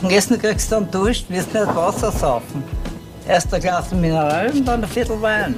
Und 0.00 0.12
Essen 0.12 0.38
kriegst 0.38 0.70
du 0.70 0.76
dann 0.76 0.90
Dusch, 0.92 1.24
wirst 1.28 1.52
nicht 1.52 1.66
Wasser 1.74 2.12
saufen. 2.12 2.62
Erst 3.26 3.52
ein 3.52 3.60
Glas 3.60 3.92
Mineral 3.92 4.48
und 4.50 4.64
dann 4.64 4.84
ein 4.84 4.88
Viertel 4.88 5.20
Wein. 5.20 5.56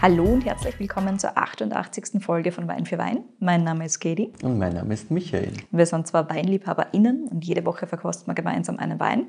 Hallo 0.00 0.24
und 0.24 0.46
herzlich 0.46 0.80
willkommen 0.80 1.18
zur 1.18 1.36
88. 1.36 2.22
Folge 2.22 2.52
von 2.52 2.66
Wein 2.68 2.86
für 2.86 2.96
Wein. 2.96 3.24
Mein 3.38 3.64
Name 3.64 3.84
ist 3.84 4.00
Katie. 4.00 4.32
Und 4.42 4.56
mein 4.56 4.72
Name 4.72 4.94
ist 4.94 5.10
Michael. 5.10 5.52
Wir 5.70 5.84
sind 5.84 6.06
zwar 6.06 6.28
WeinliebhaberInnen 6.30 7.28
und 7.28 7.44
jede 7.44 7.66
Woche 7.66 7.86
verkosten 7.86 8.28
wir 8.28 8.34
gemeinsam 8.34 8.78
einen 8.78 8.98
Wein. 8.98 9.26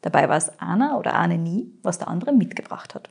Dabei 0.00 0.28
war 0.28 0.36
es 0.36 0.60
einer 0.60 0.96
oder 0.96 1.18
eine 1.18 1.36
nie, 1.36 1.72
was 1.82 1.98
der 1.98 2.06
andere 2.06 2.32
mitgebracht 2.32 2.94
hat. 2.94 3.10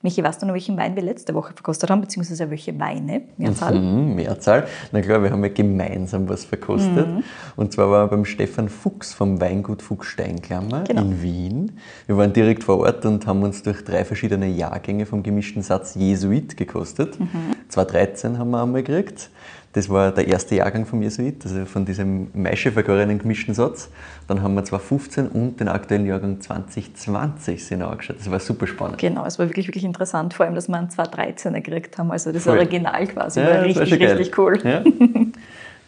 Michi, 0.00 0.22
weißt 0.22 0.40
du 0.40 0.46
noch, 0.46 0.54
welchen 0.54 0.76
Wein 0.76 0.94
wir 0.94 1.02
letzte 1.02 1.34
Woche 1.34 1.52
verkostet 1.52 1.90
haben, 1.90 2.00
beziehungsweise 2.00 2.48
welche 2.50 2.78
Weine? 2.78 3.22
Mehrzahl? 3.36 3.74
Mhm, 3.74 4.14
Mehrzahl. 4.14 4.66
Na 4.92 5.00
klar, 5.00 5.22
wir 5.22 5.30
haben 5.30 5.42
ja 5.42 5.50
gemeinsam 5.50 6.28
was 6.28 6.44
verkostet. 6.44 7.08
Mhm. 7.08 7.24
Und 7.56 7.72
zwar 7.72 7.90
waren 7.90 8.06
wir 8.06 8.16
beim 8.16 8.24
Stefan 8.24 8.68
Fuchs 8.68 9.12
vom 9.12 9.40
Weingut 9.40 9.82
Fuchs 9.82 10.06
Steinklammer 10.06 10.84
genau. 10.84 11.02
in 11.02 11.22
Wien. 11.22 11.72
Wir 12.06 12.16
waren 12.16 12.32
direkt 12.32 12.62
vor 12.62 12.78
Ort 12.78 13.04
und 13.06 13.26
haben 13.26 13.42
uns 13.42 13.62
durch 13.64 13.82
drei 13.82 14.04
verschiedene 14.04 14.46
Jahrgänge 14.46 15.04
vom 15.04 15.24
gemischten 15.24 15.62
Satz 15.62 15.96
Jesuit 15.96 16.56
gekostet. 16.56 17.18
Mhm. 17.18 17.56
2013 17.68 18.38
haben 18.38 18.50
wir 18.50 18.62
einmal 18.62 18.84
gekriegt. 18.84 19.30
Das 19.74 19.90
war 19.90 20.12
der 20.12 20.26
erste 20.26 20.54
Jahrgang 20.54 20.86
vom 20.86 21.02
Jesuit, 21.02 21.44
also 21.44 21.66
von 21.66 21.84
diesem 21.84 22.28
Maischevergorenen 22.32 23.18
gemischten 23.18 23.54
Satz. 23.54 23.90
Dann 24.26 24.42
haben 24.42 24.54
wir 24.54 24.64
2015 24.64 25.28
und 25.28 25.60
den 25.60 25.68
aktuellen 25.68 26.06
Jahrgang 26.06 26.40
2020 26.40 27.64
sind 27.64 27.82
angeschaut. 27.82 28.16
Das 28.18 28.30
war 28.30 28.40
super 28.40 28.66
spannend. 28.66 28.98
Genau, 28.98 29.26
es 29.26 29.38
war 29.38 29.46
wirklich, 29.46 29.68
wirklich 29.68 29.84
interessant. 29.84 30.32
Vor 30.32 30.46
allem, 30.46 30.54
dass 30.54 30.68
wir 30.68 30.76
einen 30.76 30.88
2013er 30.88 31.60
gekriegt 31.60 31.98
haben, 31.98 32.10
also 32.10 32.32
das 32.32 32.44
Voll. 32.44 32.56
Original 32.56 33.06
quasi. 33.06 33.40
Ja, 33.40 33.46
war 33.46 33.62
richtig, 33.62 33.90
war 33.90 34.18
richtig 34.18 34.38
cool. 34.38 34.58
Ja. 34.64 34.82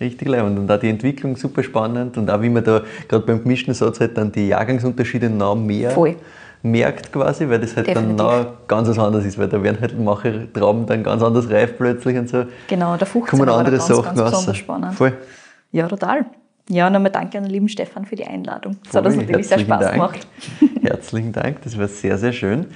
Richtig 0.01 0.29
leibend. 0.29 0.59
Und 0.59 0.73
auch 0.73 0.81
die 0.81 0.89
Entwicklung 0.89 1.37
super 1.37 1.63
spannend. 1.63 2.17
Und 2.17 2.31
auch 2.31 2.41
wie 2.41 2.49
man 2.49 2.65
da 2.65 2.85
gerade 3.07 3.27
beim 3.27 3.43
gemischten 3.43 3.75
Satz 3.75 4.01
halt 4.01 4.17
dann 4.17 4.33
die 4.33 4.49
Jahrgangsunterschiede 4.49 5.29
noch 5.29 5.55
mehr 5.55 5.91
Voll 5.91 6.17
merkt 6.63 7.13
quasi, 7.13 7.49
weil 7.49 7.61
das 7.61 7.77
halt 7.77 7.87
Definitiv. 7.87 8.17
dann 8.17 8.43
noch 8.43 8.69
ganz 8.69 8.89
was 8.89 8.99
anderes 8.99 9.25
ist, 9.25 9.39
weil 9.39 9.49
da 9.49 9.63
werden 9.63 9.81
halt 9.81 9.99
manche 9.99 10.53
Trauben 10.53 10.87
dann 10.87 11.03
ganz 11.03 11.23
anders 11.23 11.49
reif 11.51 11.77
plötzlich 11.77 12.19
und 12.19 12.29
so. 12.29 12.45
Genau, 12.69 12.97
der 12.97 13.07
15 13.07 13.39
kommen 13.39 13.49
andere 13.49 13.77
ganz, 13.77 13.87
Sachen 13.89 14.17
ganz 14.17 14.31
besonders 14.31 14.57
spannend. 14.57 14.95
Voll. 14.95 15.13
Ja, 15.73 15.89
total. 15.89 16.27
Ja, 16.69 16.87
und 16.87 16.93
nochmal 16.93 17.11
danke 17.11 17.39
an 17.39 17.45
den 17.45 17.51
lieben 17.51 17.69
Stefan 17.69 18.05
für 18.05 18.17
die 18.17 18.25
Einladung. 18.25 18.77
Das 18.83 18.93
Voll, 18.93 19.01
hat 19.01 19.07
uns 19.07 19.17
natürlich 19.17 19.49
sehr 19.49 19.59
Spaß 19.59 19.81
Dank. 19.81 19.93
gemacht. 19.95 20.27
Herzlichen 20.83 21.33
Dank, 21.33 21.63
das 21.63 21.79
war 21.79 21.89
sehr, 21.89 22.19
sehr 22.19 22.33
schön. 22.33 22.67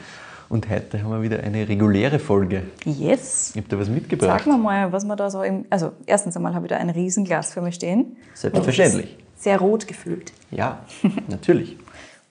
Und 0.49 0.69
heute 0.69 1.03
haben 1.03 1.11
wir 1.11 1.23
wieder 1.23 1.41
eine 1.41 1.69
reguläre 1.69 2.19
Folge. 2.19 2.65
Yes. 2.85 3.51
Ich 3.51 3.57
habe 3.57 3.69
da 3.69 3.79
was 3.79 3.89
mitgebracht. 3.89 4.45
Sag 4.45 4.47
mir 4.47 4.59
mal, 4.59 4.93
was 4.93 5.05
wir 5.05 5.17
da 5.17 5.31
so 5.31 5.43
im. 5.43 5.65
Also, 5.71 5.93
erstens 6.07 6.37
einmal 6.37 6.55
habe 6.55 6.67
ich 6.67 6.71
da 6.71 6.77
ein 6.77 6.91
Riesenglas 6.91 7.53
für 7.53 7.61
mich 7.61 7.77
stehen. 7.77 8.17
Selbstverständlich. 8.35 9.17
Sehr 9.37 9.59
rot 9.59 9.87
gefüllt. 9.87 10.33
Ja, 10.51 10.81
natürlich. 11.29 11.77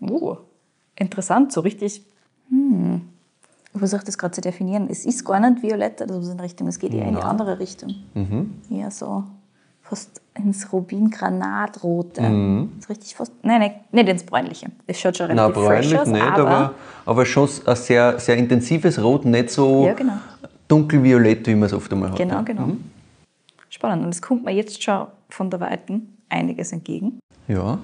oh, 0.01 0.37
interessant, 0.95 1.51
so 1.51 1.61
richtig. 1.61 2.03
Hm. 2.49 3.01
Ich 3.73 3.79
versuche 3.79 4.03
das 4.05 4.17
gerade 4.17 4.33
zu 4.33 4.41
definieren. 4.41 4.87
Es 4.89 5.05
ist 5.05 5.25
gar 5.25 5.39
nicht 5.39 5.63
violett 5.63 6.01
oder 6.01 6.21
so 6.21 6.31
in 6.31 6.39
Richtung, 6.39 6.67
es 6.67 6.77
geht 6.77 6.93
eher 6.93 7.07
in 7.07 7.15
die 7.15 7.21
andere 7.21 7.59
Richtung. 7.59 7.95
Mhm. 8.13 8.53
Eher 8.69 8.91
so 8.91 9.23
fast 9.81 10.21
ins 10.35 10.71
Rubin-Granatrote. 10.71 12.21
Mhm. 12.21 12.71
ist 12.79 12.89
richtig 12.89 13.15
fast. 13.15 13.31
Nein, 13.43 13.59
nein, 13.59 13.71
nicht 13.91 14.09
ins 14.09 14.23
Bräunliche. 14.23 14.67
Es 14.87 14.99
schaut 14.99 15.17
schon 15.17 15.27
relativ 15.27 15.55
Nein, 15.55 15.65
bräunlich 15.65 15.99
aus, 15.99 16.07
nicht, 16.07 16.21
aber, 16.23 16.73
aber, 17.05 17.25
schon 17.25 17.49
ein 17.65 17.75
sehr, 17.75 18.19
sehr 18.19 18.37
intensives 18.37 19.01
Rot, 19.01 19.25
nicht 19.25 19.49
so 19.49 19.85
ja, 19.85 19.93
genau. 19.93 20.13
dunkelviolett, 20.67 21.45
wie 21.47 21.55
man 21.55 21.67
es 21.67 21.73
oft 21.73 21.91
einmal 21.91 22.11
hat. 22.11 22.17
Genau, 22.17 22.43
genau. 22.43 22.67
Mhm. 22.67 22.83
Spannend. 23.69 24.05
Und 24.05 24.09
es 24.09 24.21
kommt 24.21 24.45
mir 24.45 24.51
jetzt 24.51 24.81
schon 24.81 25.07
von 25.29 25.49
der 25.49 25.59
Weiten 25.59 26.17
einiges 26.29 26.71
entgegen. 26.71 27.19
Ja. 27.47 27.79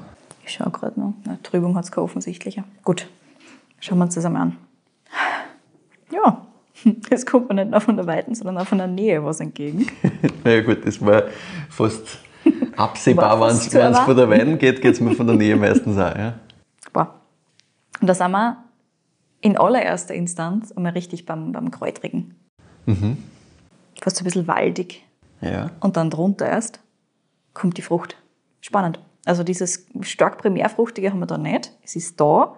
Ich 0.50 0.56
schaue 0.56 0.72
gerade 0.72 1.00
noch. 1.00 1.14
Na, 1.26 1.38
Trübung 1.44 1.76
hat 1.76 1.84
es 1.84 1.92
keine 1.92 2.06
offensichtliche. 2.06 2.64
Gut, 2.84 3.08
schauen 3.80 4.00
wir 4.00 4.06
uns 4.06 4.16
das 4.16 4.26
einmal 4.26 4.42
an. 4.42 4.58
Ja, 6.12 6.48
es 7.12 7.24
kommt 7.28 7.50
mir 7.50 7.54
nicht 7.54 7.70
nur 7.70 7.80
von 7.82 7.96
der 7.96 8.08
Weiten, 8.08 8.34
sondern 8.34 8.58
auch 8.58 8.66
von 8.66 8.80
der 8.80 8.88
Nähe 8.88 9.24
was 9.24 9.42
entgegen. 9.42 9.86
Na 10.44 10.50
ja 10.50 10.62
gut, 10.64 10.84
das 10.88 11.06
war 11.06 11.26
fast 11.70 12.18
absehbar, 12.76 13.40
wenn 13.40 13.92
es 13.92 14.00
von 14.00 14.18
der 14.18 14.28
Weiten 14.28 14.58
geht, 14.58 14.82
geht 14.82 14.96
es 14.96 15.00
mir 15.00 15.14
von 15.14 15.28
der 15.28 15.36
Nähe 15.36 15.56
meistens 15.56 15.98
auch. 16.00 16.16
Ja. 16.16 16.34
Boah. 16.94 17.14
Und 18.02 18.08
da 18.08 18.16
sind 18.16 18.32
wir 18.32 18.58
in 19.42 19.56
allererster 19.56 20.16
Instanz 20.16 20.72
einmal 20.72 20.94
richtig 20.94 21.28
beim, 21.28 21.52
beim 21.52 21.70
Kräutrigen. 21.70 22.34
Mhm. 22.88 23.18
Fast 24.02 24.20
ein 24.20 24.24
bisschen 24.24 24.48
waldig. 24.48 25.06
Ja. 25.42 25.70
Und 25.80 25.96
dann 25.96 26.10
drunter 26.10 26.48
erst 26.48 26.80
kommt 27.54 27.78
die 27.78 27.84
Frucht. 27.84 28.16
Spannend. 28.62 29.00
Also 29.30 29.44
dieses 29.44 29.86
stark 30.02 30.40
primärfruchtige 30.40 31.12
haben 31.12 31.20
wir 31.20 31.28
da 31.28 31.38
nicht. 31.38 31.72
Es 31.84 31.96
ist 31.96 32.20
da, 32.20 32.56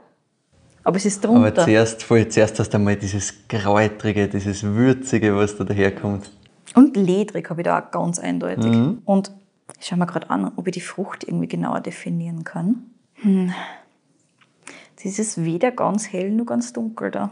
aber 0.85 0.95
es 0.95 1.05
ist 1.05 1.21
drunter. 1.21 1.47
Aber 1.47 1.65
zuerst, 1.65 2.01
voll, 2.01 2.25
zuerst 2.29 2.57
hast 2.59 2.69
du 2.69 2.77
einmal 2.77 2.95
dieses 2.95 3.45
Kräutrige, 3.49 4.29
dieses 4.29 4.63
Würzige, 4.63 5.35
was 5.35 5.57
da 5.57 5.65
daherkommt. 5.65 6.31
Und 6.73 6.95
ledrig 6.95 7.49
habe 7.49 7.59
ich 7.59 7.65
da 7.65 7.77
auch 7.77 7.91
ganz 7.91 8.19
eindeutig. 8.19 8.71
Mhm. 8.71 9.01
Und 9.03 9.33
ich 9.81 9.87
schaue 9.87 9.99
mir 9.99 10.05
gerade 10.05 10.29
an, 10.29 10.49
ob 10.55 10.65
ich 10.65 10.71
die 10.71 10.79
Frucht 10.79 11.25
irgendwie 11.25 11.49
genauer 11.49 11.81
definieren 11.81 12.45
kann. 12.45 12.85
Hm. 13.15 13.51
Das 15.03 15.19
ist 15.19 15.43
weder 15.43 15.71
ganz 15.71 16.13
hell 16.13 16.31
noch 16.31 16.45
ganz 16.45 16.71
dunkel 16.71 17.11
da. 17.11 17.31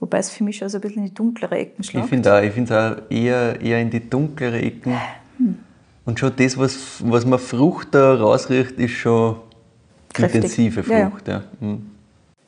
Wobei 0.00 0.16
es 0.16 0.30
für 0.30 0.44
mich 0.44 0.56
schon 0.56 0.70
so 0.70 0.78
ein 0.78 0.80
bisschen 0.80 1.02
in 1.02 1.08
die 1.10 1.14
dunklere 1.14 1.58
Ecken 1.58 1.84
schlägt. 1.84 2.06
Ich 2.06 2.10
finde 2.10 2.62
es 2.62 2.70
auch 2.72 3.10
eher, 3.10 3.60
eher 3.60 3.82
in 3.82 3.90
die 3.90 4.08
dunklere 4.08 4.62
Ecken. 4.62 4.94
Hm. 6.06 6.10
Und 6.10 6.18
schon 6.18 6.32
das, 6.36 6.56
was, 6.56 7.02
was 7.04 7.26
man 7.26 7.38
Frucht 7.38 7.88
da 7.94 8.14
rausriecht, 8.14 8.78
ist 8.78 8.92
schon 8.92 9.36
Kräftig. 10.12 10.36
intensive 10.36 10.82
Frucht. 10.82 11.28
Ja, 11.28 11.34
ja. 11.34 11.42
ja. 11.60 11.68
Mhm. 11.68 11.86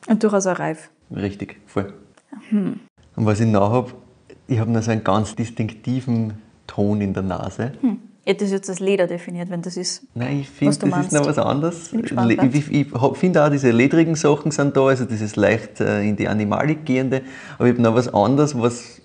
Und 0.07 0.23
durchaus 0.23 0.47
auch 0.47 0.59
reif. 0.59 0.89
Richtig, 1.15 1.57
voll. 1.67 1.93
Hm. 2.51 2.81
Und 3.17 3.27
was 3.27 3.41
ich 3.41 3.47
noch 3.47 3.71
habe, 3.71 3.93
ich 4.47 4.59
habe 4.59 4.71
noch 4.71 4.83
so 4.83 4.91
einen 4.91 5.05
ganz 5.05 5.35
distinktiven 5.35 6.35
Ton 6.67 7.01
in 7.01 7.13
der 7.13 7.23
Nase. 7.23 7.73
Hm. 7.81 7.99
Ich 8.25 8.33
hätte 8.33 8.45
das 8.45 8.53
jetzt 8.53 8.69
als 8.69 8.81
Leder 8.81 9.07
definiert, 9.07 9.49
wenn 9.49 9.63
das 9.63 9.79
ist. 9.79 10.03
Nein, 10.15 10.41
ich 10.41 10.51
finde, 10.51 10.77
das 10.77 10.91
meinst. 10.91 11.13
ist 11.13 11.19
noch 11.19 11.27
was 11.27 11.39
anderes. 11.39 11.93
Ich, 11.95 12.13
ich, 12.13 12.71
ich, 12.71 12.87
finde 13.15 13.43
auch, 13.43 13.49
diese 13.49 13.71
ledrigen 13.71 14.17
Sachen 14.17 14.51
sind 14.51 14.77
da, 14.77 14.87
also 14.87 15.07
dieses 15.07 15.37
leicht 15.37 15.81
äh, 15.81 16.07
in 16.07 16.15
die 16.15 16.29
Animalik 16.29 16.85
gehende, 16.85 17.23
aber 17.57 17.69
ich 17.69 17.73
habe 17.73 17.83
noch 17.83 17.95
was 17.95 18.13
anderes, 18.13 18.61
was 18.61 19.01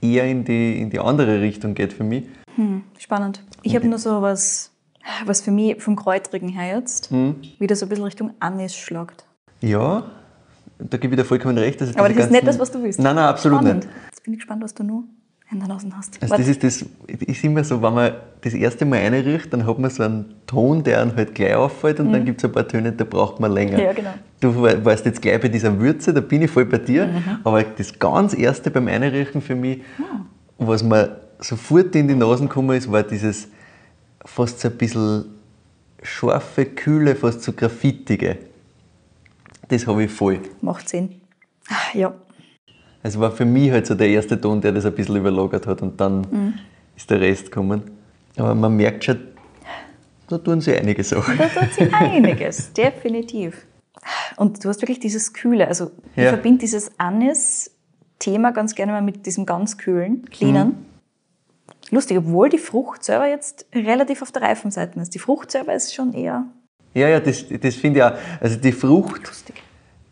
eher 0.00 0.24
in 0.24 0.44
die, 0.44 0.80
in 0.80 0.90
die 0.90 1.00
andere 1.00 1.40
Richtung 1.40 1.74
geht 1.74 1.92
für 1.92 2.04
mich. 2.04 2.24
Hm, 2.56 2.82
spannend. 2.98 3.42
Ich 3.62 3.74
habe 3.74 3.86
nur 3.86 3.98
so 3.98 4.22
was, 4.22 4.72
was 5.24 5.40
für 5.40 5.50
mich 5.50 5.80
vom 5.82 5.96
Kräutrigen 5.96 6.48
her 6.48 6.76
jetzt 6.76 7.10
hm. 7.10 7.36
wieder 7.58 7.76
so 7.76 7.86
ein 7.86 7.88
bisschen 7.88 8.04
Richtung 8.04 8.30
Anis 8.40 8.74
schlagt. 8.74 9.24
Ja, 9.60 10.04
da 10.78 10.96
gebe 10.98 11.14
ich 11.14 11.20
dir 11.20 11.24
vollkommen 11.24 11.56
recht. 11.56 11.80
Also 11.80 11.98
Aber 11.98 12.08
das 12.08 12.26
ist 12.26 12.30
nicht 12.30 12.46
das, 12.46 12.58
was 12.58 12.70
du 12.70 12.82
willst. 12.82 12.98
Nein, 12.98 13.14
nein, 13.16 13.26
absolut 13.26 13.60
spannend. 13.60 13.84
nicht. 13.84 13.96
Jetzt 14.06 14.24
bin 14.24 14.34
ich 14.34 14.40
gespannt, 14.40 14.62
was 14.62 14.74
du 14.74 14.82
nur 14.82 15.04
in 15.50 15.60
der 15.60 15.68
Nase 15.68 15.88
hast. 15.96 16.20
Also 16.20 16.36
das 16.36 16.48
ist 16.48 16.64
das, 16.64 16.84
ist 17.06 17.44
immer 17.44 17.62
so, 17.62 17.80
wenn 17.80 17.94
man 17.94 18.12
das 18.40 18.52
erste 18.52 18.84
Mal 18.84 19.00
reinriecht, 19.00 19.52
dann 19.52 19.64
hat 19.64 19.78
man 19.78 19.90
so 19.90 20.02
einen 20.02 20.34
Ton, 20.46 20.82
der 20.82 21.00
einen 21.00 21.14
halt 21.14 21.34
gleich 21.34 21.54
auffällt 21.54 22.00
und 22.00 22.08
mhm. 22.08 22.12
dann 22.12 22.24
gibt 22.24 22.40
es 22.40 22.44
ein 22.44 22.52
paar 22.52 22.66
Töne, 22.66 22.92
da 22.92 23.04
braucht 23.04 23.38
man 23.38 23.52
länger. 23.52 23.80
Ja, 23.80 23.92
genau. 23.92 24.10
Du 24.40 24.60
warst 24.62 25.06
jetzt 25.06 25.22
gleich 25.22 25.40
bei 25.40 25.48
dieser 25.48 25.78
Würze, 25.78 26.12
da 26.12 26.20
bin 26.20 26.42
ich 26.42 26.50
voll 26.50 26.64
bei 26.64 26.78
dir, 26.78 27.06
mhm. 27.06 27.38
aber 27.44 27.62
das 27.62 27.96
ganz 27.98 28.34
erste 28.34 28.70
beim 28.70 28.88
Einriechen 28.88 29.40
für 29.40 29.54
mich, 29.54 29.78
mhm. 29.98 30.26
was 30.58 30.82
mir 30.82 31.20
sofort 31.38 31.94
in 31.94 32.08
die 32.08 32.14
Nasen 32.14 32.48
gekommen 32.48 32.76
ist, 32.76 32.90
war 32.90 33.02
dieses 33.02 33.48
fast 34.24 34.60
so 34.60 34.68
ein 34.68 34.76
bisschen 34.76 35.24
scharfe, 36.02 36.66
kühle, 36.66 37.14
fast 37.14 37.42
so 37.42 37.52
graffitige. 37.52 38.38
Das 39.68 39.86
habe 39.86 40.04
ich 40.04 40.10
voll. 40.10 40.40
Macht 40.60 40.88
Sinn. 40.88 41.20
Ah, 41.68 41.96
ja. 41.96 42.14
Es 43.02 43.18
war 43.18 43.30
für 43.30 43.44
mich 43.44 43.70
halt 43.70 43.86
so 43.86 43.94
der 43.94 44.08
erste 44.08 44.40
Ton, 44.40 44.60
der 44.60 44.72
das 44.72 44.84
ein 44.84 44.94
bisschen 44.94 45.16
überlagert 45.16 45.66
hat 45.66 45.82
und 45.82 46.00
dann 46.00 46.20
mhm. 46.30 46.54
ist 46.96 47.08
der 47.10 47.20
Rest 47.20 47.46
gekommen. 47.46 47.82
Aber 48.36 48.54
man 48.54 48.76
merkt 48.76 49.04
schon, 49.04 49.18
da 50.28 50.38
tun 50.38 50.60
sie 50.60 50.74
einige 50.74 51.04
Sachen. 51.04 51.38
Da 51.38 51.46
tun 51.46 51.68
sie 51.72 51.82
einiges, 51.92 52.72
definitiv. 52.72 53.66
Und 54.36 54.64
du 54.64 54.68
hast 54.68 54.82
wirklich 54.82 55.00
dieses 55.00 55.32
Kühle, 55.32 55.66
also 55.66 55.90
ich 56.14 56.22
ja. 56.22 56.30
verbinde 56.30 56.58
dieses 56.58 56.90
Anis-Thema 56.98 58.52
ganz 58.52 58.74
gerne 58.74 58.92
mal 58.92 59.02
mit 59.02 59.26
diesem 59.26 59.46
ganz 59.46 59.78
kühlen, 59.78 60.24
cleanen. 60.30 60.68
Mhm. 60.68 60.95
Lustig, 61.90 62.18
obwohl 62.18 62.48
die 62.48 62.58
Frucht 62.58 63.04
selber 63.04 63.28
jetzt 63.28 63.66
relativ 63.74 64.22
auf 64.22 64.32
der 64.32 64.42
reifen 64.42 64.70
Seite 64.70 64.98
ist. 65.00 65.14
Die 65.14 65.18
Frucht 65.18 65.50
selber 65.50 65.74
ist 65.74 65.94
schon 65.94 66.12
eher. 66.14 66.44
Ja, 66.94 67.08
ja, 67.08 67.20
das, 67.20 67.44
das 67.60 67.74
finde 67.76 68.00
ich 68.00 68.04
auch. 68.04 68.12
Also 68.40 68.56
die 68.56 68.72
Frucht 68.72 69.26
Lustig. 69.26 69.62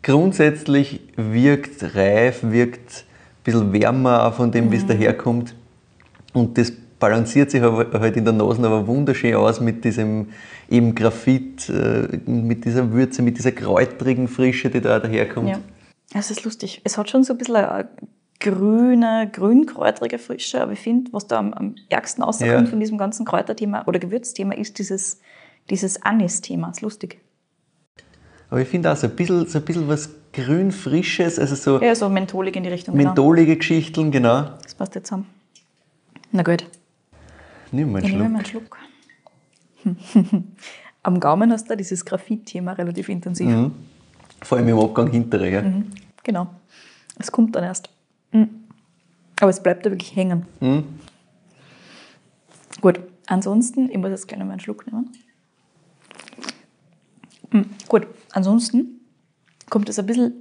grundsätzlich 0.03 1.01
wirkt 1.15 1.95
reif, 1.95 2.39
wirkt 2.43 2.89
ein 2.89 3.43
bisschen 3.43 3.73
wärmer 3.73 4.31
von 4.31 4.51
dem, 4.51 4.71
wie 4.71 4.77
es 4.77 4.83
mhm. 4.83 4.89
daherkommt. 4.89 5.55
Und 6.33 6.57
das 6.57 6.71
balanciert 6.99 7.51
sich 7.51 7.61
halt 7.61 8.17
in 8.17 8.23
der 8.23 8.33
Nase 8.33 8.65
aber 8.65 8.87
wunderschön 8.87 9.35
aus 9.35 9.59
mit 9.59 9.83
diesem 9.83 10.29
eben 10.69 10.95
Graphit, 10.95 11.69
äh, 11.69 12.07
mit 12.25 12.65
dieser 12.65 12.91
Würze, 12.91 13.21
mit 13.21 13.37
dieser 13.37 13.51
kräutrigen 13.51 14.27
Frische, 14.27 14.69
die 14.69 14.81
da 14.81 14.99
daherkommt. 14.99 15.49
Ja, 15.49 15.59
es 16.13 16.31
ist 16.31 16.43
lustig. 16.43 16.81
Es 16.83 16.97
hat 16.97 17.09
schon 17.09 17.23
so 17.23 17.33
ein 17.33 17.37
bisschen 17.37 17.57
eine 17.57 17.89
grüne, 18.39 19.29
grünkräutrige 19.31 20.19
Frische. 20.19 20.61
Aber 20.61 20.73
ich 20.73 20.79
finde, 20.79 21.11
was 21.13 21.27
da 21.27 21.39
am, 21.39 21.53
am 21.53 21.75
ärgsten 21.89 22.23
rauskommt 22.23 22.51
ja. 22.51 22.65
von 22.65 22.79
diesem 22.79 22.97
ganzen 22.97 23.25
Kräuterthema 23.25 23.83
oder 23.87 23.99
Gewürzthema, 23.99 24.53
ist 24.55 24.79
dieses, 24.79 25.19
dieses 25.69 26.01
Anis-Thema. 26.01 26.69
Ist 26.69 26.81
lustig. 26.81 27.19
Aber 28.49 28.61
ich 28.61 28.67
finde 28.67 28.91
auch 28.91 28.95
so 28.95 29.07
ein 29.07 29.15
bisschen, 29.15 29.47
so 29.47 29.59
ein 29.59 29.65
bisschen 29.65 29.87
was 29.87 30.09
grün-frisches, 30.33 31.39
also 31.39 31.55
so 31.55 31.81
Ja, 31.81 31.95
so 31.95 32.09
mentholig 32.09 32.55
in 32.55 32.63
die 32.63 32.69
Richtung. 32.69 32.95
mentholige 32.95 33.57
Geschichten, 33.57 34.11
genau. 34.11 34.43
Genau. 34.43 34.57
Das 34.61 34.75
passt 34.75 34.95
jetzt 34.95 35.07
zusammen. 35.07 35.27
Na 36.31 36.43
gut, 36.43 36.65
Nimm 37.71 37.91
mal 37.91 37.99
einen 38.03 38.07
Schluck. 38.07 38.29
mal 38.29 38.35
einen 38.35 38.45
Schluck. 38.45 38.77
Am 41.03 41.19
Gaumen 41.19 41.51
hast 41.51 41.69
du 41.69 41.77
dieses 41.77 42.05
Graphit-Thema 42.05 42.73
relativ 42.73 43.09
intensiv. 43.09 43.47
Mhm. 43.47 43.71
Vor 44.41 44.57
allem 44.57 44.69
im 44.69 44.79
Abgang 44.79 45.11
hintere, 45.11 45.49
gell? 45.49 45.63
Mhm. 45.63 45.91
Genau. 46.23 46.47
Es 47.19 47.31
kommt 47.31 47.55
dann 47.55 47.63
erst. 47.63 47.89
Aber 49.39 49.49
es 49.49 49.61
bleibt 49.61 49.85
da 49.85 49.91
wirklich 49.91 50.15
hängen. 50.15 50.45
Mhm. 50.59 50.83
Gut, 52.81 52.99
ansonsten, 53.27 53.89
ich 53.89 53.97
muss 53.97 54.09
jetzt 54.09 54.27
gleich 54.27 54.39
noch 54.39 54.45
mal 54.45 54.53
einen 54.53 54.61
Schluck 54.61 54.85
nehmen. 54.87 55.09
Mhm. 57.51 57.65
Gut, 57.87 58.07
ansonsten 58.31 59.01
kommt 59.69 59.89
es 59.89 59.99
ein 59.99 60.05
bisschen 60.05 60.33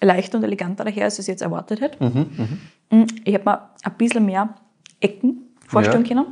leichter 0.00 0.38
und 0.38 0.44
eleganter 0.44 0.84
daher, 0.84 1.04
als 1.04 1.14
ich 1.14 1.20
es 1.20 1.26
jetzt 1.26 1.42
erwartet 1.42 1.80
hätte. 1.80 2.04
Mhm. 2.04 3.06
Ich 3.24 3.34
habe 3.34 3.44
mir 3.44 3.70
ein 3.82 3.92
bisschen 3.98 4.24
mehr 4.26 4.54
Ecken 5.00 5.42
vorstellen 5.66 6.04
Ja. 6.04 6.08
können. 6.08 6.26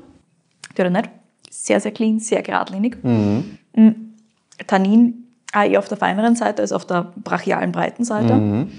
Die 0.77 0.83
hat 0.83 0.87
er 0.87 0.91
nicht. 0.91 1.11
Sehr, 1.51 1.81
sehr 1.81 1.93
clean, 1.93 2.19
sehr 2.21 2.43
geradlinig. 2.43 3.03
Mhm. 3.03 3.59
Mhm. 3.77 4.15
Tannin 4.67 5.25
auch 5.53 5.63
eher 5.63 5.79
auf 5.79 5.89
der 5.89 5.99
feineren 5.99 6.37
Seite 6.37 6.63
als 6.63 6.73
auf 6.73 6.85
der 6.87 7.13
brachialen 7.17 7.73
breiten 7.73 8.05
Seite. 8.05 8.35
Mhm. 8.35 8.73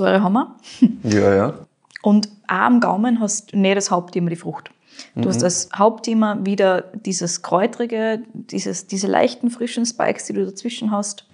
Säure 0.00 0.22
haben 0.22 0.32
wir. 0.32 0.56
Ja, 1.04 1.34
ja. 1.34 1.54
Und 2.02 2.28
auch 2.48 2.54
am 2.54 2.80
Gaumen 2.80 3.20
hast 3.20 3.52
du 3.52 3.58
nicht 3.58 3.76
das 3.76 3.90
Hauptthema 3.90 4.30
die 4.30 4.36
Frucht. 4.36 4.70
Du 5.14 5.28
hast 5.28 5.42
als 5.44 5.68
Hauptthema 5.74 6.38
wieder 6.44 6.82
dieses 6.94 7.42
Kräutrige, 7.42 8.22
dieses, 8.32 8.86
diese 8.86 9.06
leichten, 9.06 9.50
frischen 9.50 9.84
Spikes, 9.86 10.26
die 10.26 10.32
du 10.32 10.44
dazwischen 10.44 10.90
hast. 10.90 11.26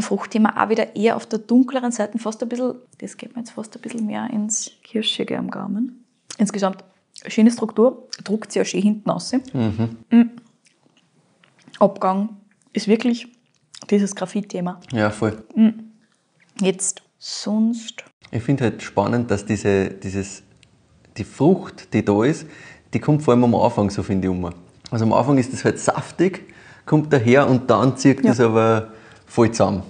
Fruchtthema 0.00 0.62
auch 0.62 0.68
wieder 0.68 0.96
eher 0.96 1.16
auf 1.16 1.26
der 1.26 1.38
dunkleren 1.38 1.92
Seite, 1.92 2.18
fast 2.18 2.42
ein 2.42 2.48
bisschen, 2.48 2.74
das 2.98 3.16
geht 3.16 3.34
mir 3.34 3.42
jetzt 3.42 3.50
fast 3.52 3.74
ein 3.76 3.82
bisschen 3.82 4.06
mehr 4.06 4.28
ins 4.30 4.70
Kirschige 4.82 5.38
am 5.38 5.50
Gaumen. 5.50 6.04
Insgesamt 6.38 6.84
schöne 7.26 7.50
Struktur, 7.50 8.08
druckt 8.24 8.52
sie 8.52 8.60
auch 8.60 8.64
schön 8.64 8.82
hinten 8.82 9.10
raus. 9.10 9.32
Mm. 9.52 10.22
Abgang 11.78 12.30
ist 12.72 12.88
wirklich 12.88 13.28
dieses 13.90 14.14
Graphit-Thema. 14.14 14.80
Ja, 14.92 15.10
voll. 15.10 15.44
Jetzt 16.60 17.02
sonst. 17.22 18.04
Ich 18.32 18.42
finde 18.42 18.64
halt 18.64 18.82
spannend, 18.82 19.30
dass 19.30 19.44
diese, 19.46 19.88
dieses, 19.90 20.42
die 21.16 21.24
Frucht, 21.24 21.92
die 21.94 22.04
da 22.04 22.24
ist, 22.24 22.46
die 22.92 22.98
kommt 22.98 23.22
vor 23.22 23.34
allem 23.34 23.44
am 23.44 23.54
Anfang, 23.54 23.90
so 23.90 24.02
finde 24.02 24.26
ich, 24.26 24.30
um. 24.34 24.50
Also 24.90 25.04
am 25.04 25.12
Anfang 25.12 25.38
ist 25.38 25.52
das 25.52 25.64
halt 25.64 25.78
saftig, 25.78 26.52
kommt 26.84 27.12
daher 27.12 27.48
und 27.48 27.70
dann 27.70 27.96
zieht 27.96 28.24
Ja. 28.24 28.30
das 28.30 28.40
aber 28.40 28.88
voll 29.26 29.50
zusammen. 29.52 29.82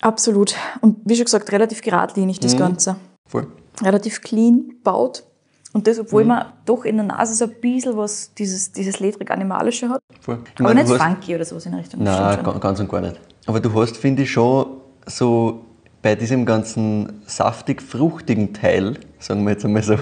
Absolut. 0.00 0.54
Und 0.80 0.98
wie 1.04 1.16
schon 1.16 1.24
gesagt, 1.24 1.50
relativ 1.52 1.82
geradlinig 1.82 2.38
das 2.40 2.56
Ganze. 2.56 2.96
Voll. 3.28 3.46
Relativ 3.82 4.20
clean 4.20 4.72
baut. 4.84 5.24
Und 5.72 5.86
das, 5.86 5.98
obwohl 5.98 6.24
man 6.24 6.52
doch 6.66 6.84
in 6.84 6.96
der 6.96 7.06
Nase 7.06 7.34
so 7.34 7.46
ein 7.46 7.60
bisschen 7.60 7.96
was, 7.96 8.34
dieses, 8.34 8.72
dieses 8.72 9.00
ledrig-animalische 9.00 9.88
hat. 9.88 10.00
voll. 10.20 10.38
Ich 10.54 10.60
Aber 10.60 10.74
meine, 10.74 10.88
nicht 10.88 11.02
funky 11.02 11.34
oder 11.34 11.44
sowas 11.44 11.66
in 11.66 11.74
Richtung. 11.74 12.02
Nein, 12.02 12.42
ganz 12.60 12.78
und 12.78 12.88
gar 12.90 13.00
nicht. 13.00 13.18
Aber 13.46 13.58
du 13.58 13.72
hast, 13.80 13.96
finde 13.96 14.22
ich, 14.22 14.30
schon 14.30 14.66
so 15.06 15.64
bei 16.02 16.16
diesem 16.16 16.44
ganzen 16.44 17.20
saftig-fruchtigen 17.26 18.52
Teil, 18.52 18.98
sagen 19.20 19.44
wir 19.44 19.52
jetzt 19.52 19.64
einmal 19.64 19.82
so, 19.84 19.96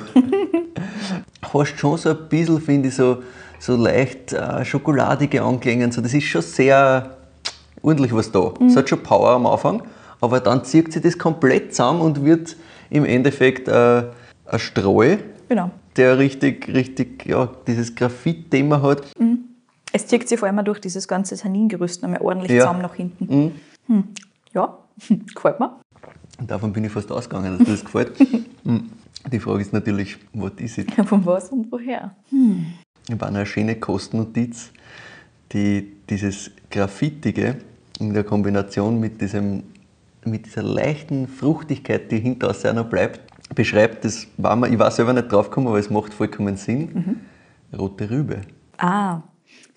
hast 1.52 1.78
schon 1.78 1.98
so 1.98 2.10
ein 2.10 2.28
bisschen, 2.28 2.60
finde 2.60 2.88
ich, 2.88 2.94
so, 2.94 3.22
so 3.58 3.76
leicht 3.76 4.32
äh, 4.32 4.64
schokoladige 4.64 5.42
Anklänge. 5.42 5.92
So, 5.92 6.00
das 6.00 6.14
ist 6.14 6.24
schon 6.24 6.42
sehr 6.42 7.16
ordentlich 7.82 8.14
was 8.14 8.32
da. 8.32 8.52
Es 8.66 8.76
hat 8.76 8.88
schon 8.88 9.02
Power 9.02 9.30
am 9.30 9.46
Anfang, 9.46 9.82
aber 10.20 10.40
dann 10.40 10.64
zieht 10.64 10.92
sich 10.92 11.02
das 11.02 11.18
komplett 11.18 11.74
zusammen 11.74 12.00
und 12.00 12.24
wird 12.24 12.56
im 12.88 13.04
Endeffekt 13.04 13.68
äh, 13.68 14.04
ein 14.46 14.58
Streu, 14.58 15.18
Genau. 15.48 15.70
der 15.96 16.18
richtig, 16.18 16.68
richtig, 16.68 17.26
ja, 17.26 17.48
dieses 17.66 17.94
Graphit-Thema 17.94 18.80
hat. 18.82 19.02
Es 19.92 20.06
zieht 20.06 20.28
sich 20.28 20.38
vor 20.38 20.48
allem 20.48 20.64
durch 20.64 20.80
dieses 20.80 21.08
ganze 21.08 21.36
Tanningerüst 21.36 22.02
nochmal 22.02 22.20
ordentlich 22.22 22.52
Ja. 22.52 22.60
zusammen 22.60 22.82
nach 22.82 22.94
hinten. 22.94 23.52
Hm. 23.86 24.04
Ja, 24.52 24.78
gefällt 25.34 25.58
mir. 25.60 25.76
Und 26.40 26.50
davon 26.50 26.72
bin 26.72 26.84
ich 26.84 26.92
fast 26.92 27.12
ausgegangen, 27.12 27.58
dass 27.58 27.66
dir 27.66 27.72
das 27.72 27.84
gefällt. 27.84 28.12
Hm. 28.62 28.90
Die 29.32 29.40
Frage 29.40 29.62
ist 29.62 29.72
natürlich, 29.72 30.18
was 30.34 30.52
ist 30.58 30.76
es? 30.78 31.06
Von 31.06 31.24
was 31.24 31.48
und 31.48 31.72
woher? 31.72 32.14
Ich 32.30 33.12
habe 33.12 33.24
auch 33.24 33.30
noch 33.30 33.36
eine 33.38 33.46
schöne 33.46 33.76
Kostnotiz, 33.76 34.70
die 35.52 35.92
dieses 36.10 36.50
Graffitige 36.70 37.56
in 37.98 38.12
der 38.12 38.22
Kombination 38.22 39.00
mit, 39.00 39.18
diesem, 39.18 39.62
mit 40.26 40.44
dieser 40.44 40.62
leichten 40.62 41.26
Fruchtigkeit, 41.26 42.12
die 42.12 42.18
hinter 42.18 42.50
auch 42.50 42.74
noch 42.74 42.84
bleibt, 42.84 43.20
beschreibt. 43.54 44.04
Das 44.04 44.26
war 44.36 44.56
mir, 44.56 44.68
ich 44.68 44.78
war 44.78 44.90
selber 44.90 45.14
nicht 45.14 45.32
draufgekommen, 45.32 45.68
aber 45.68 45.78
es 45.78 45.88
macht 45.88 46.12
vollkommen 46.12 46.58
Sinn. 46.58 47.22
Rote 47.76 48.10
Rübe. 48.10 48.42
Ah, 48.76 49.22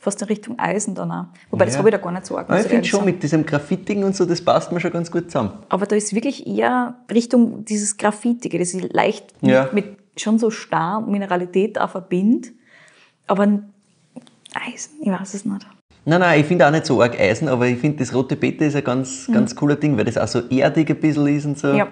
fast 0.03 0.21
in 0.21 0.27
Richtung 0.27 0.59
Eisen 0.59 0.93
dann 0.95 1.11
auch. 1.11 1.25
Wobei, 1.49 1.65
das 1.65 1.75
Ja. 1.75 1.79
habe 1.79 1.89
ich 1.89 1.95
da 1.95 2.01
gar 2.01 2.11
nicht 2.11 2.25
so 2.25 2.37
arg. 2.37 2.49
Muss 2.49 2.59
ich 2.59 2.65
ich 2.65 2.71
finde 2.71 2.87
schon, 2.87 3.05
mit 3.05 3.23
diesem 3.23 3.45
Graffitigen 3.45 4.03
und 4.03 4.15
so, 4.15 4.25
das 4.25 4.41
passt 4.41 4.71
mir 4.71 4.79
schon 4.79 4.91
ganz 4.91 5.09
gut 5.09 5.31
zusammen. 5.31 5.51
Aber 5.69 5.85
da 5.85 5.95
ist 5.95 6.13
wirklich 6.13 6.45
eher 6.45 6.95
Richtung 7.11 7.63
dieses 7.65 7.97
Graffitige, 7.97 8.59
das 8.59 8.73
ich 8.73 8.91
leicht 8.91 9.33
Ja. 9.41 9.69
mit, 9.71 9.85
mit 9.85 9.97
schon 10.21 10.37
so 10.39 10.51
starr 10.51 11.01
Mineralität 11.01 11.79
auch 11.79 11.89
verbinde. 11.89 12.49
Aber 13.27 13.43
Eisen, 14.53 14.91
ich 15.01 15.09
weiß 15.09 15.33
es 15.33 15.45
nicht. 15.45 15.65
Nein, 16.05 16.19
nein, 16.19 16.41
ich 16.41 16.45
finde 16.45 16.67
auch 16.67 16.71
nicht 16.71 16.85
so 16.85 17.01
arg 17.01 17.17
Eisen, 17.17 17.47
aber 17.47 17.65
ich 17.67 17.79
finde, 17.79 17.99
das 17.99 18.13
rote 18.13 18.35
Beete 18.35 18.65
ist 18.65 18.75
ein 18.75 18.83
ganz, 18.83 19.29
ganz 19.31 19.55
cooler 19.55 19.77
Ding, 19.77 19.97
weil 19.97 20.03
das 20.05 20.17
auch 20.17 20.27
so 20.27 20.41
erdig 20.49 20.89
ein 20.89 20.99
bisschen 20.99 21.27
ist 21.27 21.45
und 21.45 21.57
so. 21.57 21.67
Mhm. 21.69 21.75
Ja. 21.75 21.87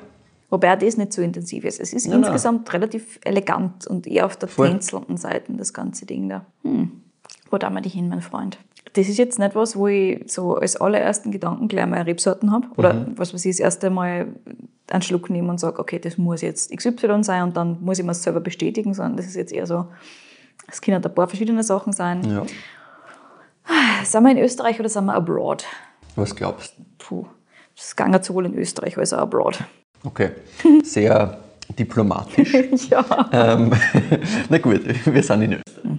Wobei 0.50 0.74
auch 0.74 0.78
das 0.78 0.98
nicht 0.98 1.14
so 1.14 1.22
intensiv 1.22 1.64
ist. 1.64 1.80
Es 1.80 1.94
ist 1.94 2.08
Nein, 2.08 2.20
nein. 2.20 2.30
insgesamt 2.32 2.74
relativ 2.74 3.20
elegant 3.24 3.88
und 3.88 4.06
eher 4.06 4.26
auf 4.26 4.36
der 4.36 4.50
tänzelnden 4.50 5.16
Seite, 5.16 5.54
das 5.54 5.74
ganze 5.74 6.06
Ding 6.06 6.28
da. 6.28 6.46
Hm. 6.64 6.92
Wo 7.52 7.58
da 7.58 7.70
mal 7.70 7.82
dich 7.82 7.94
hin, 7.94 8.08
mein 8.10 8.22
Freund? 8.22 8.58
Das 8.94 9.08
ist 9.08 9.18
jetzt 9.18 9.38
nicht 9.40 9.56
was, 9.56 9.76
wo 9.76 9.88
ich 9.88 10.24
so 10.32 10.56
als 10.56 10.76
allerersten 10.78 11.32
Gedanken 11.32 11.68
gleich 11.68 11.86
mal 11.86 12.02
Rebsorten 12.02 12.52
habe. 12.52 12.68
Oder 12.78 12.94
Mhm. 12.94 13.18
was 13.18 13.34
weiß 13.34 13.46
ich, 13.46 13.52
das 13.52 13.60
erste 13.60 13.90
Mal 13.90 14.28
einen 14.90 15.02
Schluck 15.02 15.30
nehme 15.30 15.50
und 15.50 15.60
sage, 15.60 15.80
okay, 15.80 16.00
das 16.00 16.18
muss 16.18 16.42
jetzt 16.42 16.76
XY 16.76 17.24
sein 17.24 17.44
und 17.44 17.56
dann 17.56 17.78
muss 17.82 18.00
ich 18.00 18.06
mir 18.06 18.12
es 18.12 18.24
selber 18.24 18.40
bestätigen, 18.42 18.94
sondern 18.94 19.16
das 19.18 19.28
ist 19.28 19.36
jetzt 19.36 19.54
eher 19.54 19.66
so, 19.68 19.86
es 20.68 20.82
können 20.82 21.04
ein 21.04 21.14
paar 21.14 21.28
verschiedene 21.28 21.64
Sachen 21.64 21.94
sein. 21.94 22.24
Ja. 22.30 22.44
Sind 24.04 24.24
wir 24.24 24.32
in 24.32 24.38
Österreich 24.40 24.80
oder 24.80 24.90
sind 24.90 25.06
wir 25.06 25.14
abroad? 25.14 25.66
Was 26.16 26.36
glaubst 26.36 26.76
du? 26.78 26.84
Puh, 26.98 27.26
das 27.76 27.86
ist 27.86 27.96
ganger 27.98 28.22
sowohl 28.22 28.48
in 28.48 28.56
Österreich 28.58 28.98
als 28.98 29.14
auch 29.14 29.20
abroad. 29.20 29.60
Okay, 30.04 30.32
sehr 30.84 31.38
diplomatisch. 31.78 32.54
ja. 32.90 33.06
ähm, 33.32 33.72
na 34.50 34.58
gut, 34.58 34.82
wir 35.06 35.24
sind 35.24 35.42
in 35.44 35.54
Österreich. 35.54 35.92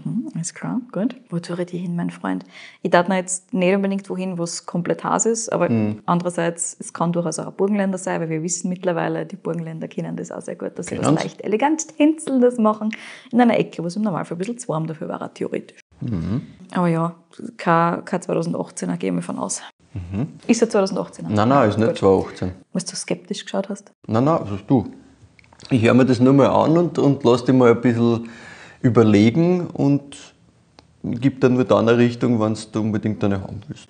Alles 0.43 0.55
klar, 0.55 0.81
gut. 0.91 1.15
Wo 1.31 1.39
tue 1.39 1.57
ich 1.61 1.67
die 1.67 1.79
hin, 1.79 1.95
mein 1.95 2.11
Freund? 2.11 2.45
Ich 2.83 2.91
darf 2.91 3.07
mir 3.07 3.15
jetzt 3.15 3.55
nicht 3.55 3.77
unbedingt 3.77 4.11
wohin, 4.11 4.39
wo 4.39 4.43
es 4.43 4.67
komplett 4.67 5.05
heiß 5.05 5.27
ist, 5.27 5.53
aber 5.53 5.71
andererseits, 6.05 6.77
es 6.81 6.93
kann 6.93 7.13
durchaus 7.13 7.39
auch 7.39 7.47
ein 7.47 7.53
Burgenländer 7.53 7.97
sein, 7.97 8.21
weil 8.21 8.29
wir 8.29 8.43
wissen 8.43 8.69
mittlerweile, 8.69 9.25
die 9.25 9.37
Burgenländer 9.37 9.87
kennen 9.87 10.17
das 10.17 10.33
auch 10.33 10.41
sehr 10.41 10.57
gut, 10.57 10.77
dass 10.77 10.87
sie 10.87 10.99
was 10.99 11.05
Kennen 11.05 11.17
leicht 11.17 11.43
elegant 11.43 11.97
Tänzelndes 11.97 12.59
machen, 12.59 12.91
in 13.31 13.41
einer 13.41 13.57
Ecke, 13.57 13.85
wo 13.85 13.87
es 13.87 13.95
im 13.95 14.03
Normalfall 14.03 14.35
ein 14.37 14.39
bisschen 14.39 14.59
zu 14.59 14.67
warm 14.67 14.89
dafür 14.89 15.09
war, 15.09 15.33
theoretisch. 15.33 15.79
Aber 16.73 16.89
ja, 16.89 17.15
kein, 17.57 18.05
kein 18.05 18.21
2018er, 18.21 18.97
gehe 18.97 19.11
ich 19.11 19.15
mal 19.15 19.23
von 19.23 19.39
aus. 19.39 19.63
Ist 20.49 20.61
er 20.61 20.69
2018er? 20.69 21.29
Nein, 21.29 21.49
nein, 21.49 21.69
ist 21.69 21.79
nicht 21.79 21.87
Gut. 21.91 21.99
2018. 21.99 22.53
Was 22.73 22.85
du 22.85 22.97
skeptisch 22.97 23.45
geschaut 23.45 23.69
hast? 23.69 23.93
Nein, 24.09 24.25
nein, 24.25 24.39
also 24.39 24.59
du. 24.67 24.91
Ich 25.71 25.85
höre 25.85 25.95
mir 25.95 26.05
das 26.05 26.19
nur 26.19 26.33
mal 26.33 26.49
an 26.49 26.77
und, 26.77 26.99
und 26.99 27.23
lass 27.23 27.45
dich 27.45 27.55
mal 27.55 27.71
ein 27.71 27.81
bisschen 27.81 28.29
überlegen 28.83 29.69
und 29.69 30.32
gib 31.03 31.41
dann 31.41 31.59
wieder 31.59 31.79
eine 31.79 31.99
Richtung, 31.99 32.41
wenn 32.41 32.57
du 32.73 32.81
unbedingt 32.81 33.23
eine 33.25 33.41
haben 33.41 33.61
willst. 33.69 33.89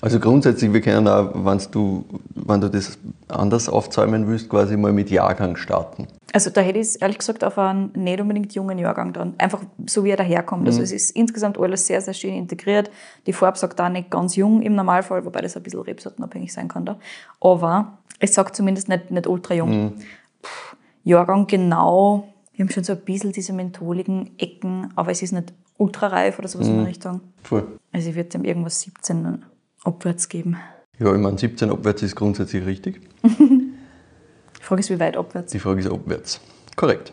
Also 0.00 0.20
grundsätzlich, 0.20 0.72
wir 0.72 0.80
können 0.80 1.08
auch, 1.08 1.30
wenn 1.34 1.60
du, 1.70 2.04
wenn 2.34 2.60
du 2.60 2.68
das 2.68 2.98
anders 3.28 3.68
aufzäumen 3.68 4.26
willst, 4.28 4.48
quasi 4.48 4.76
mal 4.76 4.92
mit 4.92 5.10
Jahrgang 5.10 5.56
starten. 5.56 6.06
Also 6.32 6.50
da 6.50 6.60
hätte 6.60 6.78
ich 6.78 6.88
es 6.88 6.96
ehrlich 6.96 7.18
gesagt 7.18 7.42
auf 7.42 7.56
einen 7.58 7.90
nicht 7.94 8.20
unbedingt 8.20 8.52
jungen 8.54 8.78
Jahrgang 8.78 9.14
dann. 9.14 9.34
Einfach 9.38 9.62
so 9.86 10.04
wie 10.04 10.10
er 10.10 10.16
daherkommt. 10.18 10.66
Also 10.66 10.82
es 10.82 10.92
ist 10.92 11.16
insgesamt 11.16 11.58
alles 11.58 11.86
sehr, 11.86 12.00
sehr 12.02 12.14
schön 12.14 12.34
integriert. 12.34 12.90
Die 13.26 13.32
Farbe 13.32 13.58
sagt 13.58 13.80
auch 13.80 13.88
nicht 13.88 14.10
ganz 14.10 14.36
jung 14.36 14.60
im 14.60 14.74
Normalfall, 14.74 15.24
wobei 15.24 15.40
das 15.40 15.56
ein 15.56 15.62
bisschen 15.62 15.80
rebsortenabhängig 15.80 16.52
sein 16.52 16.68
kann 16.68 16.84
da. 16.84 16.98
Aber 17.40 17.98
es 18.20 18.34
sagt 18.34 18.56
zumindest 18.56 18.88
nicht, 18.88 19.10
nicht 19.10 19.26
ultra 19.26 19.54
jung. 19.54 19.94
Puh, 20.42 20.76
Jahrgang 21.04 21.46
genau, 21.46 22.28
wir 22.58 22.64
haben 22.64 22.72
schon 22.72 22.82
so 22.82 22.92
ein 22.92 22.98
bisschen 22.98 23.30
diese 23.30 23.52
mentholigen 23.52 24.32
Ecken, 24.36 24.90
aber 24.96 25.12
es 25.12 25.22
ist 25.22 25.30
nicht 25.30 25.52
ultra 25.76 26.08
reif 26.08 26.40
oder 26.40 26.48
sowas 26.48 26.66
in 26.66 26.78
der 26.78 26.88
Richtung. 26.88 27.20
Voll. 27.44 27.78
Also 27.92 28.10
ich 28.10 28.16
würde 28.16 28.30
dem 28.30 28.44
irgendwas 28.44 28.80
17 28.80 29.44
abwärts 29.84 30.28
geben. 30.28 30.56
Ja, 30.98 31.14
ich 31.14 31.20
meine, 31.20 31.38
17 31.38 31.70
abwärts 31.70 32.02
ist 32.02 32.16
grundsätzlich 32.16 32.66
richtig. 32.66 33.00
Die 33.22 34.60
Frage 34.60 34.80
ist, 34.80 34.90
wie 34.90 34.98
weit 34.98 35.16
abwärts? 35.16 35.52
Die 35.52 35.60
Frage 35.60 35.78
ist 35.78 35.86
abwärts. 35.88 36.40
Korrekt. 36.74 37.12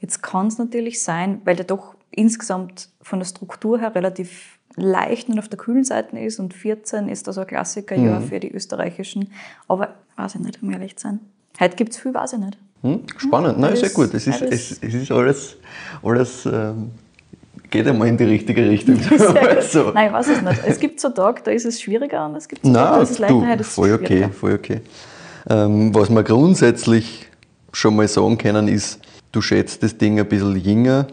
Jetzt 0.00 0.22
kann 0.22 0.46
es 0.46 0.56
natürlich 0.56 1.02
sein, 1.02 1.42
weil 1.44 1.56
der 1.56 1.66
doch 1.66 1.94
insgesamt 2.10 2.88
von 3.02 3.18
der 3.18 3.26
Struktur 3.26 3.78
her 3.78 3.94
relativ 3.94 4.58
leicht 4.76 5.28
und 5.28 5.38
auf 5.38 5.50
der 5.50 5.58
kühlen 5.58 5.84
Seite 5.84 6.18
ist 6.18 6.38
und 6.38 6.54
14 6.54 7.10
ist 7.10 7.28
also 7.28 7.42
ein 7.42 7.46
Klassikerjahr 7.46 8.20
mhm. 8.20 8.24
für 8.24 8.40
die 8.40 8.50
österreichischen. 8.50 9.32
Aber 9.68 9.96
weiß 10.16 10.36
ich 10.36 10.40
nicht, 10.40 10.62
um 10.62 10.72
ehrlich 10.72 10.96
zu 10.96 11.08
sein. 11.08 11.20
Heute 11.60 11.76
gibt 11.76 11.92
es 11.92 11.98
viel, 11.98 12.14
weiß 12.14 12.32
ich 12.32 12.38
nicht. 12.38 12.56
Hm? 12.82 13.00
Spannend, 13.16 13.58
nein, 13.58 13.76
sehr 13.76 13.90
gut. 13.90 14.12
Es 14.12 14.26
ist, 14.26 14.42
es, 14.42 14.78
es 14.80 14.94
ist 14.94 15.10
alles, 15.12 15.56
alles 16.02 16.46
ähm, 16.46 16.90
geht 17.70 17.86
einmal 17.86 18.08
in 18.08 18.16
die 18.16 18.24
richtige 18.24 18.68
Richtung. 18.68 18.96
so. 19.60 19.92
Nein, 19.92 20.08
ich 20.08 20.12
weiß 20.12 20.28
es 20.28 20.42
nicht. 20.42 20.60
Es 20.66 20.80
gibt 20.80 21.00
so 21.00 21.08
Tage, 21.10 21.42
da 21.44 21.50
ist 21.52 21.64
es 21.64 21.80
schwieriger 21.80 22.26
und 22.26 22.36
es 22.36 22.48
gibt 22.48 22.64
so 22.64 22.72
Tage, 22.72 22.96
da 22.96 23.02
ist 23.02 23.10
es 23.10 23.18
leichter. 23.18 23.56
Du, 23.56 23.64
voll 23.64 23.92
okay, 23.92 24.28
voll 24.30 24.54
okay. 24.54 24.80
Ähm, 25.48 25.94
was 25.94 26.10
wir 26.10 26.22
grundsätzlich 26.22 27.28
schon 27.72 27.96
mal 27.96 28.08
sagen 28.08 28.36
können, 28.36 28.68
ist, 28.68 29.00
du 29.30 29.40
schätzt 29.40 29.82
das 29.82 29.96
Ding 29.96 30.18
ein 30.18 30.28
bisschen 30.28 30.56
jünger, 30.56 31.06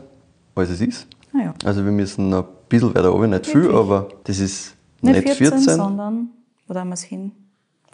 als 0.55 0.69
es 0.69 0.81
ist. 0.81 1.07
Ah, 1.33 1.45
ja. 1.45 1.53
Also 1.63 1.85
wir 1.85 1.91
müssen 1.91 2.33
ein 2.33 2.43
bisschen 2.67 2.93
weiter 2.95 3.09
runter, 3.09 3.27
nicht 3.27 3.45
viel, 3.47 3.71
aber 3.71 4.09
das 4.23 4.39
ist 4.39 4.73
nicht, 5.01 5.25
nicht 5.25 5.37
14, 5.37 5.59
14, 5.59 5.75
sondern, 5.75 6.29
wo 6.67 6.75
haben 6.75 6.89
wir 6.89 6.95
es 6.95 7.03
hin? 7.03 7.31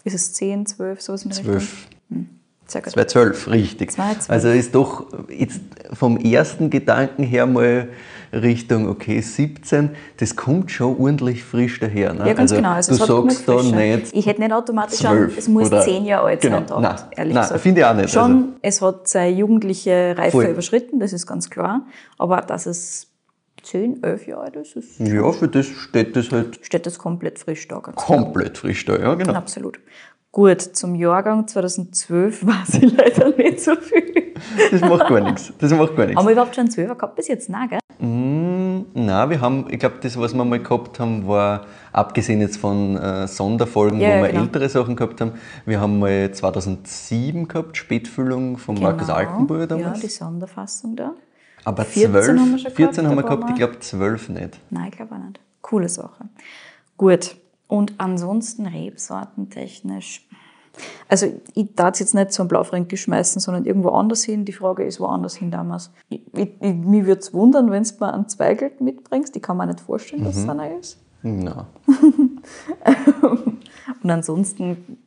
Ist 0.04 0.14
es 0.14 0.32
10, 0.34 0.66
12, 0.66 1.00
sowas 1.00 1.22
in 1.24 1.30
der 1.30 1.42
12. 1.42 1.54
Richtung? 1.54 1.68
Hm. 2.10 2.35
2012, 2.66 3.48
richtig. 3.48 3.92
2012. 3.92 4.30
Also 4.30 4.48
ist 4.48 4.74
doch 4.74 5.06
jetzt 5.28 5.60
vom 5.92 6.16
ersten 6.16 6.70
Gedanken 6.70 7.22
her 7.22 7.46
mal 7.46 7.88
Richtung, 8.32 8.88
okay, 8.88 9.20
17, 9.20 9.90
das 10.16 10.36
kommt 10.36 10.70
schon 10.70 10.98
ordentlich 10.98 11.44
frisch 11.44 11.78
daher. 11.80 12.12
Ne? 12.12 12.20
Ja, 12.20 12.34
ganz 12.34 12.52
also, 12.52 12.56
genau. 12.56 12.70
Also 12.70 12.92
du 12.96 13.28
sagst 13.28 13.48
da 13.48 13.62
nicht. 13.62 14.14
Ich 14.14 14.26
hätte 14.26 14.40
nicht 14.40 14.52
automatisch 14.52 14.98
12 14.98 15.32
an, 15.32 15.38
es 15.38 15.48
muss 15.48 15.70
10 15.70 16.04
Jahre 16.04 16.26
alt 16.26 16.40
genau, 16.40 16.66
sein, 16.66 16.82
nein, 16.82 16.96
ehrlich 17.16 17.34
nein, 17.34 17.42
gesagt. 17.44 17.60
finde 17.60 17.80
ich 17.80 17.86
auch 17.86 17.94
nicht. 17.94 18.10
Schon, 18.10 18.32
also. 18.32 18.48
es 18.62 18.82
hat 18.82 19.08
seine 19.08 19.36
jugendliche 19.36 20.14
Reife 20.16 20.32
Voll. 20.32 20.44
überschritten, 20.46 20.98
das 20.98 21.12
ist 21.12 21.26
ganz 21.26 21.50
klar. 21.50 21.86
Aber 22.18 22.40
dass 22.40 22.66
es 22.66 23.08
10, 23.62 24.02
11 24.02 24.26
Jahre 24.26 24.42
alt 24.42 24.56
ist, 24.56 24.76
ist 24.76 25.00
Ja, 25.00 25.30
für 25.32 25.48
das 25.48 25.66
steht 25.66 26.16
das 26.16 26.30
halt. 26.30 26.58
Steht 26.62 26.86
das 26.86 26.98
komplett 26.98 27.38
frisch 27.38 27.66
da. 27.68 27.80
komplett 27.80 28.54
klar. 28.54 28.60
frisch 28.60 28.84
da, 28.84 28.98
ja, 28.98 29.14
genau. 29.14 29.34
Absolut. 29.34 29.78
Gut, 30.36 30.60
zum 30.60 30.94
Jahrgang 30.94 31.48
2012 31.48 32.46
weiß 32.46 32.74
ich 32.82 32.94
leider 32.94 33.34
nicht 33.38 33.58
so 33.58 33.74
viel. 33.74 34.34
Das 34.70 34.82
macht 34.82 35.08
gar 35.08 35.20
nichts. 35.20 35.50
Das 35.58 35.72
macht 35.72 35.96
gar 35.96 36.04
nichts. 36.04 36.20
Haben 36.20 36.26
wir 36.26 36.32
überhaupt 36.32 36.54
schon 36.54 36.64
einen 36.64 36.70
Zwölfer 36.70 36.94
gehabt 36.94 37.16
bis 37.16 37.28
jetzt? 37.28 37.48
Nein, 37.48 37.70
gell? 37.70 37.78
Mm, 38.06 38.84
nein, 38.92 39.30
wir 39.30 39.40
haben, 39.40 39.64
ich 39.70 39.78
glaube, 39.78 39.94
das, 40.02 40.20
was 40.20 40.34
wir 40.34 40.44
mal 40.44 40.58
gehabt 40.58 41.00
haben, 41.00 41.26
war, 41.26 41.64
abgesehen 41.90 42.42
jetzt 42.42 42.58
von 42.58 42.98
äh, 42.98 43.26
Sonderfolgen, 43.26 43.98
ja, 43.98 44.08
wo 44.18 44.24
wir 44.24 44.28
genau. 44.28 44.42
ältere 44.42 44.68
Sachen 44.68 44.94
gehabt 44.94 45.22
haben, 45.22 45.32
wir 45.64 45.80
haben 45.80 46.00
mal 46.00 46.30
2007 46.30 47.48
gehabt, 47.48 47.74
Spätfüllung 47.78 48.58
von 48.58 48.74
genau. 48.74 48.90
Markus 48.90 49.08
Altenburger 49.08 49.68
damals. 49.68 50.02
Ja, 50.02 50.06
die 50.06 50.12
Sonderfassung 50.12 50.96
da. 50.96 51.14
Aber 51.64 51.82
14 51.86 52.12
12, 52.12 52.28
haben 52.28 52.50
wir 52.50 52.58
schon 52.58 52.72
14 52.72 52.76
gehabt, 52.76 53.08
haben 53.08 53.16
wir 53.16 53.22
gehabt, 53.22 53.50
ich 53.52 53.56
glaube 53.56 53.78
12 53.78 54.28
nicht. 54.28 54.60
Nein, 54.68 54.88
ich 54.90 54.96
glaube 54.98 55.14
auch 55.14 55.18
nicht. 55.18 55.40
Coole 55.62 55.88
Sache. 55.88 56.26
Gut, 56.98 57.36
und 57.68 57.94
ansonsten 57.98 58.66
rebsortentechnisch. 58.66 60.26
Also 61.08 61.32
ich 61.54 61.74
darf 61.74 61.94
es 61.94 62.00
jetzt 62.00 62.14
nicht 62.14 62.32
so 62.32 62.42
ein 62.42 62.48
Blaufränkisch 62.48 63.02
schmeißen, 63.02 63.40
sondern 63.40 63.64
irgendwo 63.64 63.90
anders 63.90 64.24
hin. 64.24 64.44
Die 64.44 64.52
Frage 64.52 64.84
ist, 64.84 65.00
woanders 65.00 65.36
hin 65.36 65.50
damals. 65.50 65.90
Ich, 66.08 66.20
ich, 66.34 66.50
ich, 66.60 66.74
mich 66.74 67.06
würde 67.06 67.20
es 67.20 67.32
wundern, 67.32 67.70
wenn 67.70 67.82
du 67.82 67.90
mal 67.98 68.12
einen 68.12 68.28
Zweigelt 68.28 68.80
mitbringst. 68.80 69.34
Ich 69.36 69.42
kann 69.42 69.56
mir 69.56 69.66
nicht 69.66 69.80
vorstellen, 69.80 70.24
dass 70.24 70.36
es 70.36 70.44
mhm. 70.44 70.50
einer 70.50 70.78
ist. 70.78 70.98
Nein. 71.22 71.64
Und 74.02 74.10
ansonsten, 74.10 74.98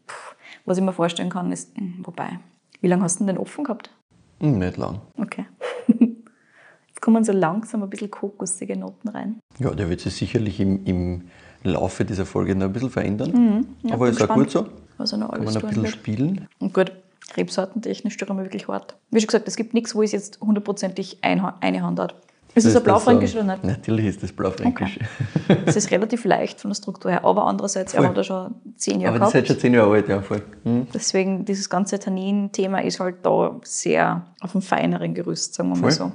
was 0.65 0.77
ich 0.77 0.83
mir 0.83 0.93
vorstellen 0.93 1.29
kann, 1.29 1.51
ist, 1.51 1.77
hm, 1.77 1.99
wobei, 2.03 2.39
wie 2.81 2.87
lange 2.87 3.03
hast 3.03 3.19
du 3.19 3.25
denn 3.25 3.37
offen 3.37 3.63
gehabt? 3.63 3.91
Hm, 4.39 4.59
nicht 4.59 4.77
lang. 4.77 5.01
Okay. 5.17 5.45
Jetzt 5.87 7.01
kommen 7.01 7.23
so 7.23 7.31
langsam 7.31 7.83
ein 7.83 7.89
bisschen 7.89 8.11
kokosige 8.11 8.75
Noten 8.77 9.09
rein. 9.09 9.39
Ja, 9.59 9.71
der 9.71 9.89
wird 9.89 10.01
sich 10.01 10.15
sicherlich 10.15 10.59
im, 10.59 10.85
im 10.85 11.29
Laufe 11.63 12.05
dieser 12.05 12.25
Folge 12.25 12.55
noch 12.55 12.65
ein 12.67 12.73
bisschen 12.73 12.89
verändern. 12.89 13.31
Mhm. 13.31 13.65
Ja, 13.89 13.95
Aber 13.95 14.09
ist 14.09 14.21
auch 14.21 14.33
gut 14.33 14.49
so. 14.51 14.67
Was 14.97 15.11
er 15.11 15.17
noch 15.19 15.29
alles 15.29 15.45
Kann 15.45 15.53
man 15.53 15.63
ein 15.63 15.67
bisschen 15.67 15.83
wird. 15.83 15.93
spielen. 15.93 16.47
Und 16.59 16.73
gut, 16.73 16.91
rebsortentechnisch 17.37 18.13
stören 18.13 18.37
wir 18.37 18.43
wirklich 18.43 18.67
hart. 18.67 18.95
Wie 19.11 19.19
schon 19.19 19.27
gesagt, 19.27 19.47
es 19.47 19.55
gibt 19.55 19.73
nichts, 19.73 19.95
wo 19.95 20.03
es 20.03 20.11
jetzt 20.11 20.39
hundertprozentig 20.41 21.19
eine 21.21 21.81
Hand 21.81 21.99
hat. 21.99 22.15
Ist 22.55 22.65
es 22.65 22.75
ein 22.75 22.83
Blaufränkisch 22.83 23.35
oder 23.35 23.43
nicht? 23.43 23.63
Natürlich 23.63 24.05
ist 24.07 24.23
das 24.23 24.31
Blaufränkisch. 24.31 24.99
Okay. 25.47 25.57
Es 25.65 25.75
ist 25.75 25.91
relativ 25.91 26.25
leicht 26.25 26.59
von 26.59 26.71
der 26.71 26.75
Struktur 26.75 27.11
her, 27.11 27.23
aber 27.23 27.45
andererseits, 27.45 27.93
voll. 27.93 28.03
er 28.03 28.09
hat 28.09 28.17
da 28.17 28.23
schon 28.23 28.55
zehn 28.75 28.99
Jahre 28.99 29.15
aber 29.15 29.19
gehabt. 29.31 29.35
Aber 29.35 29.45
schon 29.45 29.59
zehn 29.59 29.73
Jahre 29.75 29.91
alt, 29.93 30.09
ja, 30.09 30.21
voll. 30.21 30.41
Mhm. 30.63 30.87
Deswegen, 30.93 31.45
dieses 31.45 31.69
ganze 31.69 31.99
Tannin-Thema 31.99 32.79
ist 32.83 32.99
halt 32.99 33.17
da 33.23 33.55
sehr 33.63 34.25
auf 34.41 34.55
einem 34.55 34.63
feineren 34.63 35.13
Gerüst, 35.13 35.53
sagen 35.53 35.69
wir 35.69 35.75
voll. 35.75 35.83
mal 35.83 35.91
so. 35.91 36.11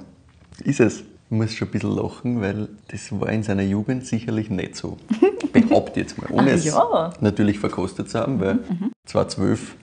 Ist 0.63 0.79
es. 0.81 1.03
Ich 1.29 1.37
muss 1.37 1.53
schon 1.53 1.67
ein 1.67 1.71
bisschen 1.71 1.95
lachen, 1.95 2.41
weil 2.41 2.69
das 2.89 3.11
war 3.19 3.29
in 3.29 3.41
seiner 3.41 3.63
Jugend 3.63 4.05
sicherlich 4.05 4.49
nicht 4.49 4.75
so. 4.75 4.97
Behaupte 5.53 6.01
jetzt 6.01 6.17
mal, 6.17 6.27
ohne 6.29 6.51
Ach, 6.51 6.55
es 6.55 6.65
ja. 6.65 7.13
natürlich 7.19 7.59
verkostet 7.59 8.09
zu 8.09 8.19
haben, 8.19 8.39
weil 8.39 8.55
mhm. 8.55 8.91
2012 9.05 9.75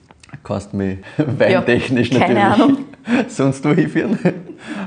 kannst 0.43 0.73
du 0.73 0.77
mich 0.77 0.99
weintechnisch 1.17 2.09
ja, 2.11 2.19
natürlich 2.19 2.43
Ahnung. 2.43 2.77
sonst 3.27 3.65
wo 3.65 3.69
hinführen. 3.69 4.17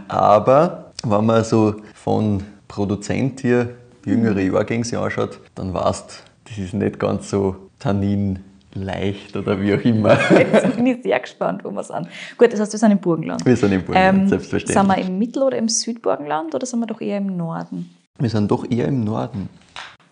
Aber 0.09 0.93
wenn 1.05 1.27
man 1.27 1.45
so 1.45 1.77
von 1.95 2.43
Produzent 2.69 3.41
hier 3.41 3.75
jüngere. 4.07 4.41
Jahrgänge 4.41 4.99
anschaut, 4.99 5.41
dann 5.55 5.75
weißt 5.75 6.25
du, 6.45 6.49
das 6.49 6.59
ist 6.59 6.75
nicht 6.75 6.99
ganz 6.99 7.29
so 7.29 7.57
Tannin 7.79 8.39
leicht 8.77 9.37
oder 9.37 9.61
wie 9.61 9.75
auch 9.75 9.85
immer. 9.85 10.19
Jetzt 10.31 10.77
bin 10.77 10.87
ich 10.87 11.03
sehr 11.03 11.19
gespannt, 11.21 11.65
wo 11.65 11.71
wir 11.71 11.83
sind. 11.83 12.09
Gut, 12.39 12.53
das 12.53 12.61
heißt, 12.61 12.73
wir 12.73 12.79
sind 12.79 12.93
im 12.93 12.99
Burgenland. 12.99 13.45
Wir 13.45 13.57
sind 13.57 13.73
im 13.73 13.83
Burgenland, 13.83 14.19
ähm, 14.19 14.29
selbstverständlich. 14.29 14.79
Sind 14.79 14.89
wir 14.89 14.99
im 14.99 15.19
Mittel- 15.19 15.43
oder 15.43 15.59
im 15.59 15.69
Südburgenland 15.69 16.55
oder 16.55 16.67
sind 16.67 16.81
wir 16.81 16.87
doch 16.87 17.01
eher 17.01 17.19
im 17.19 17.37
Norden? 17.37 17.91
Wir 18.19 18.31
sind 18.31 18.51
doch 18.51 18.71
eher 18.71 18.89
im 18.89 19.05
Norden. 19.05 19.49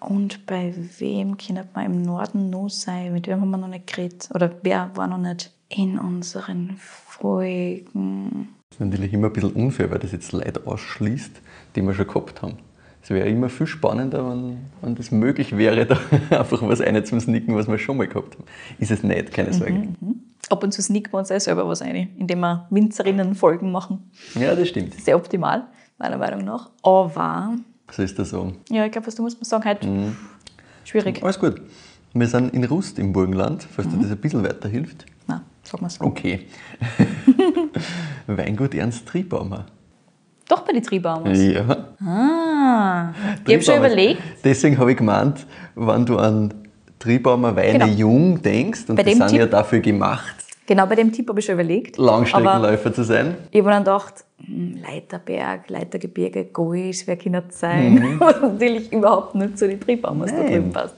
Und 0.00 0.44
bei 0.44 0.74
wem 0.98 1.36
kann 1.38 1.60
man 1.74 1.86
im 1.86 2.02
Norden 2.02 2.50
noch 2.50 2.68
sein? 2.68 3.12
Mit 3.12 3.26
wem 3.26 3.40
haben 3.40 3.50
wir 3.50 3.56
noch 3.56 3.68
nicht 3.68 3.86
geredet? 3.86 4.28
Oder 4.34 4.50
wer 4.62 4.90
war 4.94 5.06
noch 5.06 5.18
nicht 5.18 5.52
in 5.70 5.98
unseren 5.98 6.76
Folgen? 6.78 8.48
Das 8.68 8.80
ist 8.80 8.84
natürlich 8.84 9.12
immer 9.12 9.28
ein 9.28 9.32
bisschen 9.32 9.52
unfair, 9.52 9.90
weil 9.90 9.98
das 9.98 10.12
jetzt 10.12 10.32
Leute 10.32 10.66
ausschließt, 10.66 11.40
die 11.74 11.82
wir 11.82 11.94
schon 11.94 12.06
gehabt 12.06 12.42
haben. 12.42 12.58
Es 13.04 13.10
wäre 13.10 13.28
immer 13.28 13.50
viel 13.50 13.66
spannender, 13.66 14.26
wenn, 14.26 14.56
wenn 14.80 14.94
das 14.94 15.10
möglich 15.10 15.54
wäre, 15.58 15.84
da 15.84 15.98
einfach 16.38 16.62
was 16.62 16.80
eine 16.80 17.04
zum 17.04 17.20
Snicken, 17.20 17.54
was 17.54 17.68
wir 17.68 17.76
schon 17.76 17.98
mal 17.98 18.08
gehabt 18.08 18.34
haben. 18.34 18.44
Ist 18.78 18.90
es 18.90 19.02
nicht, 19.02 19.30
keine 19.30 19.52
Sorge. 19.52 19.74
Mhm, 19.74 19.96
mhm. 20.00 20.20
Ab 20.48 20.64
und 20.64 20.72
zu 20.72 20.80
snicken 20.80 21.12
wir 21.12 21.18
uns 21.18 21.30
auch 21.30 21.38
selber 21.38 21.68
was 21.68 21.82
ein, 21.82 21.94
indem 22.16 22.40
wir 22.40 22.66
Winzerinnen 22.70 23.34
Folgen 23.34 23.72
machen. 23.72 24.10
Ja, 24.34 24.54
das 24.54 24.68
stimmt. 24.68 24.94
Sehr 24.94 25.16
optimal, 25.16 25.66
meiner 25.98 26.16
Meinung 26.16 26.46
nach. 26.46 26.70
Aber. 26.82 27.56
Was 27.86 27.96
soll 27.96 28.06
ich 28.06 28.14
da 28.14 28.24
sagen? 28.24 28.56
Ja, 28.70 28.86
ich 28.86 28.92
glaube, 28.92 29.06
was 29.06 29.14
du 29.14 29.22
musst 29.22 29.38
mir 29.38 29.44
sagen, 29.44 29.64
halt 29.64 29.84
mhm. 29.84 30.16
schwierig. 30.84 31.22
Alles 31.22 31.38
gut. 31.38 31.60
Wir 32.14 32.26
sind 32.26 32.54
in 32.54 32.64
Rust 32.64 32.98
im 32.98 33.12
Burgenland, 33.12 33.64
falls 33.70 33.88
mhm. 33.88 33.98
dir 33.98 34.02
das 34.04 34.12
ein 34.12 34.18
bisschen 34.18 34.42
weiterhilft. 34.42 35.04
Nein, 35.26 35.42
sag 35.62 35.82
mal 35.82 35.90
so. 35.90 36.04
Okay. 36.04 36.46
Weingut 38.26 38.74
Ernst 38.74 39.06
Triebaumer. 39.06 39.66
Doch 40.48 40.60
bei 40.60 40.72
den 40.72 40.82
Triebbaumers? 40.82 41.38
Ja. 41.38 41.88
Ah, 42.04 43.12
ich 43.46 43.54
habe 43.54 43.62
schon 43.62 43.78
überlegt. 43.78 44.20
Deswegen 44.42 44.78
habe 44.78 44.92
ich 44.92 44.98
gemeint, 44.98 45.46
wenn 45.74 46.04
du 46.04 46.18
an 46.18 46.52
Triebaumer 46.98 47.56
Weine 47.56 47.72
genau. 47.72 47.86
jung 47.86 48.42
denkst, 48.42 48.84
und 48.88 48.96
bei 48.96 49.02
die 49.02 49.14
sind 49.14 49.28
Tipp, 49.28 49.38
ja 49.38 49.46
dafür 49.46 49.80
gemacht. 49.80 50.36
Genau, 50.66 50.86
bei 50.86 50.94
dem 50.94 51.12
Tipp 51.12 51.28
habe 51.28 51.40
ich 51.40 51.46
schon 51.46 51.54
überlegt. 51.54 51.98
Langstreckenläufer 51.98 52.92
zu 52.92 53.04
sein. 53.04 53.36
Ich 53.50 53.60
habe 53.60 53.70
dann 53.70 53.84
gedacht, 53.84 54.24
hm, 54.44 54.78
Leiterberg, 54.82 55.68
Leitergebirge, 55.68 56.46
Gois, 56.46 57.02
wer 57.06 57.16
kann 57.16 57.34
das 57.34 57.60
sein? 57.60 57.94
Mhm. 57.94 58.16
Was 58.20 58.40
natürlich 58.40 58.92
überhaupt 58.92 59.34
nicht 59.34 59.58
zu 59.58 59.68
den 59.68 59.80
Triebbaumers 59.80 60.30
da 60.30 60.42
drüben 60.42 60.72
passt. 60.72 60.94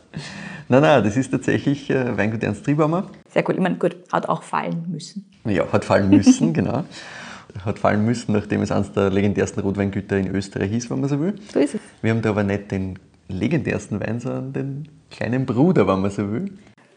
Nein, 0.69 0.83
nein, 0.83 1.05
das 1.05 1.17
ist 1.17 1.31
tatsächlich 1.31 1.91
äh, 1.91 2.17
Weingut 2.17 2.43
Ernst 2.43 2.65
Triebaumer. 2.65 3.05
Sehr 3.33 3.49
cool. 3.49 3.55
Ich 3.55 3.61
meine, 3.61 3.76
gut, 3.76 3.97
hat 4.12 4.29
auch 4.29 4.43
fallen 4.43 4.85
müssen. 4.88 5.29
Ja, 5.45 5.65
hat 5.73 5.85
fallen 5.85 6.11
müssen, 6.11 6.53
genau 6.53 6.85
hat 7.65 7.79
fallen 7.79 8.05
müssen, 8.05 8.33
nachdem 8.33 8.63
es 8.63 8.71
eines 8.71 8.93
der 8.93 9.11
legendärsten 9.11 9.63
Rotweingüter 9.63 10.17
in 10.17 10.35
Österreich 10.35 10.73
ist, 10.73 10.91
wenn 10.91 11.01
man 11.01 11.09
so 11.09 11.21
will. 11.21 11.35
So 11.53 11.59
ist 11.59 11.75
es. 11.75 11.81
Wir 12.03 12.11
haben 12.11 12.23
da 12.23 12.31
aber 12.31 12.43
nicht 12.43 12.71
den 12.71 12.99
legendärsten 13.29 14.01
Wein, 14.01 14.21
sondern 14.21 14.53
den 14.53 14.89
kleinen 15.11 15.47
Bruder, 15.47 15.87
wenn 15.87 16.01
man 16.01 16.11
so 16.11 16.31
will. 16.31 16.53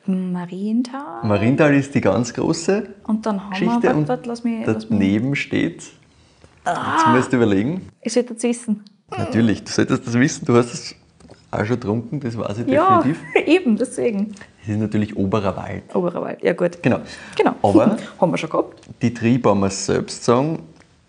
Marienthal. 0.06 1.24
Marienthal 1.24 1.76
ist 1.76 1.94
die 1.94 2.02
ganz 2.02 2.34
große 2.34 2.88
und 3.06 3.26
dann 3.26 3.44
haben 3.44 3.52
Geschichte 3.52 3.84
wir, 3.84 3.96
und 3.96 4.08
warte, 4.08 4.28
lass 4.28 4.44
mich, 4.44 4.66
daneben 4.66 5.32
mich. 5.32 5.42
steht, 5.42 5.84
ah, 6.66 6.96
jetzt 6.96 7.08
musst 7.16 7.34
du 7.34 7.38
überlegen. 7.38 7.88
Ich 8.02 8.14
sollte 8.14 8.34
das 8.34 8.44
wissen. 8.44 8.84
Natürlich, 9.16 9.64
du 9.64 9.72
solltest 9.72 10.08
das 10.08 10.14
wissen, 10.14 10.46
du 10.46 10.56
hast 10.56 10.74
es 10.74 10.96
auch 11.52 11.66
schon 11.66 11.80
getrunken, 11.80 12.20
das 12.20 12.38
weiß 12.38 12.60
ich 12.60 12.68
ja, 12.68 13.02
definitiv. 13.02 13.24
Ja, 13.36 13.42
eben, 13.48 13.78
deswegen. 13.78 14.36
Das 14.70 14.76
ist 14.76 14.82
natürlich 14.84 15.18
Oberer 15.18 15.58
Wald. 15.58 15.96
Oberer 15.96 16.22
Wald, 16.22 16.44
ja 16.44 16.54
gut. 16.54 16.84
Genau. 16.84 17.00
genau. 17.36 17.56
Aber 17.64 17.98
haben 18.22 18.32
wir 18.32 18.38
schon 18.38 18.52
gehabt. 18.52 18.88
Die 19.02 19.12
Triebaumer 19.12 19.72
selbst 19.72 20.24
sagen, 20.24 20.60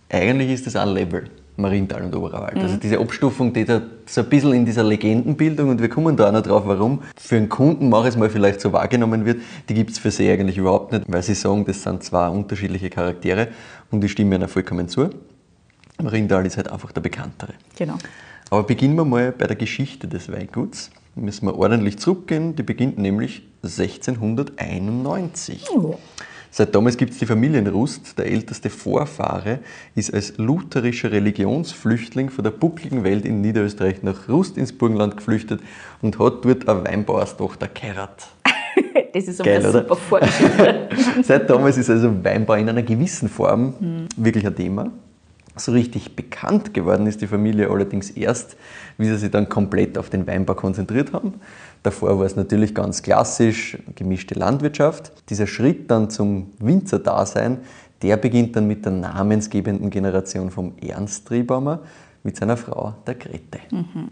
eigentlich 0.09 0.51
ist 0.51 0.67
das 0.67 0.77
ein 0.77 0.89
Level, 0.89 1.25
Mariental 1.57 2.05
und 2.05 2.17
Oberer 2.17 2.41
Wald. 2.41 2.55
Also 2.55 2.61
mhm. 2.61 2.65
Also 2.69 2.77
diese 2.79 2.99
Abstufung, 2.99 3.53
die 3.53 3.67
da 3.67 3.83
so 4.07 4.23
ein 4.23 4.31
bisschen 4.31 4.55
in 4.55 4.65
dieser 4.65 4.83
Legendenbildung, 4.83 5.69
und 5.69 5.83
wir 5.83 5.91
kommen 5.91 6.17
da 6.17 6.29
auch 6.29 6.33
noch 6.33 6.41
drauf, 6.41 6.63
warum, 6.65 7.03
für 7.19 7.37
einen 7.37 7.51
Kunden 7.51 7.91
mache 7.91 8.05
ich 8.05 8.15
es 8.15 8.17
mal 8.17 8.31
vielleicht 8.31 8.63
so 8.63 8.73
wahrgenommen 8.73 9.27
wird, 9.27 9.43
die 9.69 9.75
gibt 9.75 9.91
es 9.91 9.99
für 9.99 10.11
sie 10.11 10.31
eigentlich 10.31 10.57
überhaupt 10.57 10.93
nicht, 10.93 11.05
weil 11.09 11.23
sie 11.23 11.35
sagen, 11.35 11.67
das 11.67 11.83
sind 11.83 12.03
zwei 12.03 12.31
unterschiedliche 12.31 12.89
Charaktere 12.89 13.49
und 13.91 14.01
die 14.01 14.09
stimmen 14.09 14.33
ihnen 14.33 14.49
vollkommen 14.49 14.89
zu. 14.89 15.11
Mariental 16.03 16.47
ist 16.47 16.57
halt 16.57 16.73
einfach 16.73 16.93
der 16.93 17.03
bekanntere. 17.03 17.53
Genau. 17.77 17.99
Aber 18.49 18.63
beginnen 18.63 18.95
wir 18.95 19.05
mal 19.05 19.33
bei 19.33 19.47
der 19.47 19.57
Geschichte 19.57 20.09
des 20.09 20.33
Weinguts. 20.33 20.91
Müssen 21.15 21.47
wir 21.47 21.57
ordentlich 21.57 21.99
zurückgehen. 21.99 22.57
Die 22.57 22.63
beginnt 22.63 22.99
nämlich 22.99 23.43
1691. 23.63 25.67
Oh. 25.71 25.97
Seit 26.53 26.75
damals 26.75 26.97
gibt 26.97 27.13
es 27.13 27.19
die 27.19 27.27
Familienrust. 27.27 28.19
Der 28.19 28.27
älteste 28.27 28.71
Vorfahre 28.71 29.61
ist 29.95 30.13
als 30.13 30.37
lutherischer 30.37 31.13
Religionsflüchtling 31.13 32.31
von 32.31 32.43
der 32.43 32.51
buckligen 32.51 33.05
Welt 33.05 33.25
in 33.25 33.41
Niederösterreich 33.41 34.03
nach 34.03 34.29
Rust 34.29 34.57
ins 34.57 34.73
Burgenland 34.73 35.17
geflüchtet 35.17 35.61
und 36.03 36.19
hat 36.19 36.45
dort 36.45 36.69
eine 36.69 36.85
Weinbauerstochter 36.85 37.69
geheiratet. 37.69 38.27
das 39.15 39.29
ist 39.29 39.47
eine 39.47 39.71
super 39.71 39.95
Vorgeschichte. 39.95 40.89
Seit 41.23 41.49
damals 41.49 41.79
ist 41.79 41.89
also 41.89 42.13
Weinbau 42.25 42.55
in 42.55 42.69
einer 42.69 42.83
gewissen 42.83 43.29
Form 43.29 43.75
hm. 43.79 44.09
wirklich 44.17 44.45
ein 44.45 44.57
Thema. 44.57 44.91
So 45.61 45.73
richtig 45.73 46.17
bekannt 46.17 46.73
geworden 46.73 47.07
ist 47.07 47.21
die 47.21 47.27
Familie 47.27 47.71
allerdings 47.71 48.11
erst, 48.11 48.57
wie 48.97 49.07
sie 49.07 49.17
sich 49.17 49.31
dann 49.31 49.49
komplett 49.49 49.99
auf 49.99 50.09
den 50.09 50.27
Weinbau 50.27 50.55
konzentriert 50.55 51.13
haben. 51.13 51.35
Davor 51.83 52.19
war 52.19 52.25
es 52.25 52.35
natürlich 52.35 52.75
ganz 52.75 53.03
klassisch, 53.03 53.77
gemischte 53.95 54.35
Landwirtschaft. 54.35 55.13
Dieser 55.29 55.47
Schritt 55.47 55.91
dann 55.91 56.09
zum 56.09 56.53
Winzerdasein, 56.59 57.59
der 58.03 58.17
beginnt 58.17 58.57
dann 58.57 58.67
mit 58.67 58.87
der 58.87 58.93
namensgebenden 58.93 59.91
Generation 59.91 60.51
vom 60.51 60.73
Ernst 60.81 61.29
Triebaumer 61.29 61.81
mit 62.23 62.37
seiner 62.37 62.57
Frau, 62.57 62.95
der 63.07 63.15
Grete. 63.15 63.61
Mhm. 63.71 64.11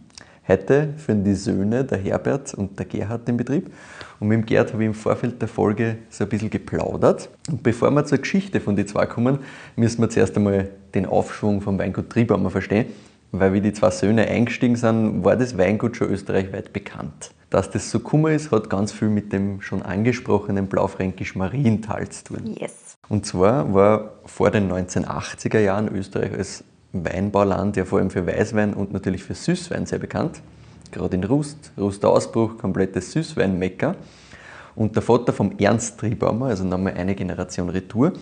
Heute 0.49 0.95
führen 0.97 1.25
die 1.25 1.35
Söhne, 1.35 1.85
der 1.85 1.99
Herbert 1.99 2.55
und 2.55 2.78
der 2.78 2.87
Gerhard, 2.87 3.28
den 3.28 3.37
Betrieb. 3.37 3.71
Und 4.19 4.28
mit 4.28 4.38
dem 4.38 4.47
Gerd 4.47 4.73
habe 4.73 4.83
ich 4.83 4.87
im 4.87 4.95
Vorfeld 4.95 5.43
der 5.43 5.49
Folge 5.49 5.99
so 6.09 6.25
ein 6.25 6.31
bisschen 6.31 6.49
geplaudert. 6.49 7.28
Und 7.50 7.62
bevor 7.62 7.90
wir 7.90 8.07
zur 8.07 8.17
Geschichte 8.17 8.59
von 8.59 8.75
den 8.75 8.88
zwei 8.88 9.05
kommen, 9.05 9.40
müssen 9.76 10.00
wir 10.00 10.09
zuerst 10.09 10.35
einmal 10.38 10.71
den 10.95 11.05
Aufschwung 11.05 11.61
vom 11.61 11.78
Weingut 11.78 12.09
Triebaumer 12.09 12.49
verstehen. 12.49 12.87
Weil 13.31 13.52
wie 13.52 13.61
die 13.61 13.75
zwei 13.75 13.90
Söhne 13.90 14.26
eingestiegen 14.26 14.76
sind, 14.76 15.23
war 15.23 15.37
das 15.37 15.59
Weingut 15.59 15.99
schon 15.99 16.09
österreichweit 16.09 16.73
bekannt. 16.73 17.31
Dass 17.50 17.71
das 17.71 17.90
so 17.90 18.00
kummer 18.00 18.31
ist, 18.31 18.50
hat 18.50 18.71
ganz 18.71 18.90
viel 18.90 19.09
mit 19.09 19.35
dem 19.35 19.61
schon 19.61 19.83
angesprochenen 19.83 20.67
Blaufränkisch 20.67 21.37
Mariental 21.37 22.09
zu 22.09 22.25
tun. 22.25 22.57
Yes. 22.59 22.97
Und 23.11 23.26
zwar 23.26 23.75
war 23.75 24.12
vor 24.25 24.50
den 24.50 24.73
1980er 24.73 25.59
Jahren 25.59 25.95
Österreich 25.95 26.33
als 26.33 26.64
Weinbauland 26.92 27.76
ja 27.76 27.85
vor 27.85 27.99
allem 27.99 28.11
für 28.11 28.26
Weißwein 28.26 28.75
und 28.75 28.92
natürlich 28.92 29.23
für 29.23 29.35
Süßwein 29.35 29.87
sehr 29.87 29.99
bekannt. 29.99 30.40
Gerade 30.90 31.16
in 31.16 31.25
Rust, 31.25 31.73
Rustausbruch, 31.76 32.57
komplettes 32.59 33.12
Süßweinmecker. 33.12 33.95
Und 34.75 34.95
der 34.95 35.02
Vater 35.02 35.33
vom 35.33 35.59
Ernst 35.59 35.99
Triebaumer, 35.99 36.47
also 36.47 36.64
nochmal 36.64 36.95
eine 36.95 37.14
Generation 37.14 37.68
Retour, 37.68 38.12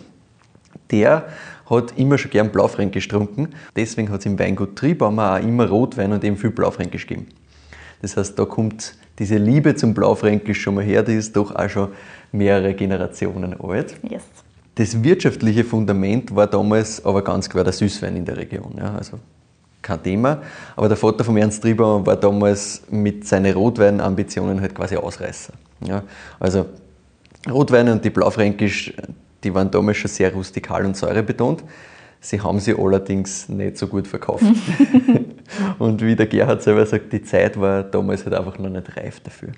der 0.91 1.29
hat 1.69 1.97
immer 1.97 2.19
schon 2.19 2.31
gern 2.31 2.51
Blaufränkisch 2.51 3.09
getrunken. 3.09 3.51
Deswegen 3.75 4.11
hat 4.11 4.21
es 4.21 4.27
im 4.27 4.39
Weingut 4.39 4.77
Triebaumer 4.77 5.35
auch 5.35 5.43
immer 5.43 5.69
Rotwein 5.69 6.13
und 6.13 6.25
eben 6.25 6.37
viel 6.37 6.51
Blaufränkisch 6.51 7.07
gegeben. 7.07 7.29
Das 8.03 8.17
heißt, 8.17 8.39
da 8.39 8.45
kommt 8.45 8.97
diese 9.19 9.37
Liebe 9.37 9.75
zum 9.75 9.95
Blaufränkisch 9.95 10.61
schon 10.61 10.75
mal 10.75 10.85
her, 10.85 11.03
die 11.03 11.15
ist 11.15 11.35
doch 11.37 11.55
auch 11.55 11.69
schon 11.69 11.89
mehrere 12.33 12.75
Generationen 12.75 13.59
alt. 13.61 13.97
Yes. 14.09 14.23
Das 14.77 15.03
wirtschaftliche 15.03 15.65
Fundament 15.65 16.35
war 16.35 16.47
damals 16.47 17.05
aber 17.05 17.23
ganz 17.23 17.49
klar 17.49 17.65
der 17.65 17.73
Süßwein 17.73 18.15
in 18.17 18.25
der 18.25 18.37
Region. 18.37 18.75
Ja, 18.77 18.95
also 18.95 19.19
kein 19.81 20.03
Thema. 20.03 20.43
Aber 20.77 20.89
der 20.89 20.99
Vater 20.99 21.25
von 21.25 21.37
Ernst 21.37 21.63
Trieber 21.63 22.05
war 22.05 22.17
damals 22.17 22.83
mit 22.91 23.27
seinen 23.27 23.55
Rotweinambitionen 23.55 24.61
halt 24.61 24.75
quasi 24.75 24.97
Ausreißer. 24.97 25.55
Ja, 25.81 26.03
also 26.39 26.67
Rotweine 27.49 27.93
und 27.93 28.05
die 28.05 28.11
Blaufränkisch, 28.11 28.93
die 29.43 29.55
waren 29.55 29.71
damals 29.71 29.97
schon 29.97 30.11
sehr 30.11 30.33
rustikal 30.33 30.85
und 30.85 30.97
säurebetont. 30.97 31.65
Sie 32.21 32.41
haben 32.41 32.61
sie 32.61 32.75
allerdings 32.77 33.49
nicht 33.49 33.79
so 33.79 33.87
gut 33.87 34.07
verkauft. 34.07 34.45
und 35.79 36.03
wie 36.03 36.17
der 36.17 36.27
Gerhard 36.27 36.63
selber 36.63 36.85
sagt, 36.85 37.13
die 37.13 37.23
Zeit 37.23 37.59
war 37.59 37.83
damals 37.83 38.25
halt 38.25 38.35
einfach 38.35 38.59
noch 38.59 38.69
nicht 38.69 38.97
reif 38.97 39.21
dafür. 39.21 39.51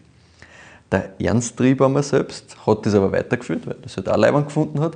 Der 0.91 1.11
Ernst 1.21 1.57
Triebhammer 1.57 2.03
selbst 2.03 2.57
hat 2.67 2.87
das 2.87 2.95
aber 2.95 3.13
weitergeführt, 3.13 3.67
weil 3.67 3.75
er 3.75 3.83
das 3.83 3.97
halt 3.97 4.09
auch 4.09 4.17
Leibern 4.17 4.45
gefunden 4.45 4.81
hat. 4.81 4.93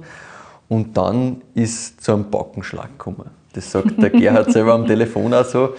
Und 0.68 0.96
dann 0.96 1.42
ist 1.54 2.02
zu 2.02 2.12
einem 2.12 2.30
Backenschlag 2.30 2.90
gekommen. 2.92 3.30
Das 3.52 3.70
sagt 3.70 4.00
der 4.00 4.10
Gerhard 4.10 4.52
selber 4.52 4.72
am 4.72 4.86
Telefon 4.86 5.34
auch 5.34 5.44
so. 5.44 5.74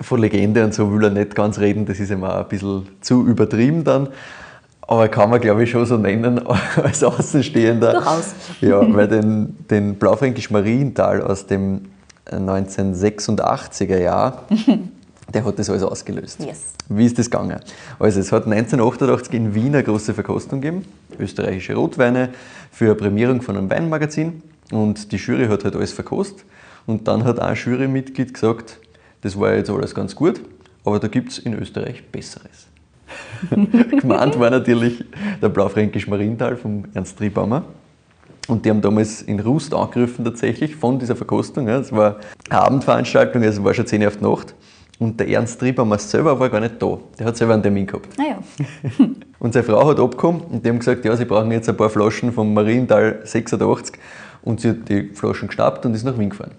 Von 0.00 0.20
Legende 0.20 0.64
und 0.64 0.72
so 0.72 0.92
will 0.92 1.02
er 1.02 1.10
nicht 1.10 1.34
ganz 1.34 1.58
reden, 1.58 1.84
das 1.84 1.98
ist 1.98 2.12
auch 2.12 2.22
ein 2.22 2.48
bisschen 2.48 2.86
zu 3.00 3.26
übertrieben 3.26 3.82
dann. 3.82 4.08
Aber 4.82 5.08
kann 5.08 5.28
man, 5.28 5.40
glaube 5.40 5.64
ich, 5.64 5.70
schon 5.70 5.84
so 5.84 5.96
nennen 5.96 6.40
als 6.82 7.02
Außenstehender. 7.02 7.94
Durchaus. 7.94 8.34
Ja, 8.60 8.94
weil 8.94 9.08
den, 9.08 9.56
den 9.68 9.96
Blaufränkisch 9.96 10.50
Marienthal 10.50 11.20
aus 11.20 11.46
dem 11.46 11.86
1986er 12.30 13.98
Jahr 13.98 14.44
der 15.32 15.44
hat 15.44 15.58
das 15.58 15.68
alles 15.68 15.82
ausgelöst. 15.82 16.40
Yes. 16.40 16.72
Wie 16.88 17.04
ist 17.04 17.18
das 17.18 17.30
gegangen? 17.30 17.60
Also 17.98 18.20
es 18.20 18.32
hat 18.32 18.46
1988 18.46 19.34
in 19.34 19.54
Wien 19.54 19.74
eine 19.74 19.84
große 19.84 20.14
Verkostung 20.14 20.60
gegeben, 20.60 20.84
österreichische 21.18 21.74
Rotweine 21.74 22.30
für 22.72 22.86
eine 22.86 22.94
Prämierung 22.94 23.42
von 23.42 23.56
einem 23.56 23.70
Weinmagazin 23.70 24.42
und 24.70 25.12
die 25.12 25.16
Jury 25.16 25.46
hat 25.48 25.64
halt 25.64 25.76
alles 25.76 25.92
verkostet 25.92 26.44
und 26.86 27.06
dann 27.06 27.24
hat 27.24 27.38
ein 27.40 27.54
Jurymitglied 27.54 28.32
gesagt, 28.32 28.78
das 29.20 29.38
war 29.38 29.54
jetzt 29.54 29.70
alles 29.70 29.94
ganz 29.94 30.14
gut, 30.14 30.40
aber 30.84 30.98
da 30.98 31.08
gibt 31.08 31.32
es 31.32 31.38
in 31.38 31.54
Österreich 31.54 32.02
Besseres. 32.10 32.66
Gemeint 33.50 34.38
war 34.38 34.50
natürlich 34.50 35.04
der 35.40 35.48
Blaufränkisch 35.48 36.06
Marienthal 36.06 36.56
vom 36.56 36.84
Ernst 36.94 37.18
Triebaumer. 37.18 37.64
Und 38.48 38.64
die 38.64 38.70
haben 38.70 38.80
damals 38.80 39.20
in 39.20 39.40
Rust 39.40 39.74
angegriffen 39.74 40.24
tatsächlich 40.24 40.74
von 40.74 40.98
dieser 40.98 41.16
Verkostung. 41.16 41.68
Es 41.68 41.92
war 41.92 42.16
eine 42.48 42.60
Abendveranstaltung, 42.60 43.42
also 43.42 43.62
war 43.62 43.74
schon 43.74 43.86
10 43.86 44.00
Uhr 44.00 44.08
auf 44.08 44.16
die 44.16 44.24
Nacht. 44.24 44.54
Und 44.98 45.20
der 45.20 45.28
Ernst 45.28 45.60
Triebamer 45.60 45.98
selber 45.98 46.38
war 46.38 46.48
gar 46.48 46.60
nicht 46.60 46.82
da. 46.82 46.98
Der 47.18 47.26
hat 47.26 47.36
selber 47.36 47.54
einen 47.54 47.62
Termin 47.62 47.86
gehabt. 47.86 48.08
Ah 48.18 48.22
ja. 48.30 48.38
und 49.38 49.52
seine 49.52 49.64
Frau 49.64 49.88
hat 49.88 50.00
abgekommen 50.00 50.40
und 50.40 50.64
die 50.64 50.70
haben 50.70 50.80
gesagt, 50.80 51.04
ja, 51.04 51.16
sie 51.16 51.24
brauchen 51.24 51.52
jetzt 51.52 51.68
ein 51.68 51.76
paar 51.76 51.88
Flaschen 51.88 52.32
vom 52.32 52.52
Marienthal 52.52 53.20
86. 53.22 53.96
Und 54.42 54.60
sie 54.60 54.70
hat 54.70 54.88
die 54.88 55.10
Flaschen 55.14 55.48
geschnappt 55.48 55.86
und 55.86 55.94
ist 55.94 56.04
nach 56.04 56.18
Wien 56.18 56.30
gefahren. 56.30 56.52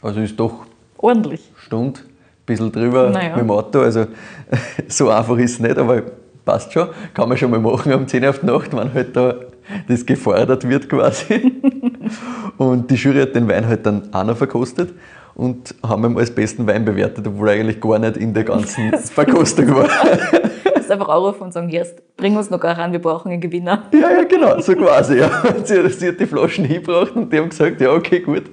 Also 0.00 0.20
ist 0.20 0.38
doch 0.40 0.66
ordentlich. 0.96 1.52
Stunde, 1.58 2.00
ein 2.00 2.46
bisschen 2.46 2.72
drüber 2.72 3.10
naja. 3.10 3.30
mit 3.30 3.40
dem 3.40 3.50
Auto. 3.50 3.80
Also 3.80 4.06
so 4.88 5.10
einfach 5.10 5.36
ist 5.36 5.52
es 5.52 5.60
nicht, 5.60 5.76
aber 5.76 6.02
passt 6.46 6.72
schon. 6.72 6.88
Kann 7.12 7.28
man 7.28 7.36
schon 7.36 7.50
mal 7.50 7.60
machen 7.60 7.92
um 7.92 8.08
10 8.08 8.22
Uhr 8.22 8.30
auf 8.30 8.38
die 8.38 8.46
Nacht, 8.46 8.74
wenn 8.74 8.94
halt 8.94 9.14
da 9.14 9.34
das 9.88 10.06
gefordert 10.06 10.66
wird 10.66 10.88
quasi. 10.88 11.52
und 12.56 12.90
die 12.90 12.94
Jury 12.94 13.20
hat 13.20 13.34
den 13.34 13.48
Wein 13.48 13.66
halt 13.66 13.84
dann 13.84 14.14
auch 14.14 14.24
noch 14.24 14.36
verkostet 14.36 14.94
und 15.36 15.74
haben 15.86 16.04
ihn 16.04 16.18
als 16.18 16.34
besten 16.34 16.66
Wein 16.66 16.84
bewertet, 16.84 17.26
obwohl 17.26 17.50
er 17.50 17.54
eigentlich 17.54 17.80
gar 17.80 17.98
nicht 17.98 18.16
in 18.16 18.32
der 18.32 18.44
ganzen 18.44 18.92
Verkostung 18.98 19.74
war. 19.74 19.88
Du 20.66 20.80
musst 20.80 20.92
einfach 20.92 21.08
anrufen 21.08 21.42
und 21.42 21.52
sagen, 21.52 21.68
jetzt 21.68 22.00
bring 22.16 22.36
uns 22.36 22.48
noch 22.48 22.60
gar 22.60 22.78
ran, 22.78 22.92
wir 22.92 23.00
brauchen 23.00 23.32
einen 23.32 23.40
Gewinner. 23.40 23.84
Ja, 23.92 24.10
ja, 24.10 24.22
genau, 24.22 24.60
so 24.60 24.74
quasi. 24.74 25.18
Ja. 25.18 25.42
Sie, 25.64 25.88
sie 25.88 26.08
hat 26.08 26.20
die 26.20 26.26
Flaschen 26.26 26.64
hingebracht 26.64 27.16
und 27.16 27.32
die 27.32 27.38
haben 27.38 27.48
gesagt, 27.48 27.80
ja, 27.80 27.90
okay, 27.90 28.20
gut. 28.20 28.44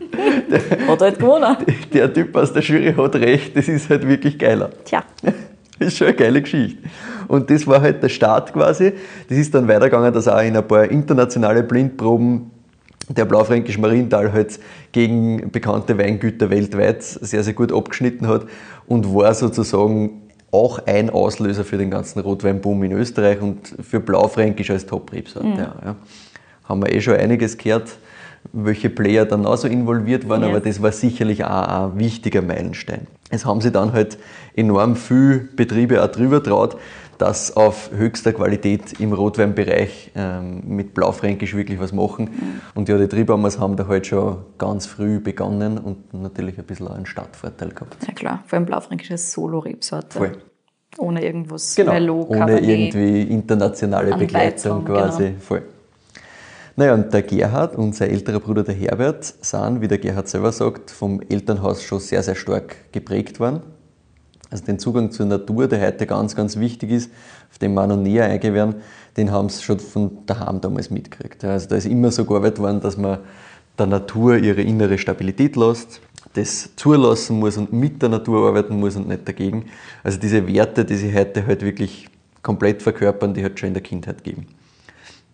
Der, 0.50 0.88
hat 0.88 1.02
halt 1.02 1.19
gewonnen. 1.19 1.56
Der 1.93 2.12
Typ 2.12 2.36
aus 2.36 2.52
der 2.52 2.63
Jury 2.63 2.91
hat 2.91 3.15
recht, 3.17 3.56
das 3.56 3.67
ist 3.67 3.88
halt 3.88 4.08
wirklich 4.08 4.39
geiler. 4.39 4.72
Tja. 4.84 5.04
Das 5.22 5.89
ist 5.89 5.98
schon 5.98 6.08
eine 6.08 6.15
geile 6.15 6.41
Geschichte. 6.41 6.82
Und 7.28 7.52
das 7.52 7.67
war 7.67 7.82
halt 7.82 8.02
der 8.02 8.10
Start 8.10 8.52
quasi. 8.52 8.93
Das 9.30 9.38
ist 9.38 9.54
dann 9.54 9.67
weitergegangen, 9.67 10.12
dass 10.12 10.28
auch 10.28 10.41
in 10.41 10.58
ein 10.58 10.67
paar 10.67 10.86
internationale 10.86 11.62
Blindproben 11.62 12.52
der 13.09 13.25
Blaufränkisch 13.25 13.77
Marienthal 13.77 14.31
halt 14.31 14.59
gegen 14.91 15.51
bekannte 15.51 15.97
Weingüter 15.97 16.49
weltweit 16.49 17.03
sehr, 17.03 17.43
sehr 17.43 17.53
gut 17.53 17.71
abgeschnitten 17.71 18.27
hat 18.27 18.45
und 18.87 19.13
war 19.13 19.33
sozusagen 19.33 20.21
auch 20.51 20.79
ein 20.85 21.09
Auslöser 21.09 21.63
für 21.63 21.77
den 21.77 21.89
ganzen 21.89 22.19
Rotweinboom 22.19 22.83
in 22.83 22.91
Österreich 22.93 23.41
und 23.41 23.75
für 23.81 23.99
Blaufränkisch 23.99 24.69
als 24.69 24.85
Top-Rebsorte. 24.85 25.47
Mhm. 25.47 25.57
Ja. 25.57 25.95
Haben 26.65 26.83
wir 26.83 26.93
eh 26.93 27.01
schon 27.01 27.15
einiges 27.15 27.57
gehört, 27.57 27.97
welche 28.51 28.89
Player 28.89 29.25
dann 29.25 29.45
auch 29.45 29.57
so 29.57 29.67
involviert 29.67 30.27
waren, 30.29 30.41
ja. 30.41 30.49
aber 30.49 30.59
das 30.59 30.81
war 30.81 30.91
sicherlich 30.91 31.43
auch 31.43 31.93
ein 31.93 31.99
wichtiger 31.99 32.41
Meilenstein. 32.41 33.07
Es 33.29 33.45
haben 33.45 33.61
sich 33.61 33.71
dann 33.71 33.93
halt 33.93 34.17
enorm 34.55 34.95
viele 34.95 35.39
Betriebe 35.39 36.03
auch 36.03 36.07
drüber 36.07 36.43
traut, 36.43 36.77
dass 37.23 37.55
auf 37.55 37.89
höchster 37.95 38.33
Qualität 38.33 38.99
im 38.99 39.13
Rotweinbereich 39.13 40.12
ähm, 40.13 40.62
mit 40.67 40.93
Blaufränkisch 40.93 41.55
wirklich 41.55 41.79
was 41.79 41.93
machen. 41.93 42.25
Mhm. 42.25 42.62
Und 42.75 42.89
ja, 42.89 42.97
die 42.97 43.07
Triebhammers 43.07 43.59
haben 43.59 43.77
da 43.77 43.88
halt 43.88 44.07
schon 44.07 44.39
ganz 44.57 44.88
früh 44.88 45.21
begonnen 45.21 45.77
und 45.77 46.13
natürlich 46.13 46.59
ein 46.59 46.65
bisschen 46.65 46.89
einen 46.89 47.05
Startvorteil 47.05 47.69
gehabt. 47.69 47.95
Ja 48.05 48.13
klar, 48.13 48.43
vor 48.45 48.57
allem 48.57 48.65
Blaufränkisch 48.65 49.09
ist 49.09 49.31
Solo-Rebsorte. 49.31 50.17
Voll. 50.17 50.31
Ohne 50.97 51.23
irgendwas 51.23 51.75
genau. 51.75 51.93
Merlot, 51.93 52.29
Ohne 52.29 52.59
irgendwie 52.59 53.21
internationale 53.21 54.17
Begleitung 54.17 54.83
quasi. 54.83 55.27
Genau. 55.27 55.39
Voll. 55.39 55.63
Naja, 56.75 56.93
und 56.93 57.13
der 57.13 57.21
Gerhard 57.21 57.77
und 57.77 57.95
sein 57.95 58.09
älterer 58.09 58.41
Bruder 58.41 58.63
der 58.63 58.75
Herbert 58.75 59.23
sind, 59.23 59.79
wie 59.79 59.88
der 59.88 59.97
Gerhard 59.97 60.27
selber 60.27 60.51
sagt, 60.51 60.91
vom 60.91 61.21
Elternhaus 61.21 61.83
schon 61.83 62.01
sehr, 62.01 62.21
sehr 62.21 62.36
stark 62.36 62.91
geprägt 62.91 63.39
worden. 63.39 63.62
Also 64.53 64.65
den 64.65 64.77
Zugang 64.77 65.09
zur 65.09 65.25
Natur, 65.25 65.67
der 65.67 65.81
heute 65.81 66.05
ganz, 66.05 66.35
ganz 66.35 66.59
wichtig 66.59 66.91
ist, 66.91 67.11
auf 67.49 67.57
den 67.57 67.73
wir 67.73 67.87
noch 67.87 67.97
näher 67.97 68.25
eingehen 68.25 68.53
werden, 68.53 68.75
den 69.17 69.31
haben 69.31 69.49
sie 69.49 69.63
schon 69.63 69.79
von 69.79 70.19
daheim 70.27 70.61
damals 70.61 70.91
mitgekriegt. 70.91 71.43
Also 71.43 71.69
da 71.69 71.75
ist 71.75 71.87
immer 71.87 72.11
so 72.11 72.23
gearbeitet 72.23 72.59
worden, 72.59 72.79
dass 72.79 72.95
man 72.95 73.17
der 73.79 73.87
Natur 73.87 74.37
ihre 74.37 74.61
innere 74.61 74.99
Stabilität 74.99 75.55
lässt. 75.55 76.01
das 76.35 76.69
zulassen 76.75 77.39
muss 77.39 77.57
und 77.57 77.73
mit 77.73 77.99
der 78.03 78.09
Natur 78.09 78.47
arbeiten 78.47 78.79
muss 78.79 78.95
und 78.95 79.07
nicht 79.07 79.27
dagegen. 79.27 79.65
Also 80.03 80.19
diese 80.19 80.45
Werte, 80.45 80.85
die 80.85 80.97
sie 80.97 81.11
heute 81.15 81.47
halt 81.47 81.63
wirklich 81.63 82.07
komplett 82.43 82.83
verkörpern, 82.83 83.33
die 83.33 83.43
hat 83.43 83.59
schon 83.59 83.69
in 83.69 83.73
der 83.73 83.81
Kindheit 83.81 84.23
gegeben. 84.23 84.45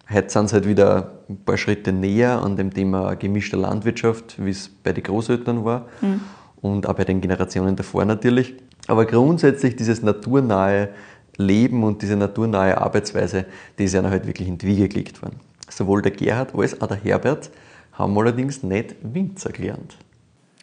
Heute 0.10 0.30
sind 0.30 0.48
sie 0.48 0.54
halt 0.54 0.66
wieder 0.66 1.12
ein 1.28 1.44
paar 1.44 1.58
Schritte 1.58 1.92
näher 1.92 2.42
an 2.42 2.56
dem 2.56 2.74
Thema 2.74 3.16
gemischter 3.16 3.58
Landwirtschaft, 3.58 4.38
wie 4.42 4.52
es 4.52 4.70
bei 4.70 4.94
den 4.94 5.04
Großeltern 5.04 5.66
war 5.66 5.90
mhm. 6.00 6.22
und 6.62 6.88
auch 6.88 6.94
bei 6.94 7.04
den 7.04 7.20
Generationen 7.20 7.76
davor 7.76 8.06
natürlich. 8.06 8.56
Aber 8.90 9.06
grundsätzlich 9.06 9.76
dieses 9.76 10.02
naturnahe 10.02 10.90
Leben 11.38 11.84
und 11.84 12.02
diese 12.02 12.16
naturnahe 12.16 12.76
Arbeitsweise, 12.82 13.46
die 13.78 13.84
ist 13.84 13.94
ja 13.94 14.02
halt 14.02 14.26
wirklich 14.26 14.48
in 14.48 14.58
die 14.58 14.66
Wiege 14.66 14.90
gelegt 14.90 15.22
worden. 15.22 15.40
Sowohl 15.70 16.02
der 16.02 16.12
Gerhard 16.12 16.56
als 16.56 16.82
auch 16.82 16.88
der 16.88 16.98
Herbert 16.98 17.52
haben 17.94 18.18
allerdings 18.18 18.64
nicht 18.64 18.96
Winzer 19.04 19.52
gelernt. 19.52 19.96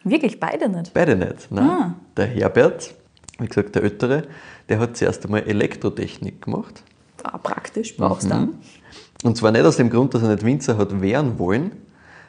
Wirklich 0.03 0.41
beide 0.41 0.67
nicht? 0.67 0.93
Beide 0.93 1.15
nicht. 1.15 1.49
Nein. 1.49 1.69
Ah. 1.69 1.95
Der 2.17 2.25
Herbert, 2.27 2.93
wie 3.39 3.47
gesagt, 3.47 3.75
der 3.75 3.83
Ältere, 3.83 4.23
der 4.67 4.79
hat 4.79 4.97
zuerst 4.97 5.23
einmal 5.23 5.43
Elektrotechnik 5.43 6.41
gemacht. 6.41 6.83
Ah, 7.23 7.37
praktisch, 7.37 7.95
brauchst 7.95 8.29
du 8.29 8.35
mhm. 8.35 8.55
Und 9.23 9.37
zwar 9.37 9.53
nicht 9.53 9.63
aus 9.63 9.77
dem 9.77 9.89
Grund, 9.89 10.13
dass 10.13 10.21
er 10.21 10.29
nicht 10.29 10.43
Winzer 10.43 10.77
hat 10.77 10.99
werden 10.99 11.39
wollen, 11.39 11.71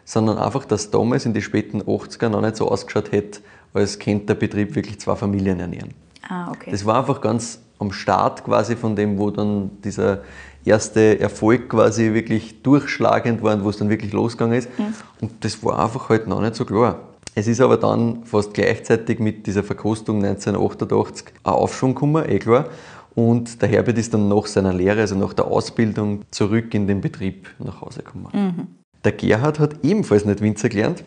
sondern 0.05 0.39
einfach, 0.39 0.65
dass 0.65 0.93
damals 0.93 1.27
in 1.27 1.35
den 1.35 1.43
späten 1.43 1.83
80er 1.83 2.29
noch 2.29 2.41
nicht 2.41 2.55
so 2.55 2.69
ausgeschaut 2.69 3.11
hätte, 3.11 3.41
als 3.79 3.99
könnte 3.99 4.27
der 4.27 4.35
Betrieb 4.35 4.75
wirklich 4.75 5.01
zwei 5.01 5.17
Familien 5.17 5.61
ernähren. 5.61 5.95
Ah, 6.29 6.51
okay. 6.51 6.71
Das 6.71 6.85
war 6.85 6.99
einfach 6.99 7.21
ganz 7.21 7.61
am 7.79 7.93
Start 7.93 8.45
quasi 8.45 8.77
von 8.77 8.97
dem, 8.97 9.19
wo 9.19 9.31
dann 9.31 9.71
dieser 9.83 10.23
erste 10.65 11.19
Erfolg 11.21 11.69
quasi 11.71 12.13
wirklich 12.13 12.63
durchschlagend 12.63 13.43
war 13.43 13.55
und 13.55 13.65
wo 13.65 13.71
es 13.71 13.79
dann 13.79 13.89
wirklich 13.89 14.13
losgegangen 14.13 14.59
ist. 14.59 14.69
Mhm. 14.79 14.95
Und 15.21 15.45
das 15.45 15.63
war 15.65 15.79
einfach 15.83 16.09
halt 16.09 16.27
noch 16.27 16.41
nicht 16.41 16.55
so 16.55 16.65
klar. 16.65 17.01
Es 17.35 17.47
ist 17.47 17.61
aber 17.61 17.77
dann 17.77 18.25
fast 18.25 18.53
gleichzeitig 18.53 19.21
mit 19.21 19.47
dieser 19.47 19.63
Verkostung 19.63 20.25
1988 20.25 21.27
ein 21.45 21.53
Aufschwung 21.53 21.95
gekommen, 21.95 22.29
eh 22.29 22.39
klar. 22.39 22.67
Und 23.15 23.63
der 23.63 23.69
Herbert 23.69 23.99
ist 23.99 24.13
dann 24.15 24.29
nach 24.29 24.47
seiner 24.47 24.73
Lehre, 24.73 25.01
also 25.01 25.17
nach 25.17 25.33
der 25.33 25.47
Ausbildung, 25.47 26.23
zurück 26.31 26.75
in 26.75 26.87
den 26.87 27.01
Betrieb 27.01 27.49
nach 27.59 27.81
Hause 27.81 28.03
gekommen. 28.03 28.29
Mhm. 28.33 28.67
Der 29.05 29.13
Gerhard 29.13 29.59
hat 29.59 29.85
ebenfalls 29.85 30.25
nicht 30.25 30.41
Winzer 30.41 30.69
gelernt. 30.69 31.05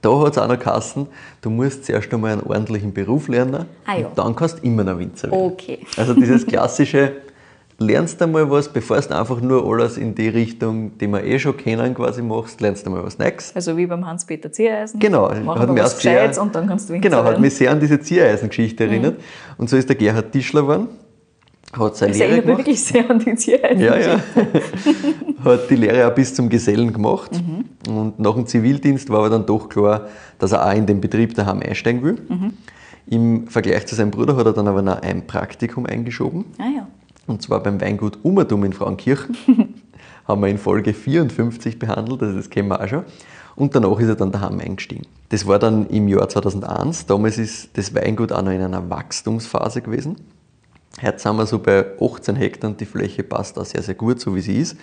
Da 0.00 0.20
hat 0.20 0.32
es 0.32 0.38
auch 0.38 0.48
noch 0.48 0.58
Kassen, 0.58 1.08
du 1.40 1.50
musst 1.50 1.84
zuerst 1.84 2.12
einmal 2.12 2.32
einen 2.32 2.42
ordentlichen 2.42 2.92
Beruf 2.92 3.28
lernen 3.28 3.66
ah, 3.84 3.96
ja. 3.96 4.06
und 4.06 4.16
dann 4.16 4.36
kannst 4.36 4.58
du 4.58 4.62
immer 4.62 4.84
noch 4.84 4.98
Winzer 4.98 5.30
werden. 5.30 5.52
Okay. 5.52 5.80
Also 5.96 6.14
dieses 6.14 6.46
klassische, 6.46 7.12
lernst 7.78 8.20
du 8.20 8.26
mal 8.28 8.48
was, 8.48 8.68
bevor 8.68 9.00
du 9.00 9.16
einfach 9.16 9.40
nur 9.40 9.64
alles 9.64 9.96
in 9.96 10.14
die 10.14 10.28
Richtung, 10.28 10.96
die 10.98 11.08
wir 11.08 11.24
eh 11.24 11.38
schon 11.38 11.56
kennen, 11.56 11.94
quasi 11.94 12.22
machst, 12.22 12.60
lernst 12.60 12.86
du 12.86 12.90
mal 12.90 13.04
was 13.04 13.18
Neues. 13.18 13.52
Also 13.54 13.76
wie 13.76 13.86
beim 13.86 14.06
Hans-Peter 14.06 14.52
Ziereisen. 14.52 15.00
Genau. 15.00 15.30
Hat 15.30 15.68
mich 15.70 15.82
was 15.82 16.00
sehr, 16.00 16.40
und 16.40 16.54
dann 16.54 16.68
kannst 16.68 16.88
du 16.88 16.94
Winzer 16.94 17.08
Genau, 17.08 17.24
hat 17.24 17.40
mich 17.40 17.54
sehr 17.54 17.70
an 17.70 17.80
diese 17.80 17.98
Ziereisen-Geschichte 18.00 18.84
mhm. 18.84 18.90
erinnert. 18.90 19.20
Und 19.56 19.68
so 19.68 19.76
ist 19.76 19.88
der 19.88 19.96
Gerhard 19.96 20.30
Tischler 20.30 20.62
geworden. 20.62 20.88
Hat 21.72 21.96
seine 21.96 22.12
das 22.12 22.18
Lehre 22.18 22.30
erinnert 22.30 22.46
mich 22.46 22.58
wirklich 22.58 22.82
sehr 22.82 23.10
an 23.10 23.18
die 23.18 23.34
Ziereisen. 23.34 23.80
Ja, 23.80 23.98
ja. 23.98 24.20
hat 25.44 25.68
die 25.68 25.76
Lehre 25.76 26.08
auch 26.08 26.14
bis 26.14 26.34
zum 26.34 26.48
Gesellen 26.48 26.92
gemacht. 26.92 27.30
Mhm. 27.32 27.94
Und 27.94 28.18
nach 28.18 28.34
dem 28.34 28.46
Zivildienst 28.46 29.10
war 29.10 29.18
aber 29.18 29.30
dann 29.30 29.44
doch 29.44 29.68
klar, 29.68 30.08
dass 30.38 30.52
er 30.52 30.66
auch 30.66 30.74
in 30.74 30.86
den 30.86 31.00
Betrieb 31.00 31.34
daheim 31.34 31.60
einsteigen 31.60 32.02
will. 32.02 32.18
Mhm. 32.28 32.52
Im 33.06 33.48
Vergleich 33.48 33.86
zu 33.86 33.94
seinem 33.94 34.10
Bruder 34.10 34.36
hat 34.36 34.46
er 34.46 34.52
dann 34.52 34.68
aber 34.68 34.82
noch 34.82 35.02
ein 35.02 35.26
Praktikum 35.26 35.86
eingeschoben. 35.86 36.46
Ah, 36.58 36.68
ja. 36.74 36.88
Und 37.26 37.42
zwar 37.42 37.62
beim 37.62 37.80
Weingut 37.80 38.18
Ummertum 38.22 38.64
in 38.64 38.72
Frauenkirchen. 38.72 39.36
haben 40.28 40.42
wir 40.42 40.48
in 40.48 40.58
Folge 40.58 40.92
54 40.92 41.78
behandelt, 41.78 42.22
also 42.22 42.36
das 42.36 42.50
kennen 42.50 42.68
wir 42.68 42.80
auch 42.80 42.86
schon. 42.86 43.04
Und 43.56 43.74
danach 43.74 43.98
ist 43.98 44.08
er 44.08 44.14
dann 44.14 44.30
daheim 44.30 44.60
eingestiegen. 44.60 45.06
Das 45.30 45.46
war 45.46 45.58
dann 45.58 45.88
im 45.88 46.06
Jahr 46.06 46.28
2001. 46.28 47.06
Damals 47.06 47.38
ist 47.38 47.76
das 47.76 47.94
Weingut 47.94 48.30
auch 48.30 48.42
noch 48.42 48.52
in 48.52 48.60
einer 48.60 48.88
Wachstumsphase 48.88 49.82
gewesen. 49.82 50.16
Heute 51.00 51.18
sind 51.18 51.36
wir 51.36 51.46
so 51.46 51.58
bei 51.58 51.84
18 52.00 52.36
Hektar 52.36 52.70
und 52.70 52.80
die 52.80 52.86
Fläche 52.86 53.22
passt 53.22 53.58
auch 53.58 53.64
sehr, 53.64 53.82
sehr 53.82 53.94
gut, 53.94 54.20
so 54.20 54.34
wie 54.34 54.40
sie 54.40 54.58
ist. 54.58 54.76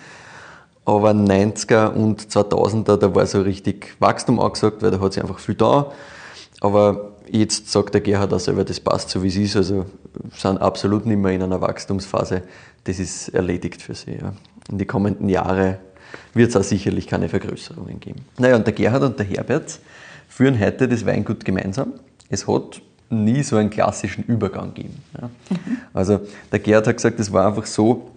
Aber 0.84 1.10
90er 1.10 1.92
und 1.92 2.22
2000er, 2.22 2.96
da 2.96 3.14
war 3.14 3.26
so 3.26 3.42
richtig 3.42 3.96
Wachstum 3.98 4.40
angesagt, 4.40 4.82
weil 4.82 4.90
da 4.92 5.00
hat 5.00 5.12
sich 5.12 5.22
einfach 5.22 5.40
viel 5.40 5.56
da. 5.56 5.92
Aber 6.60 7.12
jetzt 7.30 7.70
sagt 7.70 7.94
der 7.94 8.00
Gerhard 8.00 8.32
auch 8.32 8.40
selber, 8.40 8.64
das 8.64 8.80
passt 8.80 9.10
so 9.10 9.22
wie 9.22 9.28
es 9.28 9.36
ist. 9.36 9.56
Also 9.56 9.86
sind 10.34 10.58
absolut 10.58 11.04
nicht 11.04 11.18
mehr 11.18 11.32
in 11.32 11.42
einer 11.42 11.60
Wachstumsphase. 11.60 12.42
Das 12.84 12.98
ist 12.98 13.28
erledigt 13.30 13.82
für 13.82 13.94
sie. 13.94 14.12
Ja. 14.12 14.32
In 14.70 14.78
die 14.78 14.86
kommenden 14.86 15.28
Jahre 15.28 15.78
wird 16.32 16.50
es 16.50 16.56
auch 16.56 16.62
sicherlich 16.62 17.06
keine 17.06 17.28
Vergrößerungen 17.28 18.00
geben. 18.00 18.24
Naja, 18.38 18.56
und 18.56 18.66
der 18.66 18.72
Gerhard 18.72 19.02
und 19.02 19.18
der 19.18 19.26
Herbert 19.26 19.80
führen 20.28 20.58
heute 20.58 20.88
das 20.88 21.04
Weingut 21.04 21.44
gemeinsam. 21.44 21.94
Es 22.28 22.46
hat 22.46 22.80
nie 23.08 23.42
so 23.42 23.56
einen 23.56 23.70
klassischen 23.70 24.24
Übergang 24.24 24.74
gegeben. 24.74 25.02
Ja. 25.20 25.30
Also 25.94 26.20
der 26.50 26.58
Gerhard 26.58 26.86
hat 26.86 26.96
gesagt, 26.96 27.20
es 27.20 27.32
war 27.32 27.46
einfach 27.46 27.66
so, 27.66 28.10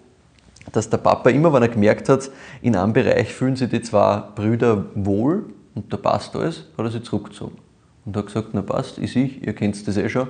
dass 0.71 0.89
der 0.89 0.97
Papa 0.97 1.29
immer, 1.29 1.53
wenn 1.53 1.63
er 1.63 1.69
gemerkt 1.69 2.09
hat, 2.09 2.29
in 2.61 2.75
einem 2.75 2.93
Bereich 2.93 3.33
fühlen 3.33 3.55
sich 3.55 3.69
die 3.69 3.81
zwei 3.81 4.23
Brüder 4.35 4.85
wohl 4.95 5.45
und 5.75 5.91
da 5.91 5.97
passt 5.97 6.35
alles, 6.35 6.65
hat 6.77 6.85
er 6.85 6.91
sich 6.91 7.03
zurückgezogen. 7.03 7.57
Und 8.05 8.17
hat 8.17 8.27
gesagt, 8.27 8.49
na 8.53 8.61
passt, 8.61 8.97
ist 8.97 9.15
ich, 9.15 9.45
ihr 9.45 9.53
kennt 9.53 9.87
das 9.87 9.97
eh 9.97 10.09
schon, 10.09 10.27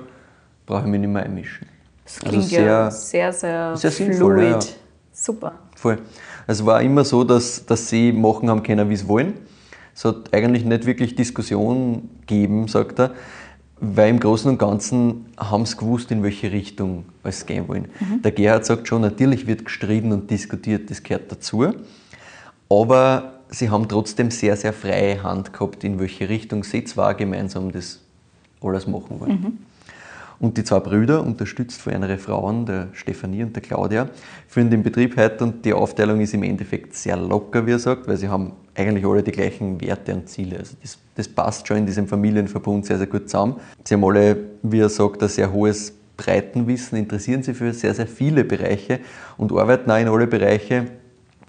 brauche 0.66 0.82
ich 0.82 0.86
mich 0.86 1.00
nicht 1.00 1.10
mehr 1.10 1.22
einmischen. 1.22 1.66
Das 2.04 2.24
also 2.24 2.28
klingt 2.28 2.44
also 2.44 2.56
sehr, 2.56 2.64
ja 2.64 2.90
sehr, 2.90 3.32
sehr, 3.32 3.76
sehr 3.76 3.90
sinnvoll, 3.90 4.38
fluid. 4.38 4.64
Ja. 4.64 4.70
Super. 5.12 5.52
Voll. 5.76 5.98
Es 6.46 6.64
war 6.64 6.80
immer 6.82 7.04
so, 7.04 7.24
dass, 7.24 7.64
dass 7.66 7.88
sie 7.88 8.12
machen 8.12 8.48
haben 8.48 8.62
können, 8.62 8.88
wie 8.88 8.96
sie 8.96 9.06
wollen. 9.06 9.34
Es 9.94 10.04
hat 10.04 10.32
eigentlich 10.32 10.64
nicht 10.64 10.86
wirklich 10.86 11.14
Diskussion 11.14 12.08
gegeben, 12.20 12.68
sagt 12.68 12.98
er, 12.98 13.10
weil 13.80 14.10
im 14.10 14.20
Großen 14.20 14.50
und 14.50 14.58
Ganzen 14.58 15.26
haben 15.38 15.64
sie 15.64 15.76
gewusst, 15.76 16.10
in 16.10 16.22
welche 16.22 16.52
Richtung 16.52 17.04
es 17.22 17.46
gehen 17.46 17.66
wollen. 17.66 17.86
Mhm. 17.98 18.22
Der 18.22 18.32
Gerhard 18.32 18.66
sagt 18.66 18.86
schon, 18.86 19.00
natürlich 19.00 19.46
wird 19.46 19.64
gestritten 19.64 20.12
und 20.12 20.30
diskutiert, 20.30 20.90
das 20.90 21.02
gehört 21.02 21.32
dazu. 21.32 21.72
Aber 22.68 23.40
sie 23.48 23.70
haben 23.70 23.88
trotzdem 23.88 24.30
sehr, 24.30 24.56
sehr 24.56 24.72
freie 24.72 25.22
Hand 25.22 25.52
gehabt, 25.52 25.82
in 25.82 25.98
welche 25.98 26.28
Richtung 26.28 26.62
sie 26.62 26.84
zwar 26.84 27.14
gemeinsam 27.14 27.72
das 27.72 28.00
alles 28.60 28.86
machen 28.86 29.18
wollen. 29.18 29.32
Mhm. 29.32 29.58
Und 30.40 30.56
die 30.56 30.64
zwei 30.64 30.80
Brüder, 30.80 31.22
unterstützt 31.22 31.82
von 31.82 31.92
einer 31.92 32.16
Frauen, 32.16 32.64
der 32.64 32.88
Stefanie 32.94 33.42
und 33.42 33.54
der 33.54 33.62
Claudia, 33.62 34.08
führen 34.48 34.70
den 34.70 34.82
Betrieb 34.82 35.18
heute 35.18 35.44
und 35.44 35.66
die 35.66 35.74
Aufteilung 35.74 36.18
ist 36.20 36.32
im 36.32 36.42
Endeffekt 36.42 36.94
sehr 36.94 37.18
locker, 37.18 37.66
wie 37.66 37.72
er 37.72 37.78
sagt, 37.78 38.08
weil 38.08 38.16
sie 38.16 38.28
haben 38.28 38.52
eigentlich 38.74 39.04
alle 39.04 39.22
die 39.22 39.32
gleichen 39.32 39.78
Werte 39.82 40.14
und 40.14 40.30
Ziele. 40.30 40.58
Also 40.58 40.76
das, 40.80 40.98
das 41.14 41.28
passt 41.28 41.68
schon 41.68 41.76
in 41.76 41.86
diesem 41.86 42.08
Familienverbund 42.08 42.86
sehr, 42.86 42.96
sehr 42.96 43.06
gut 43.06 43.28
zusammen. 43.28 43.56
Sie 43.84 43.92
haben 43.92 44.02
alle, 44.02 44.38
wie 44.62 44.80
er 44.80 44.88
sagt, 44.88 45.22
ein 45.22 45.28
sehr 45.28 45.52
hohes 45.52 45.92
Breitenwissen, 46.16 46.96
interessieren 46.96 47.42
sich 47.42 47.56
für 47.56 47.74
sehr, 47.74 47.92
sehr 47.92 48.06
viele 48.06 48.42
Bereiche 48.42 49.00
und 49.36 49.52
arbeiten 49.52 49.90
auch 49.90 49.98
in 49.98 50.08
alle 50.08 50.26
Bereiche 50.26 50.86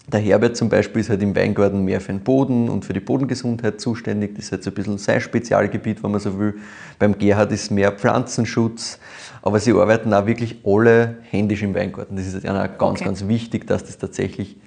der 0.08 0.20
Herbert 0.20 0.58
zum 0.58 0.70
Beispiel 0.70 1.02
ist 1.02 1.10
halt 1.10 1.22
im 1.22 1.36
Weingarten 1.36 1.84
mehr 1.84 2.02
für 2.02 2.12
den 2.12 2.22
Boden 2.22 2.70
und 2.70 2.86
für 2.86 2.94
die 2.94 3.00
Bodengesundheit 3.00 3.80
zuständig. 3.80 4.36
Das 4.36 4.46
ist 4.46 4.52
halt 4.52 4.64
so 4.64 4.72
ein 4.72 4.74
bisschen 4.74 4.98
sein 4.98 5.22
Spezialgebiet, 5.22 6.04
wenn 6.04 6.12
man 6.12 6.20
so 6.20 6.38
will. 6.40 6.56
Beim 7.00 7.18
Gerhard 7.18 7.52
ist 7.52 7.72
mehr 7.72 7.92
Pflanzenschutz. 7.92 9.00
Aber 9.42 9.60
sie 9.60 9.72
arbeiten 9.72 10.14
auch 10.14 10.26
wirklich 10.26 10.62
alle 10.66 11.18
händisch 11.30 11.64
im 11.64 11.74
Weingarten. 11.74 12.16
Das 12.16 12.28
ist 12.28 12.44
ja 12.44 12.68
ganz, 12.68 12.82
okay. 13.00 13.06
ganz 13.06 13.28
wichtig, 13.28 13.68
dass 13.68 13.86
das 13.86 13.98
tatsächlich 13.98 14.58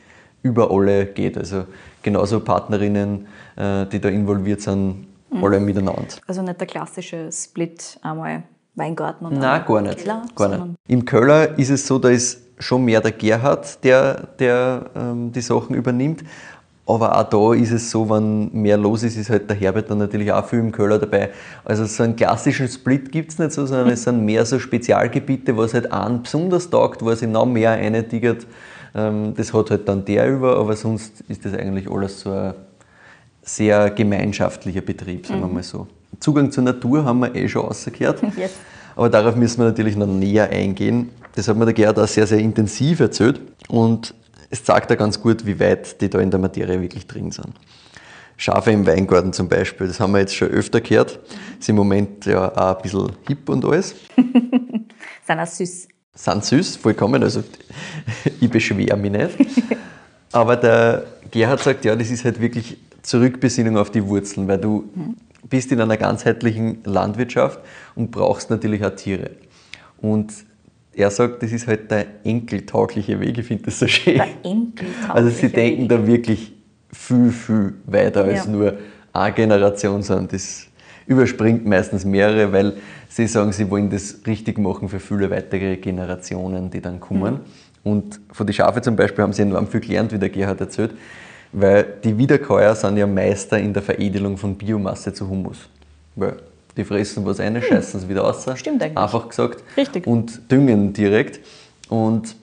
über 0.42 0.70
alle 0.70 1.06
geht. 1.06 1.36
Also 1.36 1.64
genauso 2.02 2.40
Partnerinnen, 2.40 3.26
äh, 3.56 3.86
die 3.86 4.00
da 4.00 4.08
involviert 4.08 4.60
sind, 4.60 5.06
mhm. 5.30 5.44
alle 5.44 5.60
miteinander. 5.60 6.02
Also 6.26 6.42
nicht 6.42 6.60
der 6.60 6.66
klassische 6.66 7.30
Split 7.32 7.98
einmal 8.02 8.44
Weingarten 8.76 9.26
und 9.26 9.38
Nein, 9.38 9.64
gar 9.66 9.82
nicht. 9.82 9.98
Keller, 9.98 10.22
gar 10.34 10.48
nicht. 10.48 10.76
Im 10.88 11.04
Köller 11.04 11.58
ist 11.58 11.70
es 11.70 11.86
so, 11.86 11.98
da 11.98 12.08
ist 12.08 12.43
schon 12.58 12.84
mehr 12.84 13.00
der 13.00 13.12
Gerhard, 13.12 13.82
der, 13.84 14.28
der 14.38 14.86
ähm, 14.96 15.32
die 15.32 15.40
Sachen 15.40 15.74
übernimmt. 15.74 16.22
Aber 16.86 17.18
auch 17.18 17.24
da 17.24 17.54
ist 17.54 17.72
es 17.72 17.90
so, 17.90 18.10
wenn 18.10 18.52
mehr 18.52 18.76
los 18.76 19.02
ist, 19.04 19.16
ist 19.16 19.30
halt 19.30 19.48
der 19.48 19.56
Herbert 19.56 19.88
dann 19.88 19.98
natürlich 19.98 20.30
auch 20.30 20.46
viel 20.46 20.58
im 20.58 20.70
Köller 20.70 20.98
dabei. 20.98 21.30
Also 21.64 21.86
so 21.86 22.02
einen 22.02 22.14
klassischen 22.14 22.68
Split 22.68 23.10
gibt 23.10 23.32
es 23.32 23.38
nicht 23.38 23.52
so, 23.52 23.64
sondern 23.64 23.88
es 23.88 24.02
sind 24.02 24.22
mehr 24.24 24.44
so 24.44 24.58
Spezialgebiete, 24.58 25.56
was 25.56 25.72
halt 25.72 25.90
einen 25.90 26.22
besonders 26.22 26.68
taugt, 26.68 27.02
wo 27.02 27.08
er 27.08 27.16
sich 27.16 27.28
noch 27.28 27.46
mehr 27.46 27.70
eintigert. 27.70 28.46
Ähm, 28.94 29.32
das 29.34 29.54
hat 29.54 29.70
halt 29.70 29.88
dann 29.88 30.04
der 30.04 30.28
über, 30.28 30.58
aber 30.58 30.76
sonst 30.76 31.22
ist 31.26 31.46
das 31.46 31.54
eigentlich 31.54 31.90
alles 31.90 32.20
so 32.20 32.30
ein 32.30 32.54
sehr 33.42 33.90
gemeinschaftlicher 33.90 34.82
Betrieb, 34.82 35.26
sagen 35.26 35.40
wir 35.40 35.46
mhm. 35.46 35.54
mal 35.54 35.62
so. 35.62 35.86
Zugang 36.20 36.52
zur 36.52 36.64
Natur 36.64 37.04
haben 37.04 37.20
wir 37.20 37.34
eh 37.34 37.48
schon 37.48 37.62
rausgehört. 37.62 38.22
Yes. 38.36 38.52
Aber 38.96 39.08
darauf 39.08 39.34
müssen 39.34 39.58
wir 39.58 39.64
natürlich 39.64 39.96
noch 39.96 40.06
näher 40.06 40.50
eingehen. 40.50 41.10
Das 41.34 41.48
hat 41.48 41.56
mir 41.56 41.64
der 41.64 41.74
Gerhard 41.74 41.98
auch 41.98 42.08
sehr, 42.08 42.26
sehr 42.26 42.38
intensiv 42.38 43.00
erzählt 43.00 43.40
und 43.68 44.14
es 44.50 44.62
zeigt 44.62 44.90
da 44.90 44.94
ganz 44.94 45.20
gut, 45.20 45.46
wie 45.46 45.58
weit 45.58 46.00
die 46.00 46.08
da 46.08 46.20
in 46.20 46.30
der 46.30 46.38
Materie 46.38 46.80
wirklich 46.80 47.06
drin 47.06 47.30
sind. 47.30 47.54
Schafe 48.36 48.70
im 48.70 48.86
Weingarten 48.86 49.32
zum 49.32 49.48
Beispiel, 49.48 49.86
das 49.86 50.00
haben 50.00 50.12
wir 50.12 50.20
jetzt 50.20 50.34
schon 50.34 50.48
öfter 50.48 50.80
gehört. 50.80 51.20
Ist 51.58 51.68
im 51.68 51.76
Moment 51.76 52.26
ja 52.26 52.50
auch 52.52 52.76
ein 52.76 52.82
bisschen 52.82 53.12
hip 53.26 53.48
und 53.48 53.64
alles. 53.64 53.94
sind 55.26 55.40
auch 55.40 55.46
süß. 55.46 55.88
Sind 56.14 56.44
süß, 56.44 56.76
vollkommen. 56.76 57.22
Also 57.22 57.42
ich 58.40 58.50
beschwere 58.50 58.96
mich 58.96 59.12
nicht. 59.12 59.36
Aber 60.32 60.56
der 60.56 61.04
Gerhard 61.30 61.60
sagt, 61.60 61.84
ja, 61.84 61.94
das 61.94 62.10
ist 62.10 62.24
halt 62.24 62.40
wirklich 62.40 62.76
Zurückbesinnung 63.02 63.76
auf 63.76 63.90
die 63.90 64.04
Wurzeln, 64.06 64.48
weil 64.48 64.58
du 64.58 64.90
mhm 64.94 65.16
bist 65.48 65.72
in 65.72 65.80
einer 65.80 65.96
ganzheitlichen 65.96 66.78
Landwirtschaft 66.84 67.60
und 67.94 68.10
brauchst 68.10 68.50
natürlich 68.50 68.84
auch 68.84 68.94
Tiere. 68.94 69.30
Und 69.98 70.32
er 70.96 71.11
sagt, 71.11 71.42
das 71.42 71.52
ist 71.52 71.66
halt 71.66 71.90
der 71.90 72.07
enkeltaugliche 72.24 73.20
Weg. 73.20 73.38
Ich 73.38 73.46
finde 73.46 73.64
das 73.64 73.78
so 73.78 73.87
schön. 73.87 74.16
Der 74.16 74.26
enkeltaugliche 74.42 75.14
Also 75.14 75.30
sie 75.30 75.48
denken 75.48 75.83
Weg. 75.83 75.88
da 75.88 76.07
wirklich 76.07 76.52
viel, 76.92 77.30
viel 77.30 77.74
weiter 77.87 78.24
als 78.24 78.44
ja. 78.46 78.50
nur 78.50 78.74
eine 79.12 79.35
Generation, 79.35 80.02
sondern 80.02 80.28
das 80.28 80.66
überspringt 81.07 81.66
meistens 81.66 82.04
mehrere, 82.04 82.52
weil 82.52 82.74
sie 83.09 83.26
sagen, 83.26 83.52
sie 83.52 83.70
wollen 83.70 83.90
das 83.90 84.20
richtig 84.26 84.59
machen 84.59 84.88
für 84.88 85.00
viele 85.00 85.30
weitere 85.30 85.76
Generationen, 85.76 86.70
die 86.70 86.80
dann 86.80 87.00
kommen. 87.00 87.35
Mhm. 87.35 87.40
Und 87.92 88.20
von 88.33 88.46
den 88.46 88.54
Schafe 88.54 88.80
zum 88.80 88.96
Beispiel 88.96 89.22
haben 89.22 89.33
sie 89.33 89.42
enorm 89.42 89.68
viel 89.68 89.80
gelernt, 89.80 90.12
wie 90.12 90.18
der 90.18 90.30
Gerhard 90.30 90.61
erzählt, 90.61 90.92
weil 91.52 91.85
die 92.02 92.16
Wiederkäuer 92.16 92.74
sind 92.74 92.96
ja 92.96 93.07
Meister 93.07 93.59
in 93.59 93.72
der 93.72 93.83
Veredelung 93.83 94.37
von 94.37 94.57
Biomasse 94.57 95.12
zu 95.12 95.28
Humus. 95.28 95.68
Weil 96.16 96.37
die 96.76 96.84
fressen 96.84 97.24
was 97.24 97.40
ein, 97.40 97.54
hm. 97.54 97.62
scheißen 97.62 98.00
es 98.00 98.08
wieder 98.08 98.22
raus. 98.22 98.46
Stimmt 98.56 98.82
eigentlich. 98.82 98.98
Einfach 98.98 99.28
gesagt. 99.28 99.62
Richtig. 99.76 100.06
Und 100.06 100.50
düngen 100.50 100.92
direkt. 100.92 101.40
Und 101.88 102.34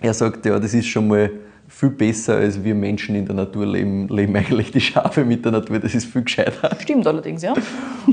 er 0.00 0.14
sagt, 0.14 0.44
ja, 0.46 0.58
das 0.58 0.74
ist 0.74 0.86
schon 0.86 1.08
mal 1.08 1.30
viel 1.68 1.90
besser, 1.90 2.36
als 2.36 2.62
wir 2.62 2.74
Menschen 2.74 3.14
in 3.14 3.26
der 3.26 3.34
Natur 3.34 3.66
leben, 3.66 4.08
leben 4.08 4.36
eigentlich 4.36 4.70
die 4.70 4.80
Schafe 4.80 5.24
mit 5.24 5.44
der 5.44 5.52
Natur. 5.52 5.78
Das 5.78 5.94
ist 5.94 6.06
viel 6.06 6.22
gescheiter. 6.22 6.70
Stimmt 6.80 7.06
allerdings, 7.06 7.42
ja. 7.42 7.54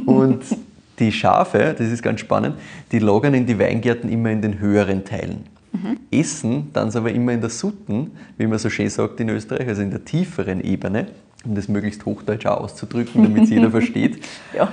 Und 0.05 0.41
die 0.99 1.11
Schafe, 1.11 1.75
das 1.77 1.87
ist 1.87 2.01
ganz 2.01 2.21
spannend, 2.21 2.55
die 2.91 2.99
lagern 2.99 3.33
in 3.33 3.45
die 3.45 3.57
Weingärten 3.59 4.09
immer 4.09 4.31
in 4.31 4.41
den 4.41 4.59
höheren 4.59 5.03
Teilen. 5.03 5.45
Mhm. 5.73 5.99
Essen 6.11 6.69
dann 6.73 6.93
aber 6.95 7.11
immer 7.11 7.33
in 7.33 7.41
der 7.41 7.49
Sutten, 7.49 8.11
wie 8.37 8.47
man 8.47 8.59
so 8.59 8.69
schön 8.69 8.89
sagt 8.89 9.19
in 9.19 9.29
Österreich, 9.29 9.67
also 9.67 9.81
in 9.81 9.89
der 9.89 10.03
tieferen 10.03 10.61
Ebene, 10.61 11.07
um 11.45 11.55
das 11.55 11.67
möglichst 11.67 12.05
hochdeutsch 12.05 12.45
auszudrücken, 12.45 13.23
damit 13.23 13.43
es 13.43 13.49
jeder 13.49 13.71
versteht. 13.71 14.23
Ja. 14.55 14.71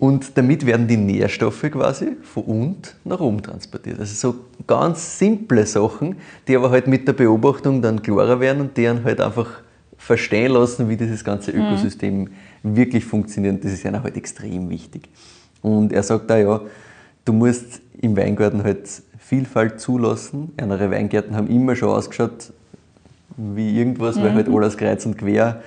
Und 0.00 0.38
damit 0.38 0.64
werden 0.64 0.86
die 0.86 0.96
Nährstoffe 0.96 1.62
quasi 1.62 2.16
von 2.22 2.44
unten 2.44 2.88
nach 3.04 3.20
oben 3.20 3.42
transportiert. 3.42 3.98
Also 3.98 4.32
so 4.32 4.38
ganz 4.66 5.18
simple 5.18 5.66
Sachen, 5.66 6.16
die 6.46 6.56
aber 6.56 6.70
halt 6.70 6.86
mit 6.86 7.08
der 7.08 7.14
Beobachtung 7.14 7.82
dann 7.82 8.00
klarer 8.02 8.38
werden 8.38 8.60
und 8.60 8.76
deren 8.76 9.02
halt 9.02 9.20
einfach 9.20 9.48
verstehen 9.96 10.52
lassen, 10.52 10.88
wie 10.88 10.96
dieses 10.96 11.24
ganze 11.24 11.52
mhm. 11.52 11.62
Ökosystem 11.62 12.28
mhm. 12.62 12.76
wirklich 12.76 13.04
funktioniert. 13.04 13.64
Das 13.64 13.72
ist 13.72 13.82
ja 13.82 14.02
halt 14.02 14.16
extrem 14.16 14.70
wichtig. 14.70 15.08
Und 15.62 15.92
er 15.92 16.04
sagt 16.04 16.30
da 16.30 16.38
ja, 16.38 16.60
du 17.24 17.32
musst 17.32 17.80
im 18.00 18.16
Weingarten 18.16 18.62
halt 18.62 18.88
Vielfalt 19.18 19.80
zulassen. 19.80 20.52
Andere 20.58 20.90
Weingärten 20.90 21.36
haben 21.36 21.48
immer 21.48 21.74
schon 21.74 21.90
ausgeschaut 21.90 22.52
wie 23.36 23.76
irgendwas, 23.76 24.16
mhm. 24.16 24.22
weil 24.22 24.34
halt 24.34 24.48
alles 24.48 24.76
kreuz 24.76 25.04
und 25.04 25.18
quer 25.18 25.60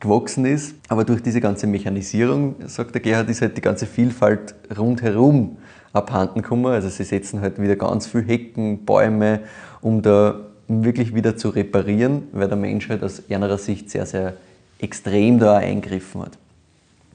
gewachsen 0.00 0.44
ist. 0.44 0.74
Aber 0.88 1.04
durch 1.04 1.22
diese 1.22 1.40
ganze 1.40 1.66
Mechanisierung, 1.66 2.56
sagt 2.66 2.94
der 2.94 3.02
Gerhard, 3.02 3.28
ist 3.28 3.42
halt 3.42 3.56
die 3.56 3.60
ganze 3.60 3.86
Vielfalt 3.86 4.54
rundherum 4.76 5.56
abhanden 5.92 6.42
gekommen. 6.42 6.66
Also 6.66 6.88
sie 6.88 7.04
setzen 7.04 7.40
halt 7.40 7.60
wieder 7.60 7.76
ganz 7.76 8.06
viel 8.06 8.22
Hecken, 8.22 8.84
Bäume, 8.84 9.40
um 9.80 10.02
da 10.02 10.40
wirklich 10.68 11.14
wieder 11.14 11.36
zu 11.36 11.48
reparieren, 11.48 12.24
weil 12.32 12.48
der 12.48 12.56
Mensch 12.56 12.88
halt 12.88 13.02
aus 13.02 13.22
einer 13.30 13.56
Sicht 13.58 13.90
sehr, 13.90 14.06
sehr 14.06 14.34
extrem 14.78 15.38
da 15.38 15.56
eingegriffen 15.56 16.22
hat. 16.22 16.38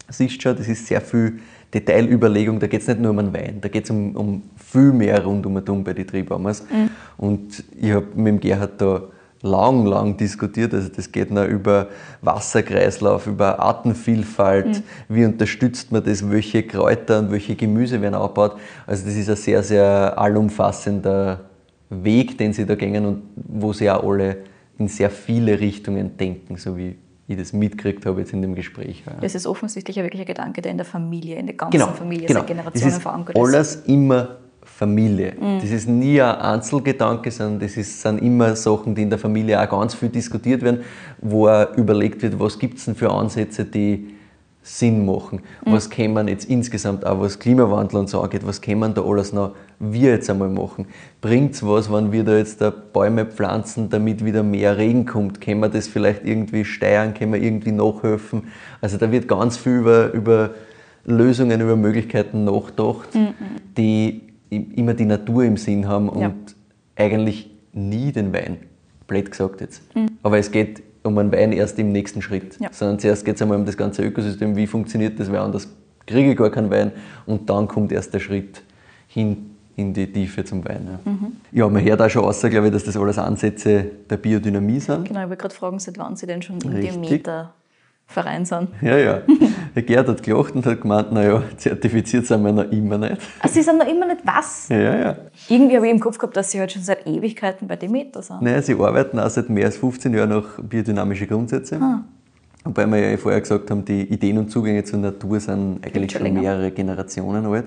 Siehst 0.09 0.41
schon, 0.41 0.57
das 0.57 0.67
ist 0.67 0.87
sehr 0.87 1.01
viel 1.01 1.39
Detailüberlegung, 1.73 2.59
da 2.59 2.67
geht 2.67 2.81
es 2.81 2.87
nicht 2.87 2.99
nur 2.99 3.11
um 3.11 3.19
einen 3.19 3.33
Wein, 3.33 3.57
da 3.61 3.67
geht 3.67 3.85
es 3.85 3.89
um, 3.89 4.15
um 4.15 4.43
viel 4.57 4.91
mehr 4.91 5.23
rund 5.23 5.45
um 5.45 5.55
und 5.55 5.83
bei 5.83 5.93
den 5.93 6.05
Triebbaumers. 6.05 6.63
Mhm. 6.63 6.89
Und 7.17 7.63
ich 7.79 7.91
habe 7.91 8.07
mit 8.15 8.27
dem 8.27 8.39
Gerhard 8.39 8.79
da 8.79 9.03
lang, 9.43 9.85
lang 9.85 10.17
diskutiert. 10.17 10.73
Also 10.73 10.89
das 10.89 11.11
geht 11.11 11.29
noch 11.29 11.45
über 11.45 11.89
Wasserkreislauf, 12.21 13.27
über 13.27 13.59
Artenvielfalt, 13.59 14.67
mhm. 14.67 14.83
wie 15.09 15.25
unterstützt 15.25 15.91
man 15.91 16.03
das, 16.03 16.31
welche 16.31 16.63
Kräuter 16.63 17.19
und 17.19 17.31
welche 17.31 17.55
Gemüse 17.55 18.01
werden 18.01 18.15
aufgebaut. 18.15 18.55
Also 18.87 19.05
das 19.05 19.15
ist 19.15 19.29
ein 19.29 19.35
sehr, 19.35 19.61
sehr 19.61 20.17
allumfassender 20.17 21.41
Weg, 21.89 22.37
den 22.37 22.53
sie 22.53 22.65
da 22.65 22.75
gehen 22.75 23.05
und 23.05 23.23
wo 23.35 23.73
sie 23.73 23.91
auch 23.91 24.03
alle 24.03 24.37
in 24.79 24.87
sehr 24.87 25.11
viele 25.11 25.59
Richtungen 25.59 26.17
denken, 26.17 26.57
so 26.57 26.75
wie 26.77 26.95
ich 27.27 27.37
das 27.37 27.53
mitgekriegt 27.53 28.05
habe 28.05 28.21
jetzt 28.21 28.33
in 28.33 28.41
dem 28.41 28.55
Gespräch. 28.55 29.03
Das 29.21 29.35
ist 29.35 29.45
offensichtlich 29.45 29.97
wirklich 29.97 30.21
ein 30.21 30.25
Gedanke, 30.27 30.61
der 30.61 30.71
in 30.71 30.77
der 30.77 30.85
Familie, 30.85 31.37
in 31.37 31.45
der 31.45 31.55
ganzen 31.55 31.79
genau, 31.79 31.91
Familie, 31.91 32.27
genau. 32.27 32.39
seit 32.39 32.47
Generationen 32.47 32.99
verankert 32.99 33.37
ist. 33.37 33.41
Alles 33.41 33.75
immer 33.87 34.37
Familie. 34.75 35.33
Mhm. 35.39 35.59
Das 35.61 35.69
ist 35.69 35.87
nie 35.87 36.19
ein 36.21 36.35
Einzelgedanke, 36.35 37.29
sondern 37.29 37.59
das 37.59 37.77
ist, 37.77 38.01
sind 38.01 38.21
immer 38.21 38.55
Sachen, 38.55 38.95
die 38.95 39.03
in 39.03 39.09
der 39.09 39.19
Familie 39.19 39.61
auch 39.61 39.69
ganz 39.69 39.93
viel 39.93 40.09
diskutiert 40.09 40.63
werden, 40.63 40.81
wo 41.21 41.47
auch 41.47 41.75
überlegt 41.77 42.21
wird, 42.23 42.39
was 42.39 42.57
gibt 42.57 42.79
es 42.79 42.85
denn 42.85 42.95
für 42.95 43.11
Ansätze, 43.11 43.65
die 43.65 44.13
Sinn 44.63 45.05
machen. 45.05 45.41
Mhm. 45.65 45.73
Was 45.73 45.89
kann 45.89 46.13
man 46.13 46.27
jetzt 46.27 46.45
insgesamt 46.45 47.05
auch, 47.05 47.19
was 47.19 47.37
Klimawandel 47.37 47.99
und 47.99 48.09
so 48.09 48.21
angeht, 48.21 48.47
was 48.47 48.61
kann 48.61 48.79
man 48.79 48.93
da 48.93 49.03
alles 49.03 49.33
noch 49.33 49.53
wir 49.77 50.11
jetzt 50.11 50.29
einmal 50.29 50.49
machen? 50.49 50.87
Bringt 51.21 51.53
es 51.53 51.67
was, 51.67 51.91
wenn 51.91 52.11
wir 52.11 52.23
da 52.23 52.37
jetzt 52.37 52.61
da 52.61 52.69
Bäume 52.69 53.25
pflanzen, 53.25 53.89
damit 53.89 54.23
wieder 54.25 54.41
mehr 54.41 54.77
Regen 54.77 55.05
kommt? 55.05 55.41
Können 55.41 55.59
wir 55.59 55.69
das 55.69 55.87
vielleicht 55.87 56.25
irgendwie 56.25 56.63
steuern? 56.63 57.13
Können 57.13 57.33
wir 57.33 57.41
irgendwie 57.41 57.73
nachhelfen? 57.73 58.47
Also 58.79 58.97
da 58.97 59.11
wird 59.11 59.27
ganz 59.27 59.57
viel 59.57 59.73
über, 59.73 60.13
über 60.13 60.51
Lösungen, 61.05 61.59
über 61.59 61.75
Möglichkeiten 61.75 62.45
nachgedacht, 62.45 63.13
mhm. 63.13 63.33
die 63.77 64.32
immer 64.57 64.93
die 64.93 65.05
Natur 65.05 65.43
im 65.43 65.57
Sinn 65.57 65.87
haben 65.87 66.09
und 66.09 66.21
ja. 66.21 66.33
eigentlich 66.95 67.49
nie 67.73 68.11
den 68.11 68.33
Wein. 68.33 68.57
Blöd 69.07 69.29
gesagt 69.29 69.61
jetzt. 69.61 69.81
Mhm. 69.95 70.17
Aber 70.23 70.37
es 70.37 70.51
geht 70.51 70.81
um 71.03 71.17
einen 71.17 71.31
Wein 71.31 71.51
erst 71.51 71.77
im 71.79 71.91
nächsten 71.91 72.21
Schritt. 72.21 72.59
Ja. 72.59 72.69
Sondern 72.71 72.99
zuerst 72.99 73.25
geht 73.25 73.35
es 73.35 73.41
einmal 73.41 73.57
um 73.57 73.65
das 73.65 73.77
ganze 73.77 74.03
Ökosystem, 74.03 74.55
wie 74.55 74.67
funktioniert 74.67 75.19
das, 75.19 75.31
weil 75.31 75.39
anders 75.39 75.67
kriege 76.05 76.31
ich 76.31 76.37
gar 76.37 76.49
keinen 76.49 76.69
Wein 76.69 76.91
und 77.25 77.49
dann 77.49 77.67
kommt 77.67 77.91
erst 77.91 78.13
der 78.13 78.19
Schritt 78.19 78.61
hin 79.07 79.51
in 79.75 79.93
die 79.93 80.11
Tiefe 80.11 80.43
zum 80.43 80.63
Wein. 80.65 80.87
Ja, 80.87 81.11
mhm. 81.11 81.33
ja 81.51 81.69
man 81.69 81.83
hört 81.83 82.01
auch 82.01 82.09
schon 82.09 82.23
raus, 82.23 82.41
glaube 82.41 82.67
ich, 82.67 82.73
dass 82.73 82.83
das 82.83 82.95
alles 82.95 83.17
Ansätze 83.17 83.85
der 84.09 84.17
Biodynamie 84.17 84.79
sind. 84.79 85.05
Genau, 85.07 85.21
ich 85.21 85.29
wollte 85.29 85.41
gerade 85.41 85.55
fragen, 85.55 85.79
seit 85.79 85.97
wann 85.97 86.15
Sie 86.15 86.27
denn 86.27 86.41
schon 86.41 86.59
in 86.61 86.69
Richtig. 86.69 87.09
Meter 87.09 87.53
Verein 88.13 88.45
sind. 88.45 88.69
Ja, 88.81 88.97
ja. 88.97 89.21
Der 89.75 89.83
Gerd 89.83 90.07
hat 90.07 90.23
gelacht 90.23 90.55
und 90.55 90.65
hat 90.65 90.81
gemeint, 90.81 91.11
naja, 91.11 91.41
zertifiziert 91.57 92.25
sind 92.27 92.43
wir 92.43 92.51
noch 92.51 92.71
immer 92.71 92.97
nicht. 92.97 93.17
Ach, 93.39 93.49
Sie 93.49 93.61
sind 93.61 93.79
noch 93.79 93.87
immer 93.87 94.05
nicht 94.05 94.21
was? 94.23 94.69
Ja, 94.69 94.95
ja. 94.95 95.15
Irgendwie 95.49 95.75
habe 95.75 95.87
ich 95.87 95.93
im 95.93 95.99
Kopf 95.99 96.17
gehabt, 96.17 96.37
dass 96.37 96.51
Sie 96.51 96.59
halt 96.59 96.71
schon 96.71 96.83
seit 96.83 97.05
Ewigkeiten 97.07 97.67
bei 97.67 97.75
Demeter 97.75 98.21
sind. 98.21 98.41
Nein, 98.41 98.61
Sie 98.61 98.73
arbeiten 98.75 99.19
auch 99.19 99.29
seit 99.29 99.49
mehr 99.49 99.65
als 99.65 99.77
15 99.77 100.13
Jahren 100.13 100.29
nach 100.29 100.59
biodynamischen 100.61 101.27
Grundsätzen. 101.27 101.81
Ah. 101.81 102.03
Wobei 102.63 102.85
wir 102.85 103.11
ja 103.11 103.17
vorher 103.17 103.41
gesagt 103.41 103.69
haben, 103.71 103.83
die 103.83 104.03
Ideen 104.03 104.37
und 104.37 104.49
Zugänge 104.49 104.83
zur 104.83 104.99
Natur 104.99 105.39
sind 105.39 105.85
eigentlich 105.85 106.11
schon, 106.11 106.25
schon 106.25 106.33
mehrere 106.33 106.71
Generationen 106.71 107.45
alt. 107.45 107.65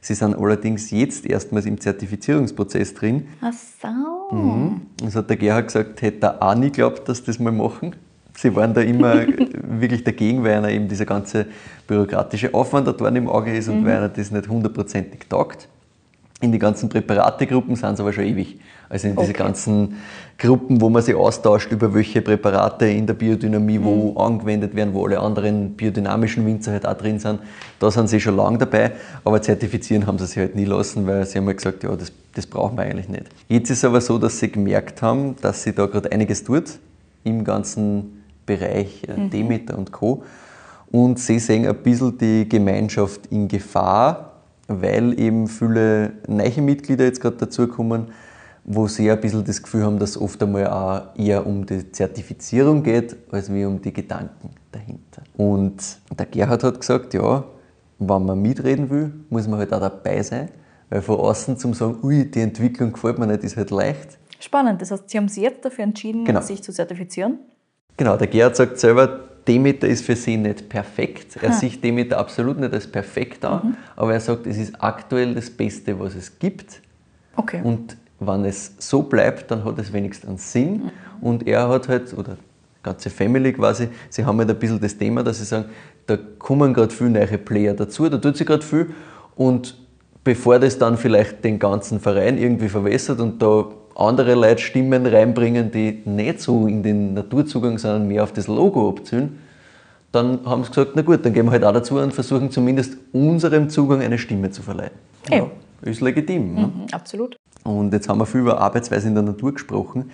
Sie 0.00 0.14
sind 0.14 0.36
allerdings 0.36 0.90
jetzt 0.90 1.26
erstmals 1.26 1.66
im 1.66 1.80
Zertifizierungsprozess 1.80 2.94
drin. 2.94 3.26
Ach 3.40 3.52
so. 3.52 4.36
Mhm. 4.36 4.82
Das 5.02 5.16
hat 5.16 5.30
der 5.30 5.36
Gerhard 5.36 5.66
gesagt, 5.66 6.02
hätte 6.02 6.26
er 6.26 6.42
auch 6.42 6.54
nie 6.54 6.66
geglaubt, 6.66 7.08
dass 7.08 7.24
das 7.24 7.38
mal 7.38 7.52
machen. 7.52 7.96
Sie 8.40 8.54
waren 8.54 8.72
da 8.72 8.82
immer 8.82 9.26
wirklich 9.66 10.04
dagegen, 10.04 10.44
weil 10.44 10.58
einer 10.58 10.70
eben 10.70 10.86
dieser 10.86 11.06
ganze 11.06 11.46
bürokratische 11.88 12.54
Aufwand 12.54 12.86
dort 12.86 13.00
im 13.00 13.28
Auge 13.28 13.56
ist 13.56 13.68
und 13.68 13.80
mhm. 13.80 13.86
weil 13.86 13.96
einer 13.96 14.08
das 14.08 14.30
nicht 14.30 14.48
hundertprozentig 14.48 15.28
taugt. 15.28 15.66
In 16.40 16.52
die 16.52 16.60
ganzen 16.60 16.88
Präparategruppen 16.88 17.74
sind 17.74 17.96
sie 17.96 18.02
aber 18.02 18.12
schon 18.12 18.22
ewig. 18.22 18.60
Also 18.88 19.08
in 19.08 19.16
diese 19.16 19.30
okay. 19.30 19.42
ganzen 19.42 19.96
Gruppen, 20.38 20.80
wo 20.80 20.88
man 20.88 21.02
sich 21.02 21.16
austauscht 21.16 21.72
über 21.72 21.92
welche 21.92 22.22
Präparate 22.22 22.86
in 22.86 23.08
der 23.08 23.14
Biodynamie 23.14 23.80
wo 23.82 24.12
mhm. 24.12 24.18
angewendet 24.18 24.76
werden, 24.76 24.94
wo 24.94 25.04
alle 25.04 25.18
anderen 25.18 25.72
biodynamischen 25.72 26.46
Winzer 26.46 26.70
halt 26.70 26.86
auch 26.86 26.94
drin 26.94 27.18
sind, 27.18 27.40
da 27.80 27.90
sind 27.90 28.08
sie 28.08 28.20
schon 28.20 28.36
lange 28.36 28.58
dabei. 28.58 28.92
Aber 29.24 29.42
zertifizieren 29.42 30.06
haben 30.06 30.18
sie 30.18 30.26
sich 30.26 30.36
halt 30.36 30.54
nie 30.54 30.64
lassen, 30.64 31.08
weil 31.08 31.26
sie 31.26 31.38
haben 31.38 31.46
halt 31.48 31.56
gesagt, 31.56 31.82
ja, 31.82 31.96
das, 31.96 32.12
das 32.34 32.46
brauchen 32.46 32.76
wir 32.76 32.84
eigentlich 32.84 33.08
nicht. 33.08 33.24
Jetzt 33.48 33.70
ist 33.70 33.78
es 33.78 33.84
aber 33.84 34.00
so, 34.00 34.16
dass 34.16 34.38
sie 34.38 34.52
gemerkt 34.52 35.02
haben, 35.02 35.34
dass 35.42 35.64
sie 35.64 35.74
da 35.74 35.86
gerade 35.86 36.12
einiges 36.12 36.44
tut 36.44 36.78
im 37.24 37.42
ganzen 37.42 38.17
Bereich 38.48 39.02
äh, 39.06 39.20
mhm. 39.20 39.30
Demeter 39.30 39.78
und 39.78 39.92
Co. 39.92 40.24
Und 40.90 41.18
sie 41.18 41.38
sehen 41.38 41.66
ein 41.66 41.76
bisschen 41.82 42.16
die 42.16 42.48
Gemeinschaft 42.48 43.26
in 43.26 43.46
Gefahr, 43.46 44.32
weil 44.68 45.18
eben 45.20 45.46
viele 45.46 46.14
neue 46.26 46.62
Mitglieder 46.62 47.04
jetzt 47.04 47.20
gerade 47.20 47.36
dazukommen, 47.36 48.06
wo 48.64 48.86
sie 48.88 49.10
ein 49.10 49.20
bisschen 49.20 49.44
das 49.44 49.62
Gefühl 49.62 49.84
haben, 49.84 49.98
dass 49.98 50.10
es 50.10 50.20
oft 50.20 50.42
einmal 50.42 50.66
auch 50.66 51.16
eher 51.16 51.46
um 51.46 51.64
die 51.64 51.90
Zertifizierung 51.92 52.82
geht, 52.82 53.16
als 53.30 53.52
wie 53.52 53.64
um 53.64 53.80
die 53.80 53.92
Gedanken 53.92 54.50
dahinter. 54.72 55.22
Und 55.36 55.76
der 56.18 56.26
Gerhard 56.26 56.64
hat 56.64 56.80
gesagt, 56.80 57.14
ja, 57.14 57.44
wenn 57.98 58.24
man 58.24 58.40
mitreden 58.40 58.88
will, 58.90 59.12
muss 59.30 59.46
man 59.48 59.58
halt 59.58 59.72
auch 59.72 59.80
dabei 59.80 60.22
sein, 60.22 60.48
weil 60.90 61.02
von 61.02 61.16
außen 61.16 61.56
zum 61.58 61.74
sagen, 61.74 61.98
ui, 62.02 62.30
die 62.30 62.40
Entwicklung 62.40 62.92
gefällt 62.92 63.18
mir 63.18 63.26
nicht, 63.26 63.44
ist 63.44 63.56
halt 63.56 63.70
leicht. 63.70 64.18
Spannend, 64.40 64.80
das 64.80 64.90
heißt, 64.90 65.10
Sie 65.10 65.18
haben 65.18 65.28
sich 65.28 65.42
jetzt 65.42 65.64
dafür 65.64 65.84
entschieden, 65.84 66.24
genau. 66.24 66.40
sich 66.40 66.62
zu 66.62 66.72
zertifizieren? 66.72 67.38
Genau, 67.98 68.16
der 68.16 68.28
Gerhard 68.28 68.56
sagt 68.56 68.78
selber, 68.78 69.20
Demeter 69.46 69.86
ist 69.88 70.04
für 70.04 70.16
sie 70.16 70.36
nicht 70.36 70.68
perfekt. 70.68 71.36
Er 71.42 71.50
ha. 71.50 71.52
sieht 71.52 71.82
Demeter 71.84 72.18
absolut 72.18 72.58
nicht 72.58 72.72
als 72.72 72.86
perfekt 72.86 73.44
an, 73.44 73.60
mhm. 73.62 73.76
aber 73.96 74.14
er 74.14 74.20
sagt, 74.20 74.46
es 74.46 74.56
ist 74.56 74.74
aktuell 74.78 75.34
das 75.34 75.50
Beste, 75.50 75.98
was 75.98 76.14
es 76.14 76.38
gibt. 76.38 76.80
Okay. 77.36 77.60
Und 77.62 77.96
wenn 78.20 78.44
es 78.44 78.72
so 78.78 79.02
bleibt, 79.02 79.50
dann 79.50 79.64
hat 79.64 79.78
es 79.78 79.92
wenigstens 79.92 80.28
einen 80.28 80.38
Sinn. 80.38 80.72
Mhm. 80.72 80.90
Und 81.20 81.46
er 81.46 81.68
hat 81.68 81.88
halt, 81.88 82.16
oder 82.16 82.36
ganze 82.82 83.10
Family 83.10 83.52
quasi, 83.52 83.88
sie 84.08 84.24
haben 84.24 84.38
halt 84.38 84.50
ein 84.50 84.58
bisschen 84.58 84.80
das 84.80 84.96
Thema, 84.96 85.22
dass 85.22 85.38
sie 85.38 85.44
sagen, 85.44 85.66
da 86.06 86.16
kommen 86.38 86.72
gerade 86.72 86.94
viele 86.94 87.10
neue 87.10 87.38
Player 87.38 87.74
dazu, 87.74 88.08
da 88.08 88.18
tut 88.18 88.36
sich 88.36 88.46
gerade 88.46 88.64
viel 88.64 88.90
und 89.36 89.76
bevor 90.24 90.58
das 90.58 90.78
dann 90.78 90.96
vielleicht 90.96 91.44
den 91.44 91.58
ganzen 91.58 92.00
Verein 92.00 92.38
irgendwie 92.38 92.68
verwässert 92.68 93.20
und 93.20 93.42
da 93.42 93.66
andere 93.98 94.34
Leute 94.34 94.62
Stimmen 94.62 95.06
reinbringen, 95.06 95.70
die 95.70 96.02
nicht 96.04 96.40
so 96.40 96.66
in 96.66 96.82
den 96.82 97.14
Naturzugang, 97.14 97.78
sondern 97.78 98.08
mehr 98.08 98.22
auf 98.22 98.32
das 98.32 98.46
Logo 98.46 98.88
abziehen, 98.88 99.40
dann 100.12 100.40
haben 100.46 100.64
sie 100.64 100.70
gesagt, 100.70 100.92
na 100.94 101.02
gut, 101.02 101.24
dann 101.24 101.32
gehen 101.34 101.46
wir 101.46 101.52
halt 101.52 101.64
auch 101.64 101.72
dazu 101.72 101.98
und 101.98 102.14
versuchen 102.14 102.50
zumindest 102.50 102.96
unserem 103.12 103.68
Zugang 103.68 104.00
eine 104.00 104.16
Stimme 104.16 104.50
zu 104.50 104.62
verleihen. 104.62 104.92
Ja, 105.28 105.46
ist 105.82 106.00
legitim. 106.00 106.54
Ne? 106.54 106.60
Mhm, 106.60 106.86
absolut. 106.92 107.36
Und 107.64 107.92
jetzt 107.92 108.08
haben 108.08 108.18
wir 108.18 108.26
viel 108.26 108.40
über 108.40 108.58
Arbeitsweise 108.60 109.08
in 109.08 109.14
der 109.14 109.24
Natur 109.24 109.52
gesprochen 109.52 110.10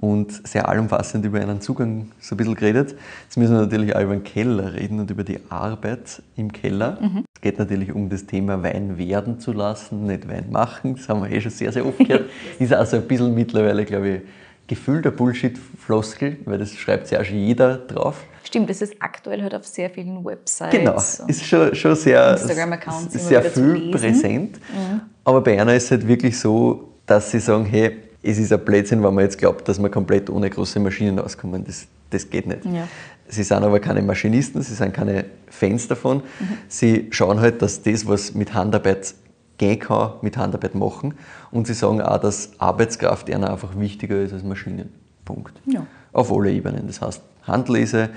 und 0.00 0.46
sehr 0.46 0.68
allumfassend 0.68 1.24
über 1.24 1.40
einen 1.40 1.60
Zugang 1.60 2.12
so 2.20 2.34
ein 2.34 2.38
bisschen 2.38 2.54
geredet. 2.54 2.94
Jetzt 3.24 3.36
müssen 3.36 3.54
wir 3.54 3.62
natürlich 3.62 3.94
auch 3.96 4.00
über 4.00 4.14
den 4.14 4.24
Keller 4.24 4.74
reden 4.74 5.00
und 5.00 5.10
über 5.10 5.24
die 5.24 5.40
Arbeit 5.48 6.22
im 6.36 6.52
Keller. 6.52 6.98
Mhm. 7.00 7.24
Es 7.34 7.40
geht 7.40 7.58
natürlich 7.58 7.92
um 7.92 8.08
das 8.08 8.26
Thema 8.26 8.62
Wein 8.62 8.96
werden 8.96 9.40
zu 9.40 9.52
lassen, 9.52 10.06
nicht 10.06 10.28
Wein 10.28 10.50
machen. 10.50 10.96
Das 10.96 11.08
haben 11.08 11.22
wir 11.22 11.30
eh 11.30 11.40
schon 11.40 11.50
sehr, 11.50 11.72
sehr 11.72 11.84
oft 11.84 11.98
gehört. 11.98 12.30
Ist 12.58 12.72
also 12.72 12.96
ein 12.96 13.08
bisschen 13.08 13.34
mittlerweile, 13.34 13.84
glaube 13.84 14.08
ich, 14.08 14.20
gefühlter 14.68 15.10
Bullshit-Floskel, 15.10 16.38
weil 16.44 16.58
das 16.58 16.74
schreibt 16.74 17.10
ja 17.10 17.20
auch 17.20 17.24
schon 17.24 17.38
jeder 17.38 17.78
drauf. 17.78 18.24
Stimmt, 18.44 18.70
das 18.70 18.82
ist 18.82 18.94
aktuell 19.00 19.42
halt 19.42 19.54
auf 19.54 19.66
sehr 19.66 19.90
vielen 19.90 20.24
Websites. 20.24 20.70
Genau, 20.70 20.94
ist 20.94 21.44
schon, 21.44 21.74
schon 21.74 21.94
sehr, 21.96 22.36
sehr 22.36 23.42
viel 23.42 23.90
präsent. 23.90 24.58
Mhm. 24.58 25.00
Aber 25.24 25.42
bei 25.42 25.60
einer 25.60 25.74
ist 25.74 25.84
es 25.84 25.90
halt 25.90 26.06
wirklich 26.06 26.38
so, 26.38 26.94
dass 27.06 27.30
sie 27.30 27.40
sagen, 27.40 27.64
hey, 27.64 28.07
es 28.30 28.38
ist 28.38 28.52
ein 28.52 28.62
Blödsinn, 28.62 29.02
wenn 29.02 29.14
man 29.14 29.24
jetzt 29.24 29.38
glaubt, 29.38 29.66
dass 29.68 29.78
man 29.78 29.90
komplett 29.90 30.28
ohne 30.28 30.50
große 30.50 30.78
Maschinen 30.80 31.18
auskommen. 31.18 31.64
Das, 31.64 31.86
das 32.10 32.28
geht 32.28 32.46
nicht. 32.46 32.64
Ja. 32.66 32.86
Sie 33.26 33.42
sind 33.42 33.62
aber 33.62 33.80
keine 33.80 34.02
Maschinisten, 34.02 34.62
sie 34.62 34.74
sind 34.74 34.92
keine 34.92 35.24
Fans 35.48 35.88
davon. 35.88 36.18
Mhm. 36.18 36.48
Sie 36.68 37.08
schauen 37.10 37.40
halt, 37.40 37.62
dass 37.62 37.82
das, 37.82 38.06
was 38.06 38.34
mit 38.34 38.52
Handarbeit 38.52 39.14
gehen 39.56 39.78
kann, 39.78 40.12
mit 40.20 40.36
Handarbeit 40.36 40.74
machen. 40.74 41.14
Und 41.50 41.66
sie 41.66 41.74
sagen 41.74 42.00
auch, 42.02 42.18
dass 42.18 42.50
Arbeitskraft 42.58 43.28
ihnen 43.28 43.44
einfach 43.44 43.78
wichtiger 43.78 44.20
ist 44.20 44.32
als 44.32 44.44
Maschinen. 44.44 44.92
Punkt. 45.24 45.60
Ja. 45.66 45.86
Auf 46.12 46.32
alle 46.32 46.52
Ebenen. 46.52 46.86
Das 46.86 47.00
heißt 47.00 47.22
Handlese, 47.44 48.10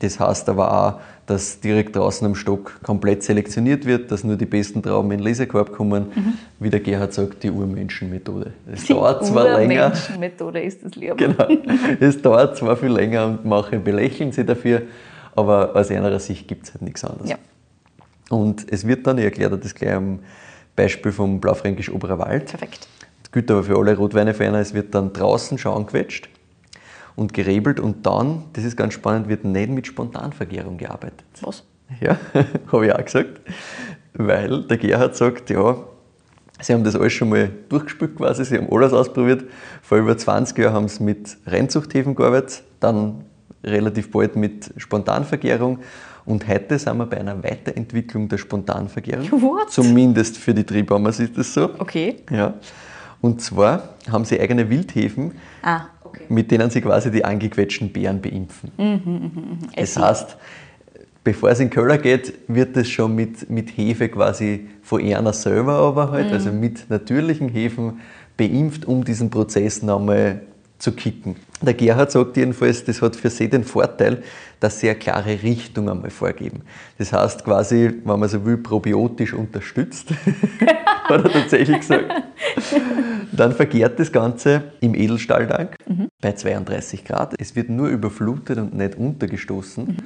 das 0.00 0.20
heißt 0.20 0.48
aber 0.48 0.72
auch, 0.72 1.00
dass 1.26 1.60
direkt 1.60 1.96
draußen 1.96 2.26
am 2.26 2.34
Stock 2.34 2.80
komplett 2.82 3.22
selektioniert 3.22 3.86
wird, 3.86 4.10
dass 4.10 4.24
nur 4.24 4.36
die 4.36 4.46
besten 4.46 4.82
Trauben 4.82 5.10
in 5.12 5.18
den 5.18 5.24
Lesekorb 5.24 5.72
kommen. 5.72 6.06
Mhm. 6.14 6.34
Wie 6.58 6.68
der 6.68 6.80
Gerhard 6.80 7.14
sagt, 7.14 7.42
die 7.42 7.50
Urmenschenmethode. 7.50 8.52
Es 8.70 8.86
dauert 8.86 9.24
zwar 9.24 9.58
länger. 9.58 9.90
Die 9.90 9.94
Urmenschenmethode 9.94 10.60
ist 10.62 10.84
das 10.84 10.94
lieber. 10.96 11.14
Genau. 11.14 11.46
Es 12.00 12.20
dauert 12.20 12.56
zwar 12.56 12.76
viel 12.76 12.90
länger 12.90 13.26
und 13.26 13.44
manche 13.44 13.78
belächeln 13.78 14.32
sie 14.32 14.44
dafür, 14.44 14.82
aber 15.34 15.74
aus 15.74 15.90
einer 15.90 16.18
Sicht 16.18 16.46
gibt 16.46 16.66
es 16.66 16.74
halt 16.74 16.82
nichts 16.82 17.04
anderes. 17.04 17.30
Ja. 17.30 17.36
Und 18.28 18.66
es 18.70 18.86
wird 18.86 19.06
dann, 19.06 19.16
ich 19.18 19.24
erkläre 19.24 19.56
das 19.56 19.74
gleich 19.74 19.94
am 19.94 20.20
Beispiel 20.76 21.12
vom 21.12 21.40
Blaufränkisch 21.40 21.90
Oberer 21.90 22.18
Wald. 22.18 22.46
Perfekt. 22.46 22.86
Das 23.22 23.32
gilt 23.32 23.50
aber 23.50 23.64
für 23.64 23.78
alle 23.78 23.96
Rotweine-Fans, 23.96 24.68
es 24.68 24.74
wird 24.74 24.94
dann 24.94 25.12
draußen 25.12 25.56
schauen 25.56 25.86
quetscht 25.86 26.28
und 27.16 27.32
gerebelt 27.32 27.80
und 27.80 28.06
dann, 28.06 28.44
das 28.52 28.64
ist 28.64 28.76
ganz 28.76 28.94
spannend, 28.94 29.28
wird 29.28 29.44
nicht 29.44 29.70
mit 29.70 29.86
Spontanvergärung 29.86 30.78
gearbeitet. 30.78 31.24
Was? 31.42 31.64
Ja, 32.00 32.18
habe 32.72 32.86
ich 32.86 32.92
auch 32.92 33.04
gesagt. 33.04 33.40
Weil 34.14 34.62
der 34.62 34.78
Gerhard 34.78 35.16
sagt, 35.16 35.50
ja, 35.50 35.76
sie 36.60 36.72
haben 36.72 36.84
das 36.84 36.96
alles 36.96 37.12
schon 37.12 37.28
mal 37.28 37.50
durchgespült 37.68 38.16
quasi, 38.16 38.44
sie 38.44 38.58
haben 38.58 38.68
alles 38.70 38.92
ausprobiert. 38.92 39.44
Vor 39.82 39.98
über 39.98 40.16
20 40.16 40.58
Jahren 40.58 40.74
haben 40.74 40.88
sie 40.88 41.02
mit 41.02 41.36
Reinzuchthäfen 41.46 42.14
gearbeitet, 42.14 42.62
dann 42.80 43.24
relativ 43.62 44.10
bald 44.10 44.36
mit 44.36 44.72
Spontanvergärung 44.76 45.80
und 46.26 46.48
heute 46.48 46.78
sind 46.78 46.96
wir 46.96 47.06
bei 47.06 47.18
einer 47.18 47.42
Weiterentwicklung 47.42 48.28
der 48.28 48.38
Spontanvergärung. 48.38 49.30
What? 49.42 49.70
Zumindest 49.70 50.38
für 50.38 50.54
die 50.54 50.64
Triebhammers 50.64 51.20
ist 51.20 51.36
das 51.36 51.52
so. 51.52 51.70
Okay. 51.78 52.16
Ja. 52.30 52.54
Und 53.20 53.40
zwar 53.40 53.94
haben 54.10 54.24
sie 54.24 54.38
eigene 54.38 54.68
Wildhefen, 54.68 55.32
ah 55.62 55.86
okay. 56.14 56.24
mit 56.28 56.50
denen 56.50 56.70
sie 56.70 56.80
quasi 56.80 57.10
die 57.10 57.24
angequetschten 57.24 57.92
Beeren 57.92 58.20
beimpfen. 58.20 58.70
Mhm, 58.76 59.00
mh, 59.04 59.18
mh. 59.18 59.56
Das 59.76 59.96
heißt, 59.96 60.36
bevor 61.22 61.50
es 61.50 61.60
in 61.60 61.68
den 61.68 61.74
Keller 61.74 61.98
geht, 61.98 62.34
wird 62.48 62.76
es 62.76 62.88
schon 62.88 63.14
mit, 63.14 63.50
mit 63.50 63.76
Hefe 63.76 64.08
quasi 64.08 64.68
von 64.82 65.02
einer 65.02 65.32
selber 65.32 65.74
aber 65.74 66.10
halt, 66.10 66.28
mhm. 66.28 66.32
also 66.32 66.52
mit 66.52 66.88
natürlichen 66.90 67.48
Hefen 67.48 68.00
beimpft, 68.36 68.84
um 68.84 69.04
diesen 69.04 69.30
Prozess 69.30 69.82
nochmal 69.82 70.42
zu 70.78 70.92
kicken. 70.92 71.36
Der 71.62 71.72
Gerhard 71.72 72.10
sagt 72.10 72.36
jedenfalls, 72.36 72.84
das 72.84 73.00
hat 73.00 73.16
für 73.16 73.30
sie 73.30 73.48
den 73.48 73.64
Vorteil, 73.64 74.22
dass 74.60 74.80
sie 74.80 74.90
eine 74.90 74.98
klare 74.98 75.42
Richtung 75.42 75.88
einmal 75.88 76.10
vorgeben. 76.10 76.62
Das 76.98 77.12
heißt 77.12 77.44
quasi, 77.44 77.90
wenn 78.04 78.20
man 78.20 78.28
so 78.28 78.44
will, 78.44 78.58
probiotisch 78.58 79.32
unterstützt, 79.32 80.10
hat 81.04 81.24
er 81.24 81.32
tatsächlich 81.32 81.80
gesagt. 81.80 82.12
Dann 83.36 83.52
vergärt 83.52 83.98
das 83.98 84.12
Ganze 84.12 84.64
im 84.80 84.94
Edelstahltank 84.94 85.76
mhm. 85.88 86.08
bei 86.20 86.32
32 86.32 87.04
Grad. 87.04 87.34
Es 87.38 87.56
wird 87.56 87.68
nur 87.68 87.88
überflutet 87.88 88.58
und 88.58 88.74
nicht 88.74 88.96
untergestoßen. 88.96 89.84
Mhm. 89.86 89.96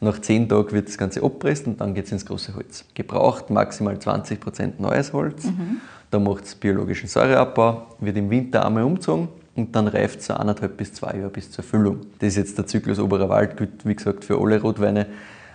Nach 0.00 0.20
10 0.20 0.48
Tagen 0.48 0.72
wird 0.72 0.88
das 0.88 0.98
Ganze 0.98 1.22
abpresst 1.22 1.66
und 1.66 1.80
dann 1.80 1.94
geht 1.94 2.06
es 2.06 2.12
ins 2.12 2.26
große 2.26 2.54
Holz. 2.54 2.84
Gebraucht 2.94 3.48
maximal 3.50 3.94
20% 3.94 4.72
neues 4.78 5.12
Holz. 5.12 5.44
Mhm. 5.44 5.80
Da 6.10 6.18
macht 6.18 6.44
es 6.44 6.54
biologischen 6.54 7.08
Säureabbau, 7.08 7.86
wird 8.00 8.16
im 8.16 8.30
Winter 8.30 8.66
einmal 8.66 8.84
umgezogen 8.84 9.28
und 9.56 9.74
dann 9.74 9.88
reift 9.88 10.20
es 10.20 10.26
so 10.26 10.34
eineinhalb 10.34 10.76
bis 10.76 10.92
zwei 10.92 11.16
Jahre 11.16 11.30
bis 11.30 11.50
zur 11.50 11.64
Füllung. 11.64 12.00
Das 12.18 12.28
ist 12.28 12.36
jetzt 12.36 12.58
der 12.58 12.66
Zyklus 12.66 12.98
Oberer 12.98 13.28
Wald, 13.28 13.56
gilt 13.56 13.86
wie 13.86 13.94
gesagt 13.94 14.24
für 14.24 14.40
alle 14.40 14.60
Rotweine. 14.60 15.06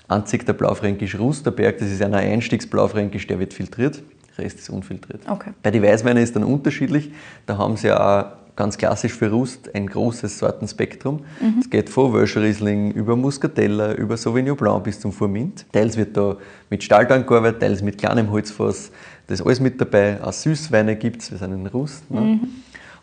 Einzig 0.08 0.46
der 0.46 0.54
Blaufränkisch 0.54 1.20
Rusterberg, 1.20 1.78
das 1.78 1.92
ist 1.92 2.02
ein 2.02 2.16
Einstiegsblaufränkisch, 2.16 3.28
der 3.28 3.40
wird 3.40 3.54
filtriert. 3.54 4.02
Der 4.40 4.46
Rest 4.46 4.60
ist 4.60 4.70
unfiltriert. 4.70 5.22
Okay. 5.28 5.52
Bei 5.62 5.72
den 5.72 5.84
Weißweinen 5.84 6.24
ist 6.24 6.36
dann 6.36 6.44
unterschiedlich. 6.44 7.12
Da 7.46 7.58
haben 7.58 7.76
sie 7.76 7.92
auch 7.92 8.26
ganz 8.56 8.78
klassisch 8.78 9.14
für 9.14 9.30
Rust 9.30 9.74
ein 9.74 9.88
großes 9.88 10.40
Sortenspektrum. 10.40 11.22
Mhm. 11.42 11.60
Es 11.60 11.70
geht 11.70 11.90
von 11.90 12.14
Wölschriesling 12.14 12.92
über 12.92 13.16
Muscatella, 13.16 13.94
über 13.94 14.18
Sauvignon 14.18 14.56
Blanc 14.56 14.84
bis 14.84 15.00
zum 15.00 15.12
Furmint. 15.12 15.66
Teils 15.72 15.98
wird 15.98 16.16
da 16.16 16.38
mit 16.70 16.84
Stahltank 16.84 17.28
gearbeitet, 17.28 17.62
teils 17.62 17.82
mit 17.82 17.98
kleinem 17.98 18.32
Holzfass. 18.32 18.92
Das 19.28 19.40
ist 19.40 19.46
alles 19.46 19.60
mit 19.60 19.80
dabei. 19.80 20.22
Auch 20.24 20.34
Süßweine 20.34 20.96
gibt 20.96 21.22
es, 21.22 21.32
wir 21.32 21.38
sind 21.38 21.54
in 21.54 21.68
Rust. 21.68 22.10
Ne? 22.10 22.22
Mhm. 22.22 22.40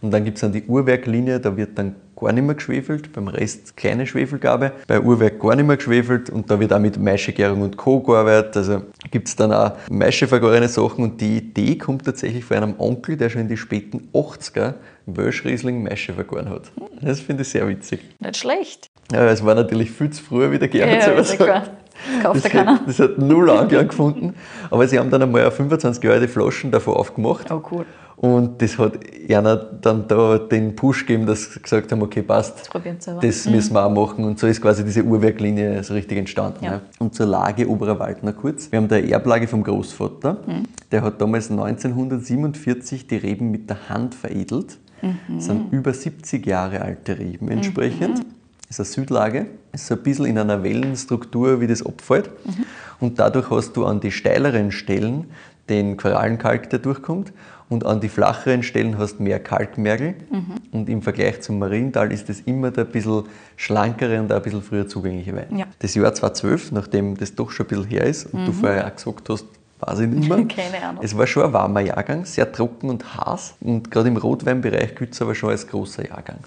Und 0.01 0.11
dann 0.11 0.25
gibt 0.25 0.37
es 0.37 0.43
dann 0.43 0.53
die 0.53 0.63
Uhrwerklinie, 0.65 1.41
da 1.41 1.57
wird 1.57 1.79
dann 1.79 1.97
gar 2.17 2.33
nicht 2.33 2.45
mehr 2.45 2.55
geschwefelt, 2.55 3.13
beim 3.13 3.29
Rest 3.29 3.77
keine 3.77 4.07
Schwefelgabe. 4.07 4.73
Bei 4.87 5.01
Uhrwerk 5.01 5.41
gar 5.41 5.55
nicht 5.55 5.67
mehr 5.67 5.77
geschwefelt 5.77 6.31
und 6.31 6.51
da 6.51 6.59
wird 6.59 6.73
auch 6.73 6.79
mit 6.79 6.99
Maischegärung 6.99 7.63
und 7.63 7.77
Co. 7.77 8.01
gearbeitet. 8.01 8.57
Also 8.57 8.83
gibt 9.11 9.29
es 9.29 9.37
dann 9.37 9.53
auch 9.53 9.73
maischevergorene 9.91 10.69
Sachen 10.69 11.05
und 11.05 11.21
die 11.21 11.39
Idee 11.39 11.77
kommt 11.77 12.05
tatsächlich 12.05 12.45
von 12.45 12.57
einem 12.57 12.75
Onkel, 12.79 13.17
der 13.17 13.29
schon 13.29 13.43
in 13.43 13.49
die 13.49 13.57
späten 13.57 14.09
80er 14.13 14.75
Welschriesling 15.07 15.83
Maische 15.83 16.15
vergoren 16.15 16.49
hat. 16.49 16.73
Das 17.01 17.21
finde 17.21 17.43
ich 17.43 17.51
sehr 17.51 17.69
witzig. 17.69 18.01
Nicht 18.19 18.37
schlecht. 18.37 18.89
Ja, 19.13 19.29
es 19.29 19.45
war 19.45 19.55
natürlich 19.55 19.91
viel 19.93 20.11
zu 20.11 20.23
früh, 20.23 20.51
wie 20.51 20.59
der 20.59 20.69
Gerhard 20.69 20.95
ja, 20.95 21.03
selber 21.03 21.25
sagt. 21.25 21.41
Das 21.41 22.23
kauft 22.23 22.45
das, 22.45 22.53
keiner. 22.53 22.75
Hat, 22.75 22.89
das 22.89 22.99
hat 22.99 23.19
null 23.19 23.49
Anklang 23.51 23.89
gefunden. 23.89 24.35
Aber 24.71 24.87
sie 24.87 24.99
haben 24.99 25.11
dann 25.11 25.23
einmal 25.23 25.51
25 25.51 26.03
Jahre 26.03 26.21
die 26.21 26.29
Flaschen 26.29 26.71
davon 26.71 26.95
aufgemacht. 26.95 27.51
Oh, 27.51 27.63
cool. 27.71 27.87
Und 28.17 28.63
das 28.63 28.79
hat 28.79 28.99
einer 29.29 29.57
dann 29.57 30.09
da 30.09 30.39
den 30.39 30.75
Push 30.75 31.05
gegeben, 31.05 31.27
dass 31.27 31.53
sie 31.53 31.61
gesagt 31.61 31.93
haben, 31.93 32.01
okay, 32.01 32.23
passt, 32.23 32.71
das, 32.73 33.05
das 33.21 33.47
müssen 33.47 33.75
wir 33.75 33.85
auch 33.85 33.91
machen. 33.91 34.25
Und 34.25 34.39
so 34.39 34.47
ist 34.47 34.63
quasi 34.63 34.85
diese 34.85 35.05
Uhrwerklinie 35.05 35.83
so 35.85 35.93
richtig 35.93 36.17
entstanden. 36.19 36.65
Ja. 36.65 36.81
Und 36.99 37.15
zur 37.15 37.27
Lage 37.27 37.69
Oberer 37.69 37.99
Wald 37.99 38.23
noch 38.23 38.35
kurz. 38.35 38.73
Wir 38.73 38.79
haben 38.79 38.89
da 38.89 38.97
eine 38.97 39.11
Erblage 39.11 39.47
vom 39.47 39.63
Großvater. 39.63 40.39
Mhm. 40.47 40.63
Der 40.91 41.03
hat 41.03 41.21
damals 41.21 41.51
1947 41.51 43.07
die 43.07 43.17
Reben 43.17 43.51
mit 43.51 43.69
der 43.69 43.91
Hand 43.91 44.15
veredelt. 44.15 44.79
Mhm. 45.03 45.19
Das 45.35 45.45
sind 45.45 45.73
über 45.73 45.93
70 45.93 46.47
Jahre 46.47 46.81
alte 46.81 47.19
Reben 47.19 47.51
entsprechend. 47.51 48.21
Mhm. 48.21 48.37
Das 48.69 48.79
ist 48.79 48.97
eine 48.99 49.05
Südlage, 49.05 49.47
ist 49.73 49.87
so 49.87 49.95
ein 49.95 50.03
bisschen 50.03 50.25
in 50.25 50.39
einer 50.39 50.63
Wellenstruktur, 50.63 51.61
wie 51.61 51.67
das 51.67 51.85
abfällt. 51.85 52.31
Mhm. 52.47 52.65
Und 52.99 53.19
dadurch 53.19 53.51
hast 53.51 53.77
du 53.77 53.85
an 53.85 54.01
die 54.01 54.11
steileren 54.11 54.73
Stellen 54.73 55.27
den 55.69 55.97
Korallenkalk, 55.97 56.71
der 56.71 56.79
durchkommt 56.79 57.33
und 57.69 57.85
an 57.85 58.01
die 58.01 58.09
flacheren 58.09 58.63
Stellen 58.63 58.97
hast 58.99 59.19
du 59.19 59.23
mehr 59.23 59.41
Kalkmergel. 59.41 60.15
Mhm. 60.31 60.55
Und 60.73 60.89
im 60.89 61.03
Vergleich 61.03 61.41
zum 61.41 61.59
Mariental 61.59 62.13
ist 62.13 62.29
das 62.29 62.41
immer 62.41 62.71
der 62.71 62.85
ein 62.85 62.93
bisschen 62.93 63.25
schlankere 63.57 64.21
und 64.21 64.33
auch 64.33 64.37
ein 64.37 64.43
bisschen 64.43 64.63
früher 64.63 64.87
zugängliche 64.87 65.35
Wein. 65.35 65.57
Ja. 65.57 65.67
Das 65.81 65.95
Jahr 65.95 66.15
2012, 66.15 66.73
nachdem 66.73 67.17
das 67.17 67.35
doch 67.35 67.51
schon 67.51 67.67
ein 67.67 67.69
bisschen 67.69 67.85
her 67.87 68.05
ist 68.05 68.27
und 68.27 68.43
mhm. 68.43 68.47
du 68.47 68.53
vorher 68.53 68.87
auch 68.87 68.95
gesagt 68.95 69.29
hast, 69.29 69.47
weiß 69.81 70.01
ich 70.01 70.09
nicht 70.09 70.29
mehr. 70.29 70.45
Keine 70.49 70.83
Ahnung. 70.83 71.03
Es 71.05 71.17
war 71.17 71.27
schon 71.27 71.45
ein 71.45 71.53
warmer 71.53 71.81
Jahrgang, 71.81 72.25
sehr 72.25 72.51
trocken 72.51 72.89
und 72.89 73.05
heiß. 73.17 73.57
Und 73.61 73.91
gerade 73.91 74.09
im 74.09 74.17
Rotweinbereich 74.17 74.95
gilt 74.95 75.15
es 75.15 75.23
aber 75.23 75.35
schon 75.35 75.51
als 75.51 75.67
großer 75.67 76.09
Jahrgang. 76.09 76.39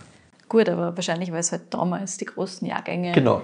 Gut, 0.47 0.67
aber 0.67 0.95
wahrscheinlich, 0.95 1.31
weil 1.31 1.39
es 1.39 1.51
halt 1.51 1.63
damals 1.69 2.17
die 2.17 2.25
großen 2.25 2.67
Jahrgänge 2.67 3.11
genau. 3.11 3.43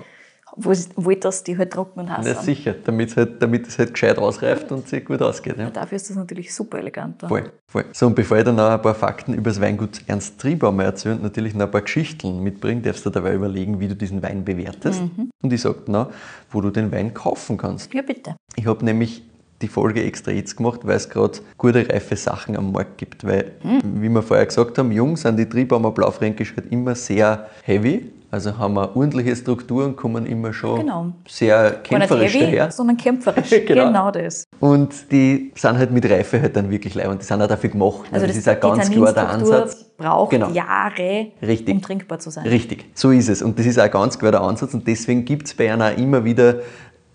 Wo, 0.58 0.74
wo 0.96 1.12
das 1.12 1.44
die 1.44 1.58
halt 1.58 1.72
trocken 1.74 2.00
und 2.02 2.10
heiß 2.10 2.26
Ja, 2.26 2.34
sind. 2.36 2.44
sicher, 2.46 2.76
damit, 2.84 3.16
halt, 3.16 3.42
damit 3.42 3.68
es 3.68 3.78
halt 3.78 3.94
gescheit 3.94 4.18
ausreift 4.18 4.72
und 4.72 4.88
sich 4.88 5.04
gut 5.06 5.22
ausgeht. 5.22 5.58
Ja. 5.58 5.70
Dafür 5.70 5.96
ist 5.96 6.10
das 6.10 6.18
natürlich 6.18 6.54
super 6.54 6.80
elegant. 6.80 7.22
dann. 7.24 7.30
Voll, 7.30 7.52
voll. 7.68 7.86
So, 7.92 8.08
und 8.08 8.16
bevor 8.16 8.38
ich 8.38 8.44
dann 8.44 8.56
noch 8.56 8.70
ein 8.70 8.82
paar 8.82 8.96
Fakten 8.96 9.34
über 9.34 9.50
das 9.50 9.60
Weingut 9.62 10.02
Ernst 10.08 10.40
Triebaumer 10.40 10.84
erzähle 10.86 11.16
und 11.16 11.24
natürlich 11.24 11.54
noch 11.54 11.66
ein 11.66 11.72
paar 11.72 11.82
Geschichten 11.82 12.42
mitbringe, 12.42 12.82
darfst 12.82 13.06
du 13.06 13.10
dabei 13.10 13.34
überlegen, 13.36 13.80
wie 13.80 13.88
du 13.88 13.96
diesen 13.96 14.22
Wein 14.24 14.46
bewertest. 14.46 15.02
Und 15.42 15.54
ich 15.54 15.62
sage 15.62 15.80
noch, 15.88 16.12
wo 16.52 16.62
du 16.62 16.70
den 16.70 16.92
Wein 16.92 17.14
kaufen 17.14 17.58
kannst. 17.58 17.94
Ja, 17.94 18.02
bitte. 18.02 18.36
Ich 18.56 18.66
habe 18.66 18.84
nämlich 18.86 19.24
die 19.62 19.68
Folge 19.70 20.04
extra 20.04 20.32
jetzt 20.32 20.58
gemacht, 20.58 20.82
weil 20.84 20.98
es 20.98 21.10
gerade 21.10 21.40
gute, 21.58 21.88
reife 21.90 22.16
Sachen 22.18 22.58
am 22.58 22.72
Markt 22.74 22.98
gibt. 22.98 23.24
Weil, 23.26 23.54
wie 23.84 24.10
wir 24.10 24.22
vorher 24.22 24.46
gesagt 24.46 24.78
haben, 24.78 24.92
jung 24.92 25.16
sind 25.18 25.38
die 25.38 25.48
Triebaumer 25.48 25.92
Blaufränkisch 25.92 26.54
halt 26.58 26.72
immer 26.72 26.94
sehr 26.96 27.48
heavy. 27.64 28.12
Also 28.36 28.58
haben 28.58 28.78
eine 28.78 28.94
ordentliche 28.94 29.34
Struktur 29.34 29.86
und 29.86 29.96
kommen 29.96 30.26
immer 30.26 30.52
schon 30.52 30.82
Genau. 30.82 31.14
sehr 31.26 31.72
kämpferisch 31.84 32.34
heavy, 32.34 32.58
daher. 32.58 32.70
sondern 32.70 32.98
kämpferisch. 32.98 33.50
Genau. 33.66 33.86
genau. 33.88 34.12
das. 34.12 34.44
Und 34.60 35.10
die 35.10 35.54
sind 35.56 35.78
halt 35.78 35.92
mit 35.92 36.10
Reife 36.10 36.42
halt 36.42 36.54
dann 36.54 36.70
wirklich 36.70 36.96
leibend. 36.96 37.22
Die 37.22 37.26
sind 37.26 37.42
auch 37.42 37.48
dafür 37.48 37.70
gemacht. 37.70 38.02
Also 38.12 38.28
das, 38.28 38.36
das, 38.36 38.46
ist 38.46 38.50
auch 38.50 38.76
ganz 38.76 38.92
klar 38.92 39.14
der 39.14 39.30
Ansatz. 39.30 39.86
braucht 39.96 40.32
Genau. 40.32 40.50
Jahre, 40.50 41.28
Richtig. 41.42 41.76
um 41.76 41.82
trinkbar 41.82 42.20
zu 42.20 42.30
sein. 42.30 42.46
Richtig, 42.46 42.84
so 42.94 43.12
ist 43.12 43.30
es. 43.30 43.42
Und 43.42 43.58
das 43.58 43.68
ist 43.68 43.80
auch 43.80 43.90
ganz 43.90 44.20
klar 44.20 44.34
der 44.34 44.42
Ansatz. 44.42 44.74
Und 44.74 44.86
deswegen 44.86 45.24
gibt 45.24 45.48
es 45.48 45.54
bei 45.54 45.72
einer 45.72 45.94
auch 45.94 45.98
immer 45.98 46.26
wieder 46.26 46.56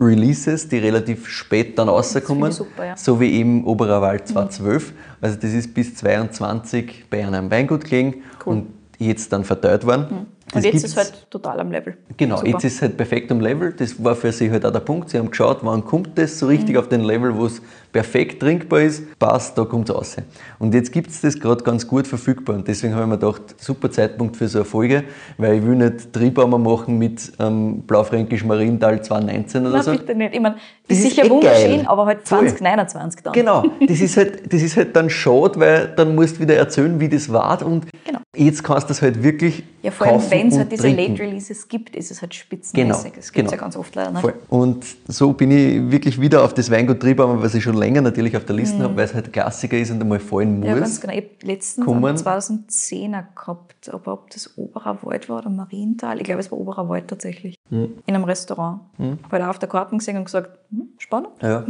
Releases, 0.00 0.70
die 0.70 0.78
relativ 0.78 1.28
spät 1.28 1.78
dann 1.78 1.90
rauskommen. 1.90 2.50
super, 2.50 2.86
ja. 2.86 2.92
Mhm. 2.92 2.96
So 2.96 3.20
wie 3.20 3.30
eben 3.34 3.66
Oberer 3.66 4.00
Wald 4.00 4.26
2012. 4.26 4.94
Also 5.20 5.36
das 5.36 5.52
ist 5.52 5.74
bis 5.74 5.96
22 5.96 7.04
bei 7.10 7.26
einem 7.26 7.50
Weingut 7.50 7.84
gelegen 7.84 8.22
und 8.46 8.68
jetzt 8.96 9.32
dann 9.32 9.44
verteilt 9.44 9.84
worden. 9.86 10.06
Mhm. 10.10 10.26
Und 10.52 10.64
jetzt 10.64 10.84
ist 10.84 10.96
halt 10.96 11.26
total 11.30 11.60
am 11.60 11.70
Level. 11.70 11.96
Genau, 12.16 12.36
Super. 12.38 12.48
jetzt 12.48 12.64
ist 12.64 12.74
es 12.76 12.82
halt 12.82 12.96
perfekt 12.96 13.30
am 13.30 13.40
Level. 13.40 13.72
Das 13.72 14.02
war 14.02 14.16
für 14.16 14.32
sie 14.32 14.50
halt 14.50 14.66
auch 14.66 14.72
der 14.72 14.80
Punkt. 14.80 15.10
Sie 15.10 15.18
haben 15.18 15.30
geschaut, 15.30 15.58
wann 15.62 15.84
kommt 15.84 16.18
das 16.18 16.38
so 16.38 16.46
richtig 16.46 16.74
Mhm. 16.74 16.80
auf 16.80 16.88
den 16.88 17.02
Level, 17.02 17.36
wo 17.36 17.46
es 17.46 17.62
perfekt 17.92 18.40
trinkbar 18.40 18.80
ist. 18.82 19.18
Passt, 19.18 19.56
da 19.58 19.64
kommt 19.64 19.88
es 19.88 19.94
raus. 19.94 20.16
Und 20.58 20.74
jetzt 20.74 20.92
gibt 20.92 21.10
es 21.10 21.20
das 21.20 21.38
gerade 21.38 21.62
ganz 21.62 21.86
gut 21.86 22.06
verfügbar. 22.06 22.56
Und 22.56 22.66
deswegen 22.66 22.94
habe 22.94 23.04
ich 23.04 23.08
mir 23.10 23.18
gedacht, 23.18 23.42
super 23.58 23.90
Zeitpunkt 23.90 24.36
für 24.36 24.48
so 24.48 24.58
eine 24.58 24.64
Folge, 24.64 25.04
weil 25.38 25.54
ich 25.58 25.64
will 25.64 25.76
nicht 25.76 26.12
Triebaumer 26.12 26.58
machen 26.58 26.98
mit 26.98 27.32
ähm, 27.38 27.82
Blaufränkisch 27.82 28.44
Marienthal 28.44 29.02
2019 29.02 29.62
oder 29.62 29.70
Nein, 29.74 29.82
so. 29.82 29.90
bitte 29.92 30.14
nicht. 30.14 30.34
Ich 30.34 30.40
meine, 30.40 30.56
Das 30.88 30.98
ist 30.98 31.04
sicher 31.04 31.26
eh 31.26 31.30
wunderschön, 31.30 31.76
geil. 31.78 31.84
aber 31.86 32.06
halt 32.06 32.26
Voll. 32.28 32.40
2029 32.48 33.22
dann. 33.22 33.32
Genau, 33.32 33.64
das 33.88 34.00
ist, 34.00 34.16
halt, 34.16 34.52
das 34.52 34.62
ist 34.62 34.76
halt 34.76 34.94
dann 34.96 35.08
schade, 35.10 35.58
weil 35.60 35.92
dann 35.96 36.14
musst 36.14 36.36
du 36.36 36.40
wieder 36.40 36.56
erzählen, 36.56 36.98
wie 36.98 37.08
das 37.08 37.32
war. 37.32 37.64
Und 37.64 37.86
Genau. 38.04 38.20
jetzt 38.36 38.62
kannst 38.64 38.84
du 38.84 38.88
das 38.88 39.02
halt 39.02 39.22
wirklich 39.22 39.62
Ja, 39.82 39.90
vor 39.90 40.06
kaufen 40.06 40.30
wenn 40.40 40.48
es 40.48 40.58
halt 40.58 40.72
diese 40.72 40.82
trinken. 40.82 41.12
Late 41.16 41.22
Releases 41.22 41.68
gibt, 41.68 41.96
ist 41.96 42.10
es 42.10 42.20
halt 42.20 42.34
spitzenmäßig. 42.34 42.72
Genau, 42.88 42.94
Das 42.94 43.04
gibt 43.04 43.18
es 43.18 43.32
genau. 43.32 43.50
ja 43.52 43.56
ganz 43.56 43.76
oft 43.76 43.94
leider 43.94 44.10
nicht. 44.10 44.20
Voll. 44.20 44.34
Und 44.48 44.84
so 45.08 45.32
bin 45.32 45.50
ich 45.50 45.90
wirklich 45.90 46.20
wieder 46.20 46.44
auf 46.44 46.54
das 46.54 46.70
Weingut 46.70 47.00
Triebaumer, 47.00 47.42
was 47.42 47.54
ich 47.54 47.62
schon 47.62 47.76
länger 47.76 48.00
natürlich 48.00 48.36
auf 48.36 48.44
der 48.44 48.56
Liste 48.56 48.82
habe, 48.82 48.96
weil 48.96 49.04
es 49.04 49.14
halt 49.14 49.32
Klassiker 49.32 49.76
ist 49.78 49.90
und 49.90 50.00
einmal 50.00 50.18
fallen 50.20 50.60
muss. 50.60 50.68
Mhm. 50.68 50.74
Ja, 50.74 50.78
ganz 50.78 51.00
genau. 51.00 51.12
Ich 51.14 51.18
habe 51.20 51.28
letztens 51.42 51.86
Kommen. 51.86 52.04
einen 52.04 52.18
2010er 52.18 53.24
gehabt, 53.34 53.88
aber 53.92 54.12
ob 54.12 54.30
das 54.30 54.56
Oberer 54.58 54.98
Wald 55.02 55.28
war 55.28 55.38
oder 55.38 55.50
Marienthal, 55.50 56.18
ich 56.18 56.24
glaube, 56.24 56.40
es 56.40 56.50
war 56.50 56.58
Oberer 56.58 56.88
Wald 56.88 57.08
tatsächlich, 57.08 57.56
Hm. 57.70 57.92
in 58.06 58.14
einem 58.14 58.24
Restaurant. 58.24 58.80
Habe 58.98 59.38
da 59.38 59.50
auf 59.50 59.58
der 59.58 59.68
Karten 59.68 59.98
gesehen 59.98 60.16
und 60.16 60.24
gesagt, 60.24 60.50
hm, 60.70 60.88
spannend. 60.98 61.30
Ja. 61.40 61.64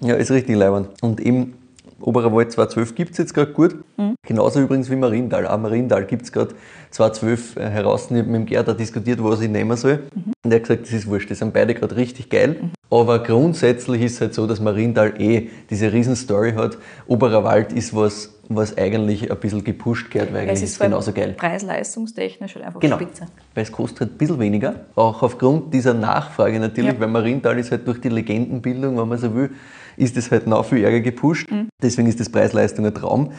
ja, 0.00 0.14
ist 0.14 0.30
richtig 0.30 0.56
leibend. 0.56 0.88
Und 1.02 1.20
eben 1.20 1.54
Oberer 2.00 2.32
Wald 2.32 2.52
212 2.52 2.94
gibt 2.94 3.12
es 3.12 3.18
jetzt 3.18 3.34
gerade 3.34 3.52
gut. 3.52 3.76
Mhm. 3.96 4.14
Genauso 4.26 4.60
übrigens 4.60 4.90
wie 4.90 4.96
Marienthal. 4.96 5.46
Auch 5.46 5.58
Marienthal 5.58 6.04
gibt 6.06 6.22
es 6.22 6.32
gerade 6.32 6.54
212 6.90 7.56
äh, 7.56 7.68
heraus. 7.70 8.06
Ich 8.10 8.16
habe 8.16 8.24
mit 8.28 8.34
dem 8.40 8.46
Gerd 8.46 8.68
auch 8.68 8.76
diskutiert, 8.76 9.22
was 9.22 9.40
ich 9.40 9.48
nehmen 9.48 9.76
soll. 9.76 10.00
Mhm. 10.14 10.32
Und 10.44 10.50
er 10.52 10.56
hat 10.56 10.62
gesagt, 10.62 10.82
das 10.86 10.92
ist 10.92 11.06
wurscht, 11.06 11.28
die 11.30 11.34
sind 11.34 11.52
beide 11.52 11.74
gerade 11.74 11.96
richtig 11.96 12.30
geil. 12.30 12.56
Aber 12.90 13.22
grundsätzlich 13.22 14.02
ist 14.02 14.14
es 14.14 14.20
halt 14.20 14.34
so, 14.34 14.46
dass 14.46 14.60
Marienthal 14.60 15.20
eh 15.20 15.48
diese 15.68 15.92
Riesenstory 15.92 16.52
hat. 16.52 16.76
Oberer 17.06 17.44
Wald 17.44 17.72
ist 17.72 17.94
was, 17.94 18.34
was 18.48 18.76
eigentlich 18.76 19.30
ein 19.30 19.38
bisschen 19.38 19.62
gepusht 19.62 20.10
gehört, 20.10 20.32
weil 20.32 20.44
Es 20.44 20.48
eigentlich 20.50 20.62
ist 20.64 20.80
genauso 20.80 21.12
geil. 21.12 21.34
Preis-leistungstechnisch 21.36 22.54
halt 22.56 22.64
einfach 22.64 22.80
Genau, 22.80 22.96
spitze. 22.96 23.26
weil 23.54 23.62
es 23.62 23.70
kostet 23.70 24.00
halt 24.00 24.12
ein 24.12 24.18
bisschen 24.18 24.40
weniger. 24.40 24.74
Auch 24.96 25.22
aufgrund 25.22 25.72
dieser 25.72 25.94
Nachfrage 25.94 26.58
natürlich, 26.58 26.94
Ja. 26.94 27.00
weil 27.00 27.08
Marienthal 27.08 27.58
ist 27.58 27.70
halt 27.70 27.86
durch 27.86 28.00
die 28.00 28.08
Legendenbildung, 28.08 28.98
wenn 28.98 29.08
man 29.08 29.18
so 29.18 29.32
will, 29.34 29.50
ist 29.96 30.16
es 30.16 30.30
halt 30.30 30.46
noch 30.46 30.64
viel 30.64 30.84
ärger 30.84 31.00
gepusht. 31.00 31.50
Mhm. 31.50 31.68
Deswegen 31.82 32.08
ist 32.08 32.20
das 32.20 32.28
Preis-Leistung 32.28 32.86
ein 32.86 32.94
Traum. 32.94 33.32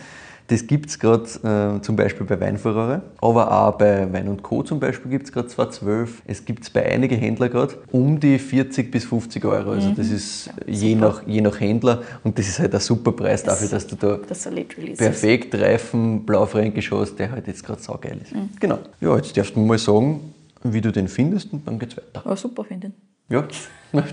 Das 0.51 0.67
gibt 0.67 0.89
es 0.89 0.99
gerade 0.99 1.23
äh, 1.43 1.81
zum 1.81 1.95
Beispiel 1.95 2.25
bei 2.25 2.37
Weinfurore, 2.37 3.01
aber 3.21 3.49
auch 3.49 3.77
bei 3.77 4.11
Wein 4.11 4.27
und 4.27 4.43
Co. 4.43 4.63
zum 4.63 4.81
Beispiel 4.81 5.09
gibt 5.09 5.27
es 5.27 5.31
gerade 5.31 5.47
212. 5.47 6.23
Es 6.25 6.43
gibt 6.43 6.63
es 6.63 6.69
bei 6.69 6.85
einigen 6.85 7.17
Händlern 7.17 7.49
gerade 7.49 7.75
um 7.91 8.19
die 8.19 8.37
40 8.37 8.91
bis 8.91 9.05
50 9.05 9.45
Euro. 9.45 9.71
Also 9.71 9.91
das 9.91 10.09
ist 10.09 10.49
je, 10.67 10.95
nach, 10.95 11.25
je 11.25 11.39
nach 11.39 11.57
Händler 11.57 12.01
und 12.25 12.37
das 12.37 12.49
ist 12.49 12.59
halt 12.59 12.73
ein 12.73 12.81
super 12.81 13.13
Preis 13.13 13.43
dafür, 13.43 13.69
dass 13.69 13.87
du 13.87 13.95
da 13.95 14.19
Das 14.27 14.49
perfekt 14.97 15.55
reifen 15.55 16.25
Blaufränkisch 16.25 16.91
hast, 16.91 17.15
der 17.15 17.31
halt 17.31 17.47
jetzt 17.47 17.63
gerade 17.63 17.81
saugeil 17.81 18.19
ist. 18.21 18.35
Mhm. 18.35 18.49
Genau. 18.59 18.79
Ja, 18.99 19.15
jetzt 19.15 19.37
darfst 19.37 19.55
du 19.55 19.61
mal 19.61 19.77
sagen, 19.77 20.33
wie 20.63 20.81
du 20.81 20.91
den 20.91 21.07
findest 21.07 21.53
und 21.53 21.65
dann 21.65 21.79
geht's 21.79 21.95
weiter. 21.95 22.23
Ja, 22.25 22.35
super 22.35 22.65
finde 22.65 22.87
ich. 22.87 22.93
Ja, 23.33 23.47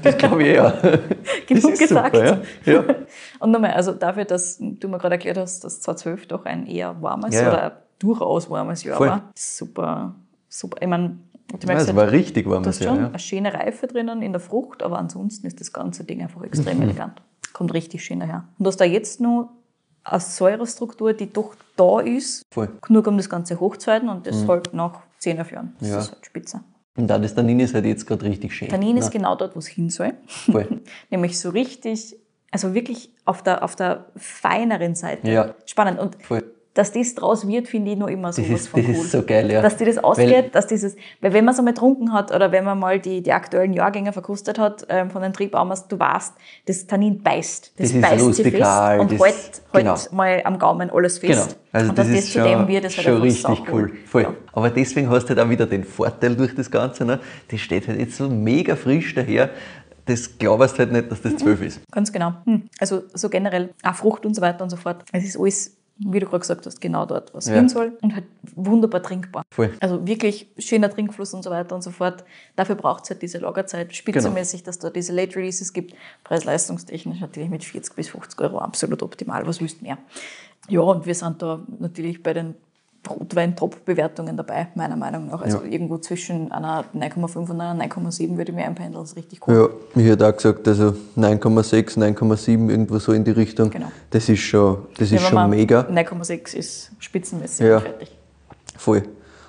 das 0.03 0.17
glaube 0.19 0.43
ich 0.45 0.57
ja. 0.57 0.71
Genug 1.47 1.79
gesagt. 1.79 2.15
Super, 2.17 2.41
ja. 2.65 2.73
ja. 2.73 2.85
Und 3.41 3.51
nochmal, 3.51 3.73
also 3.73 3.93
dafür, 3.93 4.25
dass 4.25 4.59
du 4.59 4.89
mir 4.89 4.99
gerade 4.99 5.15
erklärt 5.15 5.39
hast, 5.39 5.65
dass 5.65 5.81
2012 5.81 6.27
doch 6.27 6.45
ein 6.45 6.67
eher 6.67 7.01
warmes 7.03 7.35
Ja, 7.35 7.43
ja. 7.43 7.49
oder 7.49 7.83
durchaus 7.99 8.49
warmes 8.51 8.85
Jahr 8.85 8.97
Voll. 8.97 9.09
war. 9.09 9.31
Super, 9.37 10.15
super. 10.49 10.77
Ich 10.81 10.89
meine, 10.89 11.19
du 11.49 11.57
Ja, 11.61 11.67
merkst 11.67 11.83
es 11.83 11.87
halt, 11.89 11.97
war 11.97 12.11
richtig 12.13 12.45
du 12.45 12.51
warmes 12.51 12.67
hast 12.69 12.81
Jahr. 12.81 12.95
schon 12.95 13.03
Ja. 13.05 13.09
eine 13.09 13.19
schöne 13.19 13.55
Reife 13.55 13.87
drinnen 13.87 14.23
in 14.23 14.33
der 14.33 14.41
Frucht, 14.41 14.83
aber 14.83 14.99
ansonsten 14.99 15.47
ist 15.47 15.61
das 15.61 15.73
ganze 15.73 16.05
Ding 16.05 16.21
einfach 16.23 16.43
extrem 16.43 16.77
Mhm. 16.79 16.83
elegant. 16.85 17.23
Kommt 17.53 17.73
richtig 17.75 18.05
schön 18.05 18.21
daher. 18.21 18.45
Und 18.59 18.65
du 18.65 18.69
hast 18.69 18.81
da 18.81 18.85
jetzt 18.85 19.21
noch 19.21 19.51
eine 20.05 20.21
Säurestruktur, 20.21 21.13
die 21.13 21.33
doch 21.33 21.55
da 21.77 22.01
ist, 22.01 22.43
Voll. 22.53 22.69
genug 22.83 23.07
um 23.07 23.17
das 23.17 23.29
Ganze 23.29 23.59
hochzuhalten 23.61 24.09
und 24.09 24.27
das 24.27 24.47
halt 24.47 24.73
nach 24.73 25.01
10 25.19 25.41
auf 25.41 25.51
Jahren. 25.51 25.75
Das 25.81 25.89
Ja. 25.89 25.99
ist 25.99 26.13
halt 26.13 26.25
spitze. 26.27 26.61
Und 26.99 27.13
auch 27.13 27.21
das 27.21 27.35
Tannin 27.35 27.61
ist 27.61 27.75
halt 27.75 27.87
jetzt 27.87 28.07
gerade 28.07 28.25
richtig 28.25 28.53
schön. 28.53 28.69
Tannin 28.69 28.97
ist 28.97 29.07
Ja, 29.07 29.11
genau 29.11 29.37
dort, 29.37 29.55
wo 29.55 29.61
es 29.61 29.69
hin 29.69 29.89
soll. 29.89 30.15
Voll. 30.27 30.81
Nämlich 31.11 31.39
so 31.39 31.51
richtig, 31.51 32.17
also 32.51 32.75
wirklich 32.75 33.11
auf 33.25 33.43
der, 33.43 33.63
auf 33.63 33.77
der 33.77 34.07
feineren 34.17 34.97
Seite. 34.97 35.31
Ja. 35.31 35.55
Spannend. 35.65 36.01
Und 36.01 36.21
Voll. 36.23 36.43
Dass 36.79 36.93
das 36.93 37.15
draus 37.17 37.47
wird, 37.49 37.67
finde 37.67 37.91
ich 37.91 37.99
noch 37.99 38.07
immer 38.07 38.33
so 38.33 38.41
Das 38.41 38.51
was 38.53 38.61
ist, 38.61 38.69
von 38.69 38.81
das 38.87 38.91
cool. 38.97 39.05
ist 39.05 39.11
so 39.11 39.23
geil, 39.23 39.51
ja. 39.51 39.61
Dass 39.63 39.77
dir 39.77 39.87
das 39.87 39.97
Weil- 39.97 40.05
ausgeht, 40.05 40.55
dass 40.55 40.67
dieses, 40.69 40.95
weil 41.21 41.33
wenn 41.33 41.45
man 41.45 41.53
es 41.53 41.59
einmal 41.59 41.75
getrunken 41.75 42.13
hat 42.13 42.33
oder 42.35 42.53
wenn 42.53 42.65
man 42.65 42.79
mal 42.79 43.01
die, 43.01 43.21
die 43.23 43.33
aktuellen 43.33 43.73
Jahrgänge 43.73 44.13
verkostet 44.13 44.59
hat 44.59 44.87
ähm, 44.89 45.11
von 45.11 45.23
den 45.23 45.33
Triebbaumers, 45.33 45.89
du 45.89 45.99
weißt, 45.99 46.35
das 46.67 46.87
Tannin 46.87 47.21
beißt. 47.23 47.73
Das, 47.77 47.89
Das 47.89 47.97
ist 47.97 48.01
beißt 48.01 48.35
sich 48.35 48.47
fest 48.53 48.57
und 49.01 49.11
das- 49.13 49.21
hält, 49.21 49.63
hält 49.73 49.85
genau. 49.85 49.97
mal 50.13 50.41
am 50.45 50.59
Gaumen 50.59 50.91
alles 50.91 51.19
fest. 51.19 51.33
Genau. 51.33 51.59
Also 51.73 51.91
und 51.91 51.99
das 51.99 52.07
dass 52.09 52.17
ist 52.17 52.25
das 52.27 52.33
schon, 52.33 52.45
dem 52.59 52.69
wird, 52.69 52.85
halt 52.85 52.93
schon 52.93 53.21
richtig 53.21 53.63
cool. 53.73 53.93
Voll. 54.07 54.23
Ja. 54.23 54.35
Aber 54.53 54.71
deswegen 54.71 55.11
hast 55.11 55.25
du 55.25 55.29
halt 55.31 55.41
auch 55.41 55.51
wieder 55.51 55.67
den 55.67 55.83
Vorteil 55.85 56.37
durch 56.37 56.55
das 56.55 56.71
Ganze. 56.71 57.05
Ne? 57.05 57.19
Das 57.51 57.61
steht 57.61 57.89
halt 57.89 57.99
jetzt 57.99 58.17
so 58.17 58.29
mega 58.29 58.77
frisch 58.77 59.15
daher. 59.15 59.51
Das 60.07 60.39
glaubst 60.39 60.75
du 60.77 60.79
halt 60.79 60.93
nicht, 60.93 61.11
dass 61.13 61.21
das 61.21 61.33
Mhm. 61.33 61.39
12 61.39 61.63
ist. 61.63 61.81
Ganz 61.93 62.11
genau. 62.11 62.33
Hm. 62.47 62.63
Also 62.81 63.03
so 63.13 63.29
generell 63.29 63.75
auch 63.83 63.95
Frucht 63.95 64.25
und 64.25 64.35
so 64.35 64.41
weiter 64.41 64.65
und 64.65 64.71
so 64.71 64.77
fort. 64.77 65.05
Es 65.13 65.23
ist 65.25 65.39
alles, 65.39 65.77
wie 65.99 66.21
du 66.21 66.27
gerade 66.27 66.41
gesagt 66.41 66.65
hast, 66.67 66.81
genau 66.81 67.07
dort, 67.07 67.35
was 67.35 67.47
Ja. 67.49 67.55
hin 67.55 67.69
soll 67.69 67.99
und 68.03 68.15
halt 68.15 68.25
wunderbar 68.55 69.03
trinkbar. 69.03 69.43
Voll. 69.51 69.73
Also 69.81 70.07
wirklich 70.07 70.49
schöner 70.59 70.91
Trinkfluss 70.91 71.35
und 71.35 71.43
so 71.43 71.51
weiter 71.51 71.75
und 71.75 71.83
so 71.83 71.91
fort. 71.91 72.25
Dafür 72.57 72.77
braucht 72.77 73.05
es 73.05 73.11
halt 73.11 73.23
diese 73.23 73.39
Lagerzeit, 73.39 73.95
spitzenmäßig, 73.95 74.63
dass 74.63 74.79
da 74.79 74.91
diese 74.91 75.13
Late 75.13 75.37
Releases 75.37 75.73
gibt. 75.73 75.95
Preis-leistungstechnisch 76.25 77.21
natürlich 77.21 77.51
mit 77.51 77.65
40 77.65 77.95
bis 77.97 78.09
50 78.09 78.41
Euro 78.41 78.59
absolut 78.59 79.03
optimal. 79.03 79.47
Was 79.47 79.61
willst 79.61 79.81
du 79.81 79.85
mehr? 79.87 79.99
Ja, 80.69 80.81
und 80.81 81.07
wir 81.07 81.15
sind 81.15 81.43
da 81.43 81.61
natürlich 81.79 82.23
bei 82.23 82.33
den 82.35 82.55
Rotwein-Top-Bewertungen 83.09 84.37
dabei, 84.37 84.69
meiner 84.75 84.97
Meinung 84.97 85.29
nach. 85.29 85.41
Also 85.43 85.59
Ja. 85.59 85.65
irgendwo 85.71 85.99
zwischen 85.99 86.53
einer 86.53 86.85
9,5 86.95 87.51
und 87.51 87.61
einer 87.61 87.75
9,7 87.75 88.37
würde 88.37 88.51
ich 88.51 88.57
mir 88.57 88.65
einpendeln. 88.67 88.95
Das 89.03 89.11
ist 89.11 89.17
richtig 89.17 89.47
cool. 89.47 89.71
Ja, 89.95 90.01
ich 90.03 90.09
hätte 90.09 90.27
auch 90.29 90.35
gesagt, 90.37 90.67
also 90.69 90.95
9,6, 91.17 91.97
9,7, 91.97 92.69
irgendwo 92.71 92.99
so 92.99 93.13
in 93.13 93.25
die 93.25 93.31
Richtung. 93.31 93.71
Genau. 93.71 93.91
Das 94.11 94.29
ist 94.29 94.41
schon, 94.41 94.79
das 94.99 95.13
ist 95.13 95.23
schon 95.23 95.49
mega. 95.51 95.83
9,6 95.91 96.55
ist 96.55 96.91
spitzenmäßig 96.99 97.67
Ja. 97.67 97.81
fertig. 97.81 98.11
Voll. 98.77 99.03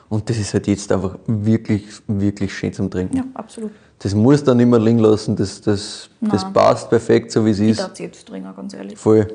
Und 0.09 0.27
das 0.29 0.37
ist 0.37 0.53
halt 0.53 0.65
jetzt 0.67 0.91
einfach 0.91 1.17
wirklich, 1.27 1.85
wirklich 2.07 2.51
schön 2.53 2.73
zum 2.73 2.89
Trinken. 2.89 3.17
Ja, 3.17 3.23
absolut. 3.35 3.71
Das 3.99 4.15
muss 4.15 4.43
dann 4.43 4.59
immer 4.59 4.79
liegen 4.79 4.99
lassen, 4.99 5.35
das, 5.35 5.61
das, 5.61 6.09
das 6.21 6.51
passt 6.53 6.89
perfekt, 6.89 7.31
so 7.31 7.45
wie 7.45 7.51
es 7.51 7.59
Ich 7.59 7.71
ist. 7.71 7.79
darf 7.81 7.91
es 7.91 7.99
jetzt 7.99 8.27
trinken, 8.27 8.51
ganz 8.55 8.73
ehrlich. 8.73 8.97
Voll. 8.97 9.27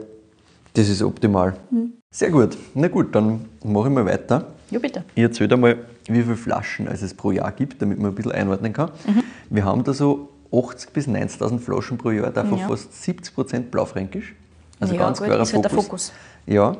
Das 0.73 0.89
ist 0.89 1.03
optimal. 1.03 1.55
Hm. 1.71 1.93
Sehr 2.15 2.31
gut. 2.31 2.57
Na 2.75 2.87
gut, 2.87 3.13
dann 3.13 3.47
mache 3.65 3.89
ich 3.89 3.95
mal 3.95 4.07
weiter. 4.07 4.47
Ja, 4.71 4.79
bitte. 4.79 5.03
Ich 5.17 5.23
erzähle 5.25 5.55
einmal, 5.55 5.79
wie 6.07 6.23
viele 6.23 6.37
Flaschen 6.37 6.87
es 6.87 7.13
pro 7.13 7.33
Jahr 7.33 7.51
gibt, 7.51 7.83
damit 7.83 7.99
man 7.99 8.13
ein 8.13 8.15
bisschen 8.15 8.31
einordnen 8.31 8.73
kann. 8.73 8.91
Mhm. 9.05 9.25
Wir 9.51 9.65
haben 9.65 9.83
da 9.83 9.93
so 9.93 10.29
80.000 10.53 10.91
bis 10.93 11.09
90.000 11.09 11.59
Flaschen 11.59 11.99
pro 11.99 12.13
Jahr, 12.13 12.31
davon 12.31 12.61
Ja. 12.61 12.69
fast 12.69 12.93
70% 12.93 13.73
Blaufränkisch. 13.73 14.33
Also 14.79 14.95
Ja, 14.95 15.01
ganz 15.01 15.19
gut, 15.19 15.27
klarer 15.27 15.43
ist 15.43 15.55
halt 15.55 15.65
der 15.65 15.71
Fokus. 15.73 15.87
Fokus. 15.87 16.13
Ja. 16.47 16.77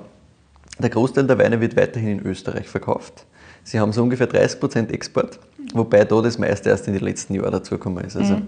Der 0.79 0.91
Großteil 0.91 1.27
der 1.27 1.37
Weine 1.37 1.61
wird 1.61 1.77
weiterhin 1.77 2.21
in 2.21 2.27
Österreich 2.27 2.69
verkauft. 2.69 3.27
Sie 3.65 3.81
haben 3.81 3.93
so 3.93 4.05
ungefähr 4.05 4.29
30% 4.29 4.91
Export, 4.93 5.41
wobei 5.73 6.05
da 6.05 6.23
das 6.23 6.39
meiste 6.39 6.69
erst 6.69 6.87
in 6.87 6.93
den 6.93 7.03
letzten 7.03 7.35
Jahren 7.35 7.51
dazugekommen 7.51 8.05
ist. 8.05 8.17
Also 8.17 8.35
mhm. 8.37 8.47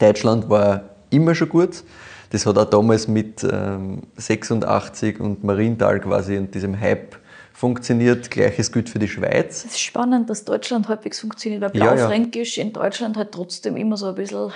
Deutschland 0.00 0.50
war 0.50 0.82
immer 1.10 1.36
schon 1.36 1.48
gut. 1.48 1.84
Das 2.32 2.46
hat 2.46 2.56
auch 2.56 2.64
damals 2.64 3.08
mit 3.08 3.44
ähm, 3.44 4.04
86 4.16 5.20
und 5.20 5.44
Marienthal 5.44 6.00
quasi 6.00 6.38
und 6.38 6.54
diesem 6.54 6.80
Hype 6.80 7.16
funktioniert. 7.52 8.30
Gleiches 8.30 8.72
gilt 8.72 8.88
für 8.88 8.98
die 8.98 9.06
Schweiz. 9.06 9.66
Es 9.66 9.72
ist 9.72 9.80
spannend, 9.80 10.30
dass 10.30 10.42
Deutschland 10.46 10.88
halbwegs 10.88 11.20
funktioniert, 11.20 11.60
weil 11.60 11.68
Blaufränkisch 11.68 12.56
ja, 12.56 12.62
ja. 12.62 12.68
in 12.68 12.72
Deutschland 12.72 13.18
halt 13.18 13.32
trotzdem 13.32 13.76
immer 13.76 13.98
so 13.98 14.06
ein 14.06 14.14
bisschen. 14.14 14.50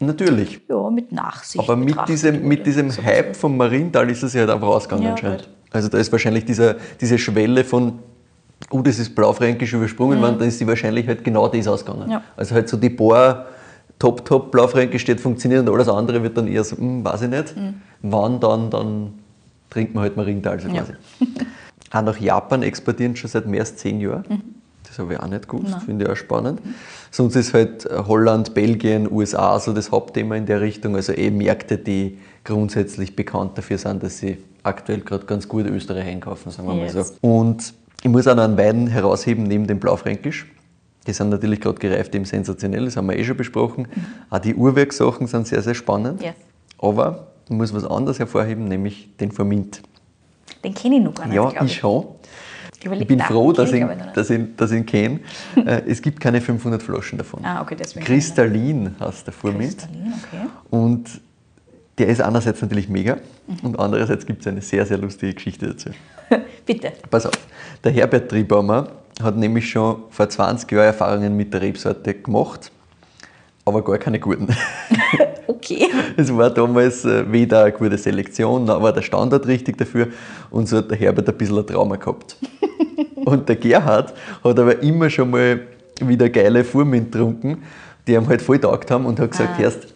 Natürlich. 0.00 0.62
Ja, 0.68 0.90
mit 0.90 1.12
Nachsicht. 1.12 1.62
Aber 1.62 1.76
mit 1.76 1.96
diesem, 2.08 2.42
mit 2.42 2.66
diesem 2.66 2.90
Hype 2.90 3.36
vom 3.36 3.56
Marienthal 3.56 4.10
ist 4.10 4.24
es 4.24 4.34
ja 4.34 4.40
halt 4.40 4.50
einfach 4.50 4.66
rausgegangen 4.66 5.04
ja, 5.04 5.12
anscheinend. 5.12 5.42
Halt. 5.42 5.50
Also 5.70 5.88
da 5.88 5.98
ist 5.98 6.10
wahrscheinlich 6.10 6.44
dieser, 6.44 6.74
diese 7.00 7.18
Schwelle 7.18 7.62
von, 7.62 8.00
oh, 8.70 8.82
das 8.82 8.98
ist 8.98 9.14
Blaufränkisch 9.14 9.74
übersprungen 9.74 10.18
mhm. 10.18 10.22
worden, 10.22 10.38
dann 10.40 10.48
ist 10.48 10.58
sie 10.58 10.66
wahrscheinlich 10.66 11.06
halt 11.06 11.22
genau 11.22 11.46
das 11.46 11.68
ausgegangen. 11.68 12.10
Ja. 12.10 12.24
Also 12.36 12.56
halt 12.56 12.68
so 12.68 12.76
die 12.76 12.90
paar 12.90 13.46
top, 14.02 14.24
top 14.24 14.50
Blaufränkisch 14.50 15.02
steht 15.02 15.20
funktioniert 15.20 15.60
und 15.60 15.72
alles 15.72 15.88
andere 15.88 16.24
wird 16.24 16.36
dann 16.36 16.48
eher 16.48 16.64
so, 16.64 16.76
hm, 16.76 17.04
weiß 17.04 17.22
ich 17.22 17.28
nicht. 17.28 17.56
Mhm. 17.56 17.74
Wann 18.02 18.40
dann, 18.40 18.68
dann 18.68 19.14
trinkt 19.70 19.94
man 19.94 20.02
halt 20.02 20.16
Marienthal 20.16 20.58
so 20.58 20.68
quasi. 20.68 20.94
Ja. 21.20 21.26
auch 22.00 22.02
nach 22.02 22.18
Japan 22.18 22.64
exportieren 22.64 23.14
schon 23.14 23.30
seit 23.30 23.46
mehr 23.46 23.60
als 23.60 23.76
zehn 23.76 24.00
Jahren. 24.00 24.24
Mhm. 24.28 24.42
Das 24.88 24.98
habe 24.98 25.14
ich 25.14 25.20
auch 25.20 25.28
nicht 25.28 25.48
gewusst, 25.48 25.76
finde 25.86 26.04
ich 26.04 26.10
auch 26.10 26.16
spannend. 26.16 26.64
Mhm. 26.64 26.74
Sonst 27.12 27.36
ist 27.36 27.54
halt 27.54 27.88
Holland, 28.08 28.54
Belgien, 28.54 29.10
USA 29.10 29.60
so 29.60 29.72
das 29.72 29.92
Hauptthema 29.92 30.34
in 30.34 30.46
der 30.46 30.60
Richtung. 30.60 30.96
Also 30.96 31.12
eh 31.12 31.30
Märkte, 31.30 31.78
die 31.78 32.18
grundsätzlich 32.42 33.14
bekannt 33.14 33.56
dafür 33.56 33.78
sind, 33.78 34.02
dass 34.02 34.18
sie 34.18 34.38
aktuell 34.64 35.00
gerade 35.02 35.26
ganz 35.26 35.46
gut 35.46 35.66
Österreich 35.66 36.08
einkaufen, 36.08 36.50
sagen 36.50 36.66
wir 36.66 36.74
yes. 36.74 36.94
mal 36.94 37.04
so. 37.04 37.12
Und 37.20 37.72
ich 38.02 38.10
muss 38.10 38.26
auch 38.26 38.34
noch 38.34 38.42
einen 38.42 38.58
Wein 38.58 38.88
herausheben 38.88 39.44
neben 39.44 39.68
dem 39.68 39.78
Blaufränkisch. 39.78 40.48
Die 41.06 41.12
sind 41.12 41.30
natürlich 41.30 41.60
gerade 41.60 41.78
gereift 41.78 42.14
eben 42.14 42.24
sensationell, 42.24 42.84
das 42.84 42.96
haben 42.96 43.08
wir 43.08 43.18
eh 43.18 43.24
schon 43.24 43.36
besprochen. 43.36 43.88
Mhm. 43.92 44.04
Auch 44.30 44.38
die 44.38 44.54
Uhrwerksachen 44.54 45.26
sind 45.26 45.46
sehr, 45.46 45.62
sehr 45.62 45.74
spannend. 45.74 46.22
Yes. 46.22 46.34
Aber 46.78 47.28
ich 47.48 47.56
muss 47.56 47.74
was 47.74 47.84
anderes 47.84 48.18
hervorheben, 48.18 48.66
nämlich 48.66 49.16
den 49.18 49.32
Formint. 49.32 49.82
Den 50.62 50.74
kenne 50.74 50.96
ich 50.96 51.02
noch 51.02 51.14
gar 51.14 51.26
nicht. 51.26 51.36
Ja, 51.36 51.50
ich, 51.50 51.60
ich 51.62 51.74
schon. 51.76 52.06
Ich, 52.84 52.90
ich 52.90 53.06
bin 53.06 53.20
froh, 53.20 53.52
dass 53.52 53.72
ich, 53.72 53.84
dass, 54.14 54.30
ich, 54.30 54.40
dass 54.56 54.70
ich 54.72 54.78
ihn 54.78 54.86
kenne. 54.86 55.20
Äh, 55.56 55.82
es 55.86 56.02
gibt 56.02 56.18
keine 56.18 56.40
500 56.40 56.82
Flaschen 56.82 57.18
davon. 57.18 57.44
Ah, 57.44 57.62
okay, 57.62 57.76
deswegen. 57.78 58.04
Kristallin 58.04 58.96
heißt 58.98 59.26
der 59.26 59.34
Formint. 59.34 59.78
Kristallin, 59.78 60.12
okay. 60.16 60.46
Und 60.70 61.20
der 61.98 62.08
ist 62.08 62.20
einerseits 62.20 62.62
natürlich 62.62 62.88
mega 62.88 63.18
mhm. 63.46 63.58
und 63.62 63.78
andererseits 63.78 64.26
gibt 64.26 64.40
es 64.40 64.46
eine 64.46 64.62
sehr, 64.62 64.86
sehr 64.86 64.98
lustige 64.98 65.34
Geschichte 65.34 65.68
dazu. 65.68 65.90
Bitte. 66.66 66.92
Pass 67.10 67.26
auf. 67.26 67.34
Der 67.84 67.92
Herbert 67.92 68.30
Triebaumer 68.30 68.88
hat 69.20 69.36
nämlich 69.36 69.68
schon 69.68 70.02
vor 70.10 70.28
20 70.28 70.70
Jahren 70.70 70.86
Erfahrungen 70.86 71.36
mit 71.36 71.52
der 71.52 71.60
Rebsorte 71.60 72.14
gemacht, 72.14 72.70
aber 73.64 73.82
gar 73.82 73.98
keine 73.98 74.18
guten. 74.18 74.48
Okay. 75.46 75.88
Es 76.16 76.34
war 76.34 76.50
damals 76.50 77.04
äh, 77.04 77.30
weder 77.30 77.64
eine 77.64 77.72
gute 77.72 77.98
Selektion, 77.98 78.64
noch 78.64 78.82
war 78.82 78.92
der 78.92 79.02
Standard 79.02 79.46
richtig 79.46 79.76
dafür 79.76 80.08
und 80.50 80.68
so 80.68 80.78
hat 80.78 80.90
der 80.90 80.98
Herbert 80.98 81.28
ein 81.28 81.36
bisschen 81.36 81.58
ein 81.58 81.66
Trauma 81.66 81.96
gehabt. 81.96 82.36
und 83.16 83.48
der 83.48 83.56
Gerhard 83.56 84.12
hat 84.42 84.58
aber 84.58 84.82
immer 84.82 85.10
schon 85.10 85.30
mal 85.30 85.60
wieder 86.00 86.28
geile 86.30 86.64
Furmin 86.64 87.04
getrunken, 87.04 87.62
die 88.06 88.14
ihm 88.14 88.28
halt 88.28 88.42
voll 88.42 88.58
taugt 88.58 88.90
haben 88.90 89.06
und 89.06 89.20
hat 89.20 89.30
gesagt, 89.30 89.54
ah. 89.58 89.62
erst 89.62 89.88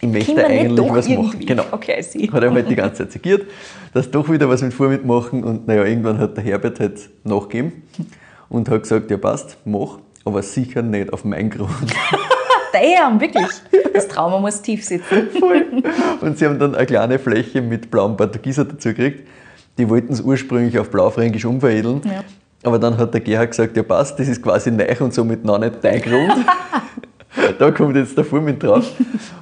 ich 0.00 0.08
möchte 0.08 0.46
eigentlich 0.46 0.90
was 0.90 1.08
irgendwie. 1.08 1.26
machen. 1.26 1.46
Genau. 1.46 1.64
Okay, 1.72 2.04
I 2.14 2.30
Hat 2.30 2.42
er 2.42 2.52
halt 2.52 2.70
die 2.70 2.76
ganze 2.76 2.96
Zeit 2.98 3.12
segiert, 3.12 3.46
dass 3.94 4.10
doch 4.10 4.30
wieder 4.30 4.48
was 4.48 4.62
mit 4.62 4.74
Furmint 4.74 5.06
machen 5.06 5.42
und 5.42 5.66
naja, 5.66 5.84
irgendwann 5.84 6.18
hat 6.18 6.36
der 6.36 6.44
Herbert 6.44 6.78
halt 6.80 7.08
nachgegeben 7.24 7.72
und 8.48 8.68
hat 8.68 8.82
gesagt, 8.82 9.10
ja 9.10 9.16
passt, 9.16 9.56
mach, 9.64 9.98
aber 10.24 10.42
sicher 10.42 10.82
nicht 10.82 11.12
auf 11.12 11.24
meinen 11.24 11.50
Grund. 11.50 11.70
Damn, 12.72 13.20
wirklich. 13.20 13.46
Das 13.94 14.08
Trauma 14.08 14.38
muss 14.38 14.60
tief 14.60 14.84
sitzen. 14.84 15.28
Voll. 15.40 15.64
Und 16.20 16.38
sie 16.38 16.44
haben 16.44 16.58
dann 16.58 16.74
eine 16.74 16.84
kleine 16.84 17.18
Fläche 17.18 17.62
mit 17.62 17.90
blauem 17.90 18.16
Portugieser 18.16 18.64
dazu 18.64 18.90
gekriegt. 18.90 19.26
Die 19.78 19.88
wollten 19.88 20.12
es 20.12 20.20
ursprünglich 20.20 20.78
auf 20.78 20.90
Blaufränkisch 20.90 21.44
umveredeln. 21.44 22.02
Ja. 22.04 22.22
Aber 22.62 22.78
dann 22.78 22.98
hat 22.98 23.14
der 23.14 23.20
Gerhard 23.20 23.50
gesagt, 23.50 23.76
ja 23.76 23.82
passt, 23.82 24.18
das 24.18 24.28
ist 24.28 24.42
quasi 24.42 24.70
neu 24.70 24.86
und 25.00 25.14
somit 25.14 25.44
noch 25.44 25.58
nicht 25.58 25.76
dein 25.82 26.00
Grund. 26.02 26.34
da 27.58 27.70
kommt 27.70 27.96
jetzt 27.96 28.16
der 28.16 28.24
Furmin 28.24 28.58
drauf. 28.58 28.90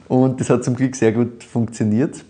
Und 0.08 0.40
das 0.40 0.50
hat 0.50 0.62
zum 0.64 0.76
Glück 0.76 0.94
sehr 0.94 1.12
gut 1.12 1.42
funktioniert. 1.42 2.24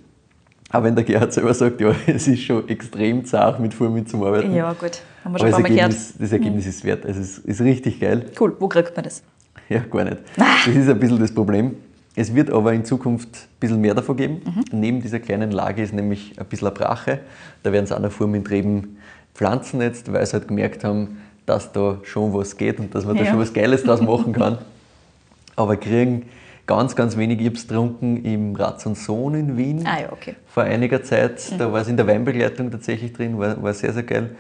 Auch 0.70 0.82
wenn 0.82 0.94
der 0.94 1.04
Gerhard 1.04 1.32
selber 1.32 1.54
sagt, 1.54 1.80
ja, 1.80 1.94
es 2.06 2.28
ist 2.28 2.42
schon 2.42 2.68
extrem 2.68 3.24
zart 3.24 3.60
mit 3.60 3.74
Furmin 3.74 4.06
zum 4.06 4.22
Arbeiten. 4.22 4.54
Ja, 4.54 4.72
gut. 4.72 5.02
Haben 5.24 5.32
wir 5.32 5.38
schon 5.38 5.54
Aber 5.54 5.62
das 5.62 5.70
Ergebnis, 5.70 6.14
das 6.18 6.32
Ergebnis 6.32 6.64
mhm. 6.64 6.70
ist 6.70 6.84
wert. 6.84 7.06
Also 7.06 7.20
es 7.20 7.38
ist 7.38 7.60
richtig 7.62 8.00
geil. 8.00 8.26
Cool. 8.38 8.54
Wo 8.58 8.68
kriegt 8.68 8.94
man 8.94 9.04
das? 9.04 9.22
Ja, 9.68 9.80
gar 9.80 10.04
nicht. 10.04 10.18
Das 10.36 10.66
ist 10.66 10.88
ein 10.88 10.98
bisschen 10.98 11.18
das 11.18 11.32
Problem. 11.32 11.76
Es 12.14 12.34
wird 12.34 12.50
aber 12.50 12.72
in 12.74 12.84
Zukunft 12.84 13.28
ein 13.28 13.58
bisschen 13.58 13.80
mehr 13.80 13.94
davon 13.94 14.16
geben. 14.16 14.42
Mhm. 14.44 14.64
Neben 14.78 15.00
dieser 15.00 15.18
kleinen 15.20 15.50
Lage 15.50 15.82
ist 15.82 15.94
nämlich 15.94 16.38
ein 16.38 16.46
bisschen 16.46 16.68
eine 16.68 16.76
Brache. 16.76 17.20
Da 17.62 17.72
werden 17.72 17.86
sie 17.86 17.96
auch 17.96 18.00
noch 18.00 18.12
Formentreben 18.12 18.98
pflanzen 19.34 19.80
jetzt, 19.80 20.12
weil 20.12 20.24
sie 20.26 20.34
halt 20.34 20.46
gemerkt 20.46 20.84
haben, 20.84 21.18
dass 21.46 21.72
da 21.72 21.98
schon 22.04 22.32
was 22.34 22.56
geht 22.56 22.78
und 22.78 22.94
dass 22.94 23.04
man 23.04 23.16
ja. 23.16 23.24
da 23.24 23.30
schon 23.30 23.38
was 23.40 23.52
Geiles 23.52 23.82
draus 23.82 24.00
machen 24.00 24.32
kann. 24.32 24.58
aber 25.56 25.76
kriegen 25.76 26.26
ganz, 26.66 26.94
ganz 26.94 27.16
wenig. 27.16 27.40
Ich 27.40 27.46
habe 27.46 27.56
es 27.56 27.66
getrunken 27.66 28.24
im 28.24 28.54
Ratz 28.54 28.86
und 28.86 28.96
Sohn 28.96 29.34
in 29.34 29.56
Wien 29.56 29.86
ah, 29.86 30.00
ja, 30.02 30.12
okay. 30.12 30.36
vor 30.46 30.62
einiger 30.62 31.02
Zeit. 31.02 31.50
Mhm. 31.50 31.58
Da 31.58 31.72
war 31.72 31.80
es 31.80 31.88
in 31.88 31.96
der 31.96 32.06
Weinbegleitung 32.06 32.70
tatsächlich 32.70 33.12
drin, 33.12 33.38
war, 33.38 33.60
war 33.62 33.74
sehr, 33.74 33.92
sehr 33.92 34.02
geil. 34.02 34.30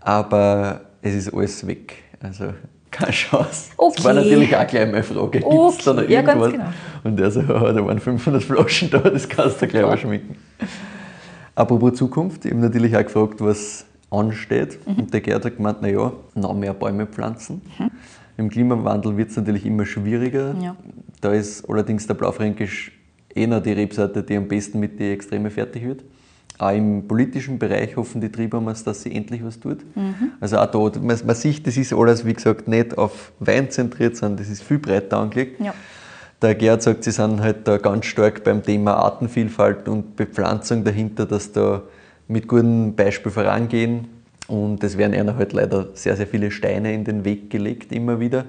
Aber 0.00 0.80
es 1.02 1.14
ist 1.14 1.34
alles 1.34 1.66
weg. 1.66 1.94
Also 2.20 2.52
keine 2.90 3.12
Chance. 3.12 3.70
Okay. 3.76 3.94
Das 3.96 4.04
war 4.04 4.12
natürlich 4.14 4.56
auch 4.56 4.66
gleich 4.66 4.90
meine 4.90 5.02
Frage. 5.02 5.30
Gibt 5.30 5.44
es 5.44 5.52
okay. 5.52 5.82
da 5.84 5.92
noch 5.94 6.08
irgendwas? 6.08 6.52
Ja, 6.52 6.58
genau. 6.58 6.72
Und 7.04 7.20
er 7.20 7.30
so, 7.30 7.40
oh, 7.42 7.44
da 7.44 7.86
waren 7.86 7.98
500 7.98 8.42
Flaschen 8.42 8.90
da, 8.90 8.98
das 8.98 9.28
kannst 9.28 9.62
du 9.62 9.66
gleich 9.66 9.82
mal 9.82 9.98
schminken. 9.98 10.36
Apropos 11.54 11.94
Zukunft, 11.94 12.44
ich 12.44 12.52
habe 12.52 12.60
natürlich 12.60 12.96
auch 12.96 13.02
gefragt, 13.02 13.40
was 13.40 13.86
ansteht. 14.10 14.78
Mhm. 14.86 14.94
Und 14.94 15.14
der 15.14 15.20
Gerd 15.20 15.44
hat 15.44 15.56
gemeint, 15.56 15.82
naja, 15.82 16.12
noch 16.34 16.54
mehr 16.54 16.74
Bäume 16.74 17.06
pflanzen. 17.06 17.62
Mhm. 17.78 17.90
Im 18.36 18.48
Klimawandel 18.48 19.16
wird 19.16 19.30
es 19.30 19.36
natürlich 19.36 19.66
immer 19.66 19.84
schwieriger. 19.84 20.54
Ja. 20.60 20.76
Da 21.20 21.32
ist 21.32 21.68
allerdings 21.68 22.06
der 22.06 22.14
Blaufränkisch 22.14 22.92
eh 23.34 23.46
noch 23.46 23.62
die 23.62 23.72
Rebsorte, 23.72 24.22
die 24.22 24.36
am 24.36 24.48
besten 24.48 24.80
mit 24.80 24.98
den 24.98 25.12
Extreme 25.12 25.50
fertig 25.50 25.84
wird. 25.84 26.04
Auch 26.60 26.72
im 26.72 27.08
politischen 27.08 27.58
Bereich 27.58 27.96
hoffen 27.96 28.20
die 28.20 28.30
Triebhammers, 28.30 28.84
dass 28.84 29.02
sie 29.02 29.14
endlich 29.14 29.42
was 29.42 29.58
tut. 29.58 29.78
Mhm. 29.96 30.32
Also 30.40 30.58
auch 30.58 30.66
da, 30.66 31.00
man, 31.00 31.18
man, 31.24 31.34
sieht, 31.34 31.66
das 31.66 31.78
ist 31.78 31.94
alles, 31.94 32.26
wie 32.26 32.34
gesagt, 32.34 32.68
nicht 32.68 32.98
auf 32.98 33.32
Wein 33.40 33.70
zentriert, 33.70 34.18
sondern 34.18 34.36
das 34.36 34.50
ist 34.50 34.62
viel 34.62 34.78
breiter 34.78 35.16
angelegt. 35.16 35.58
Ja. 35.58 35.72
Der 36.42 36.54
Gerhard 36.54 36.82
sagt, 36.82 37.04
sie 37.04 37.12
sind 37.12 37.40
halt 37.40 37.66
da 37.66 37.78
ganz 37.78 38.04
stark 38.04 38.44
beim 38.44 38.62
Thema 38.62 38.94
Artenvielfalt 38.96 39.88
und 39.88 40.16
Bepflanzung 40.16 40.84
dahinter, 40.84 41.24
dass 41.24 41.50
da 41.50 41.82
mit 42.28 42.46
gutem 42.46 42.94
Beispiel 42.94 43.32
vorangehen. 43.32 44.08
Und 44.46 44.84
es 44.84 44.98
werden 44.98 45.14
ihnen 45.14 45.36
halt 45.36 45.54
leider 45.54 45.88
sehr, 45.94 46.14
sehr 46.14 46.26
viele 46.26 46.50
Steine 46.50 46.92
in 46.92 47.04
den 47.04 47.24
Weg 47.24 47.48
gelegt, 47.48 47.90
immer 47.90 48.20
wieder. 48.20 48.44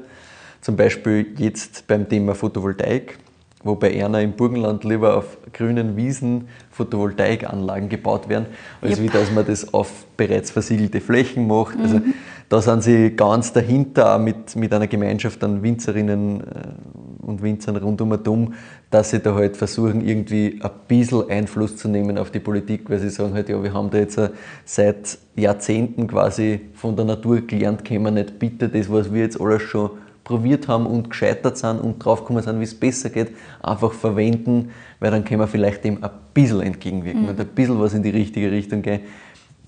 Zum 0.60 0.76
Beispiel 0.76 1.28
jetzt 1.38 1.88
beim 1.88 2.10
Thema 2.10 2.36
Photovoltaik 2.36 3.18
wo 3.64 3.76
bei 3.76 4.04
einer 4.04 4.22
im 4.22 4.34
Burgenland 4.34 4.84
lieber 4.84 5.18
auf 5.18 5.38
grünen 5.54 5.96
Wiesen 5.96 6.48
Photovoltaikanlagen 6.72 7.90
gebaut 7.90 8.30
werden, 8.30 8.48
als 8.82 9.00
yep. 9.00 9.02
wie 9.02 9.10
dass 9.10 9.32
man 9.32 9.46
das 9.46 9.74
auf 9.74 10.06
bereits 10.18 10.52
versiegelte 10.52 11.02
Flächen 11.02 11.48
macht. 11.48 11.78
Also 11.80 11.98
mhm. 11.98 12.02
Also 12.02 12.16
da 12.52 12.62
sind 12.62 12.84
sie 12.84 13.16
ganz 13.16 13.54
dahinter, 13.54 14.16
auch 14.16 14.20
mit, 14.20 14.58
mit 14.58 14.74
einer 14.74 14.88
Gemeinschaft 14.88 15.42
an 15.42 15.64
Winzerinnen 15.64 16.42
äh, 16.42 17.26
und 17.26 17.42
Winzern 17.42 17.78
rundum 17.78 18.12
und 18.12 18.28
um, 18.28 18.54
dass 18.90 19.12
sie 19.12 19.20
da 19.20 19.36
halt 19.36 19.56
versuchen, 19.56 20.06
irgendwie 20.06 20.60
ein 20.62 20.70
bisschen 20.86 21.30
Einfluss 21.30 21.78
zu 21.78 21.88
nehmen 21.88 22.18
auf 22.18 22.30
die 22.30 22.42
Politik, 22.42 22.90
weil 22.90 23.00
sie 23.00 23.10
sagen 23.10 23.36
halt, 23.36 23.48
ja, 23.48 23.64
wir 23.64 23.74
haben 23.74 23.90
da 23.90 24.00
jetzt 24.00 24.20
seit 24.66 25.18
Jahrzehnten 25.38 26.08
quasi 26.08 26.60
von 26.74 26.98
der 26.98 27.06
Natur 27.06 27.40
gelernt, 27.40 27.86
können 27.86 28.04
wir 28.04 28.12
nicht 28.12 28.38
bitte 28.38 28.68
das, 28.68 28.92
was 28.92 29.14
wir 29.14 29.22
jetzt 29.22 29.40
alles 29.40 29.62
schon 29.62 29.92
probiert 30.24 30.68
haben 30.68 30.86
und 30.86 31.10
gescheitert 31.10 31.58
sind 31.58 31.80
und 31.80 32.00
draufgekommen 32.00 32.44
sind, 32.44 32.60
wie 32.60 32.64
es 32.64 32.76
besser 32.76 33.10
geht, 33.10 33.32
einfach 33.62 33.92
verwenden, 33.92 34.72
weil 35.00 35.12
dann 35.12 35.24
können 35.24 35.40
wir 35.40 35.48
vielleicht 35.48 35.84
dem 35.84 36.04
ein 36.04 36.10
bisschen 36.34 36.62
entgegenwirken 36.62 37.24
mhm. 37.24 37.30
und 37.30 37.40
ein 37.40 37.48
bisschen 37.48 37.80
was 37.80 37.94
in 37.94 38.04
die 38.04 38.12
richtige 38.12 38.52
Richtung 38.52 38.82
gehen. 38.82 39.02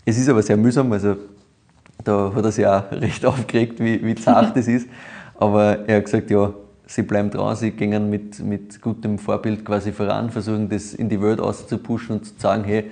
Es 0.06 0.18
ist 0.18 0.30
aber 0.30 0.42
sehr 0.42 0.58
mühsam, 0.58 0.92
also 0.92 1.16
da 2.04 2.32
hat 2.36 2.44
er 2.44 2.52
sich 2.52 2.66
auch 2.66 2.84
recht 2.92 3.26
aufgeregt, 3.26 3.80
wie, 3.80 4.04
wie 4.06 4.16
zart 4.16 4.56
das 4.56 4.68
ist. 4.68 4.88
Aber 5.36 5.88
er 5.88 5.98
hat 5.98 6.06
gesagt, 6.06 6.30
ja, 6.30 6.54
sie 6.86 7.04
bleiben 7.04 7.30
dran, 7.32 7.56
sie 7.56 7.72
gehen 7.72 8.10
mit, 8.10 8.40
mit 8.40 8.82
gutem 8.82 9.18
Vorbild 9.18 9.66
quasi 9.66 9.92
voran, 9.92 10.30
versuchen 10.30 10.70
das 10.70 10.94
in 10.94 11.10
die 11.10 11.22
Welt 11.22 11.40
auszupushen 11.40 12.18
und 12.18 12.26
zu 12.26 12.34
sagen, 12.38 12.64
hey, 12.64 12.92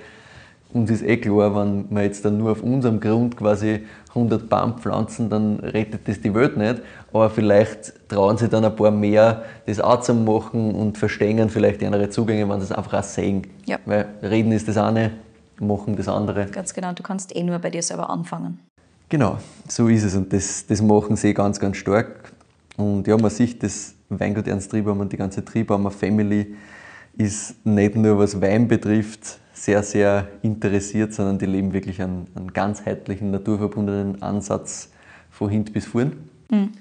uns 0.74 0.90
ist 0.90 1.02
eh 1.02 1.16
klar, 1.16 1.54
wenn 1.54 1.86
wir 1.90 2.02
jetzt 2.02 2.24
dann 2.24 2.38
nur 2.38 2.52
auf 2.52 2.62
unserem 2.62 3.00
Grund 3.00 3.36
quasi 3.36 3.80
100 4.10 4.48
Baum 4.48 4.78
pflanzen, 4.78 5.28
dann 5.30 5.56
rettet 5.60 6.06
das 6.06 6.20
die 6.20 6.34
Welt 6.34 6.56
nicht. 6.56 6.82
Aber 7.12 7.30
vielleicht 7.30 8.08
trauen 8.08 8.36
sich 8.36 8.48
dann 8.48 8.64
ein 8.64 8.74
paar 8.74 8.90
mehr, 8.90 9.42
das 9.66 9.80
auch 9.80 10.00
zu 10.00 10.14
machen 10.14 10.74
und 10.74 10.98
verstehen 10.98 11.50
vielleicht 11.50 11.82
andere 11.82 12.10
Zugänge, 12.10 12.48
wenn 12.48 12.60
sie 12.60 12.64
es 12.64 12.72
einfach 12.72 12.94
auch 12.94 13.04
sehen. 13.04 13.46
Ja. 13.66 13.78
Weil 13.86 14.06
reden 14.22 14.52
ist 14.52 14.68
das 14.68 14.76
eine, 14.76 15.12
machen 15.60 15.96
das 15.96 16.08
andere. 16.08 16.46
Ganz 16.46 16.74
genau, 16.74 16.92
du 16.92 17.02
kannst 17.02 17.34
eh 17.34 17.42
nur 17.42 17.58
bei 17.58 17.70
dir 17.70 17.82
selber 17.82 18.10
anfangen. 18.10 18.58
Genau, 19.08 19.38
so 19.68 19.88
ist 19.88 20.04
es 20.04 20.14
und 20.14 20.32
das, 20.32 20.66
das 20.66 20.80
machen 20.80 21.16
sie 21.16 21.34
ganz, 21.34 21.60
ganz 21.60 21.76
stark. 21.76 22.32
Und 22.76 23.06
ja, 23.06 23.16
man 23.18 23.30
sieht, 23.30 23.62
das 23.62 23.94
Weingut 24.08 24.48
Ernst 24.48 24.70
Triebaumer 24.70 25.02
und 25.02 25.12
die 25.12 25.18
ganze 25.18 25.44
Triebaumer 25.44 25.90
Family 25.90 26.54
ist 27.16 27.66
nicht 27.66 27.94
nur 27.94 28.18
was 28.18 28.40
Wein 28.40 28.68
betrifft 28.68 29.38
sehr, 29.62 29.84
sehr 29.84 30.26
interessiert, 30.42 31.14
sondern 31.14 31.38
die 31.38 31.46
leben 31.46 31.72
wirklich 31.72 32.02
einen, 32.02 32.26
einen 32.34 32.52
ganzheitlichen, 32.52 33.30
naturverbundenen 33.30 34.20
Ansatz 34.20 34.90
von 35.30 35.50
hinten 35.50 35.72
bis 35.72 35.86
vorn. 35.86 36.28
Mhm. 36.50 36.72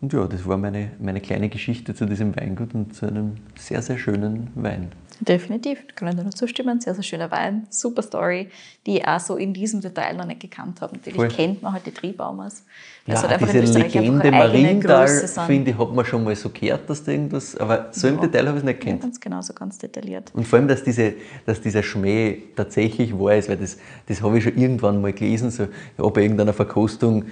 Und 0.00 0.12
ja, 0.12 0.26
das 0.26 0.44
war 0.44 0.56
meine, 0.56 0.90
meine 0.98 1.20
kleine 1.20 1.48
Geschichte 1.48 1.94
zu 1.94 2.04
diesem 2.04 2.34
Weingut 2.34 2.74
und 2.74 2.96
zu 2.96 3.06
einem 3.06 3.36
sehr, 3.56 3.80
sehr 3.80 3.96
schönen 3.96 4.48
Wein. 4.56 4.88
Definitiv, 5.20 5.78
kann 5.94 6.08
ich 6.08 6.14
nur 6.14 6.30
zustimmen. 6.30 6.80
Sehr, 6.80 6.94
sehr 6.94 7.02
schöner 7.02 7.30
Wein, 7.30 7.66
super 7.70 8.02
Story, 8.02 8.48
die 8.86 8.98
ich 8.98 9.08
auch 9.08 9.20
so 9.20 9.36
in 9.36 9.54
diesem 9.54 9.80
Detail 9.80 10.14
noch 10.14 10.26
nicht 10.26 10.40
gekannt 10.40 10.80
habe. 10.80 10.94
Natürlich 10.94 11.16
Voll. 11.16 11.28
kennt 11.28 11.62
man 11.62 11.72
halt 11.72 11.86
die 11.86 11.92
Triebbaumers. 11.92 12.64
Ja, 13.06 13.22
halt 13.22 13.40
diese 13.40 13.78
Legende 13.78 14.30
Marienthal, 14.30 15.06
finde 15.46 15.70
ich, 15.70 15.78
hat 15.78 15.94
man 15.94 16.04
schon 16.04 16.24
mal 16.24 16.34
so 16.34 16.50
gehört, 16.50 16.90
dass 16.90 17.04
da 17.04 17.12
irgendwas, 17.12 17.56
aber 17.56 17.88
so 17.92 18.08
ja. 18.08 18.14
im 18.14 18.20
Detail 18.20 18.48
habe 18.48 18.58
ich 18.58 18.64
es 18.64 18.64
nicht 18.64 18.80
gekannt. 18.80 19.02
Ja, 19.02 19.06
ganz 19.06 19.20
genau, 19.20 19.40
so 19.42 19.54
ganz 19.54 19.78
detailliert. 19.78 20.32
Und 20.34 20.46
vor 20.46 20.58
allem, 20.58 20.68
dass, 20.68 20.82
diese, 20.82 21.14
dass 21.46 21.60
dieser 21.60 21.84
Schmäh 21.84 22.42
tatsächlich 22.56 23.16
wahr 23.16 23.36
ist, 23.36 23.48
weil 23.48 23.58
das, 23.58 23.78
das 24.06 24.22
habe 24.22 24.38
ich 24.38 24.44
schon 24.44 24.56
irgendwann 24.56 25.00
mal 25.00 25.12
gelesen, 25.12 25.50
so 25.50 25.64
ja, 25.64 26.08
bei 26.08 26.22
irgendeiner 26.22 26.52
Verkostung 26.52 27.26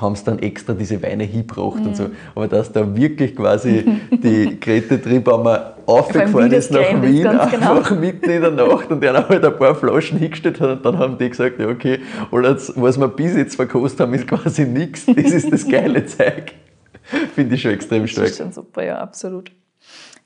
haben 0.00 0.16
sie 0.16 0.24
dann 0.24 0.38
extra 0.38 0.74
diese 0.74 1.02
Weine 1.02 1.24
hingebracht 1.24 1.80
mhm. 1.80 1.86
und 1.86 1.96
so. 1.96 2.10
Aber 2.34 2.48
dass 2.48 2.72
da 2.72 2.96
wirklich 2.96 3.36
quasi 3.36 3.84
die 4.10 4.58
Grete 4.60 5.00
Triebaumer 5.00 5.71
aufgefahren 5.86 6.52
ist 6.52 6.70
nach 6.70 7.02
Wien, 7.02 7.26
einfach 7.26 7.50
genau. 7.50 7.94
mitten 8.00 8.30
in 8.30 8.42
der 8.42 8.50
Nacht 8.50 8.90
und 8.90 9.00
der 9.00 9.28
halt 9.28 9.44
ein 9.44 9.58
paar 9.58 9.74
Flaschen 9.74 10.18
hingestellt 10.18 10.60
hat 10.60 10.70
und 10.70 10.84
dann 10.84 10.98
haben 10.98 11.18
die 11.18 11.28
gesagt, 11.28 11.58
ja 11.60 11.68
okay, 11.68 12.00
alles, 12.30 12.72
was 12.76 12.98
wir 12.98 13.08
bis 13.08 13.36
jetzt 13.36 13.56
verkostet 13.56 14.00
haben, 14.00 14.14
ist 14.14 14.26
quasi 14.26 14.64
nichts, 14.64 15.06
das 15.06 15.32
ist 15.32 15.52
das 15.52 15.68
geile 15.68 16.04
Zeug. 16.06 16.52
Finde 17.34 17.54
ich 17.54 17.62
schon 17.62 17.72
extrem 17.72 18.06
stark. 18.06 18.26
Das 18.26 18.32
ist 18.32 18.38
schon 18.38 18.52
super, 18.52 18.84
ja, 18.84 18.98
absolut. 18.98 19.50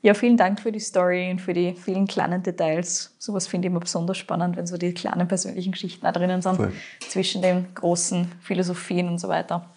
Ja, 0.03 0.13
vielen 0.13 0.37
Dank 0.37 0.59
für 0.59 0.71
die 0.71 0.79
Story 0.79 1.31
und 1.31 1.41
für 1.41 1.53
die 1.53 1.73
vielen 1.73 2.05
kleinen 2.05 2.43
Details. 2.43 3.15
Sowas 3.17 3.47
finde 3.47 3.67
ich 3.67 3.71
immer 3.71 3.79
besonders 3.79 4.17
spannend, 4.17 4.55
wenn 4.55 4.67
so 4.67 4.77
die 4.77 4.93
kleinen 4.93 5.27
persönlichen 5.27 5.71
Geschichten 5.71 6.05
da 6.05 6.11
drinnen 6.11 6.41
sind, 6.41 6.55
Voll. 6.57 6.71
zwischen 7.09 7.41
den 7.41 7.73
großen 7.73 8.31
Philosophien 8.39 9.09
und 9.09 9.17
so 9.17 9.27
weiter. 9.27 9.69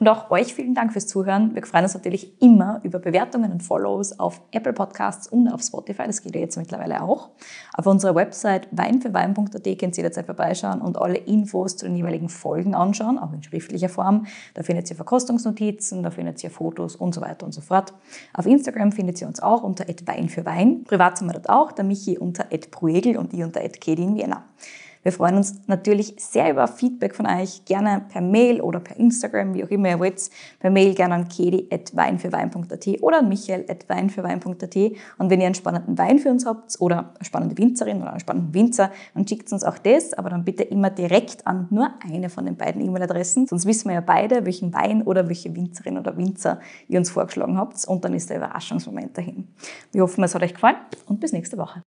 Und 0.00 0.08
auch 0.08 0.30
euch 0.30 0.54
vielen 0.54 0.74
Dank 0.74 0.92
fürs 0.92 1.06
Zuhören. 1.06 1.54
Wir 1.54 1.64
freuen 1.64 1.84
uns 1.84 1.94
natürlich 1.94 2.40
immer 2.42 2.80
über 2.82 2.98
Bewertungen 2.98 3.52
und 3.52 3.62
Follows 3.62 4.18
auf 4.18 4.40
Apple 4.50 4.72
Podcasts 4.72 5.28
und 5.28 5.48
auf 5.48 5.62
Spotify. 5.62 6.04
Das 6.06 6.22
geht 6.22 6.34
ja 6.34 6.40
jetzt 6.40 6.56
mittlerweile 6.56 7.02
auch. 7.02 7.30
Auf 7.74 7.86
unserer 7.86 8.14
Website 8.14 8.66
weinfürwein.at 8.72 9.64
könnt 9.78 9.96
ihr 9.96 10.02
jederzeit 10.02 10.26
vorbeischauen 10.26 10.80
und 10.80 10.98
alle 10.98 11.16
Infos 11.16 11.76
zu 11.76 11.86
den 11.86 11.96
jeweiligen 11.96 12.28
Folgen 12.28 12.74
anschauen, 12.74 13.18
auch 13.18 13.32
in 13.32 13.42
schriftlicher 13.42 13.88
Form. 13.88 14.26
Da 14.54 14.64
findet 14.64 14.90
ihr 14.90 14.96
Verkostungsnotizen, 14.96 16.02
da 16.02 16.10
findet 16.10 16.42
ihr 16.42 16.50
Fotos 16.50 16.96
und 16.96 17.14
so 17.14 17.20
weiter 17.20 17.46
und 17.46 17.52
so 17.52 17.60
fort. 17.60 17.94
Auf 18.32 18.46
Instagram 18.46 18.90
findet 18.90 19.20
ihr 19.20 19.28
uns 19.28 19.40
auch 19.40 19.62
unter 19.62 19.84
@weinfürwein. 19.86 20.84
Privat 20.84 21.18
sind 21.18 21.28
wir 21.28 21.34
dort 21.34 21.48
auch, 21.48 21.70
der 21.70 21.84
Michi 21.84 22.18
unter 22.18 22.44
@pruegel 22.44 23.16
und 23.16 23.32
ich 23.32 23.44
unter 23.44 23.60
@kedin 23.60 24.16
Vienna. 24.16 24.44
Wir 25.04 25.12
freuen 25.12 25.36
uns 25.36 25.60
natürlich 25.66 26.14
sehr 26.18 26.50
über 26.50 26.66
Feedback 26.66 27.14
von 27.14 27.26
euch, 27.26 27.66
gerne 27.66 28.02
per 28.08 28.22
Mail 28.22 28.62
oder 28.62 28.80
per 28.80 28.96
Instagram, 28.96 29.52
wie 29.52 29.62
auch 29.62 29.68
immer 29.68 29.90
ihr 29.90 29.98
wollt. 30.00 30.30
Per 30.60 30.70
Mail 30.70 30.94
gerne 30.94 31.14
an 31.14 31.28
kedi.weinfürwein.at 31.28 33.02
oder 33.02 33.18
an 33.18 33.28
michael.weinfürwein.at. 33.28 34.76
Und 35.18 35.30
wenn 35.30 35.40
ihr 35.40 35.46
einen 35.46 35.54
spannenden 35.54 35.98
Wein 35.98 36.18
für 36.18 36.30
uns 36.30 36.46
habt 36.46 36.80
oder 36.80 37.12
eine 37.14 37.24
spannende 37.24 37.58
Winzerin 37.58 37.98
oder 37.98 38.12
einen 38.12 38.20
spannenden 38.20 38.54
Winzer, 38.54 38.90
dann 39.12 39.28
schickt 39.28 39.52
uns 39.52 39.62
auch 39.62 39.76
das, 39.76 40.14
aber 40.14 40.30
dann 40.30 40.42
bitte 40.42 40.62
immer 40.62 40.88
direkt 40.88 41.46
an 41.46 41.68
nur 41.70 41.90
eine 42.02 42.30
von 42.30 42.46
den 42.46 42.56
beiden 42.56 42.80
E-Mail-Adressen. 42.80 43.46
Sonst 43.46 43.66
wissen 43.66 43.88
wir 43.88 43.96
ja 43.96 44.00
beide, 44.00 44.46
welchen 44.46 44.72
Wein 44.72 45.02
oder 45.02 45.28
welche 45.28 45.54
Winzerin 45.54 45.98
oder 45.98 46.16
Winzer 46.16 46.60
ihr 46.88 46.98
uns 46.98 47.10
vorgeschlagen 47.10 47.58
habt. 47.58 47.86
Und 47.86 48.06
dann 48.06 48.14
ist 48.14 48.30
der 48.30 48.38
Überraschungsmoment 48.38 49.18
dahin. 49.18 49.48
Wir 49.92 50.00
hoffen, 50.00 50.24
es 50.24 50.34
hat 50.34 50.42
euch 50.42 50.54
gefallen 50.54 50.76
und 51.04 51.20
bis 51.20 51.32
nächste 51.32 51.58
Woche. 51.58 51.84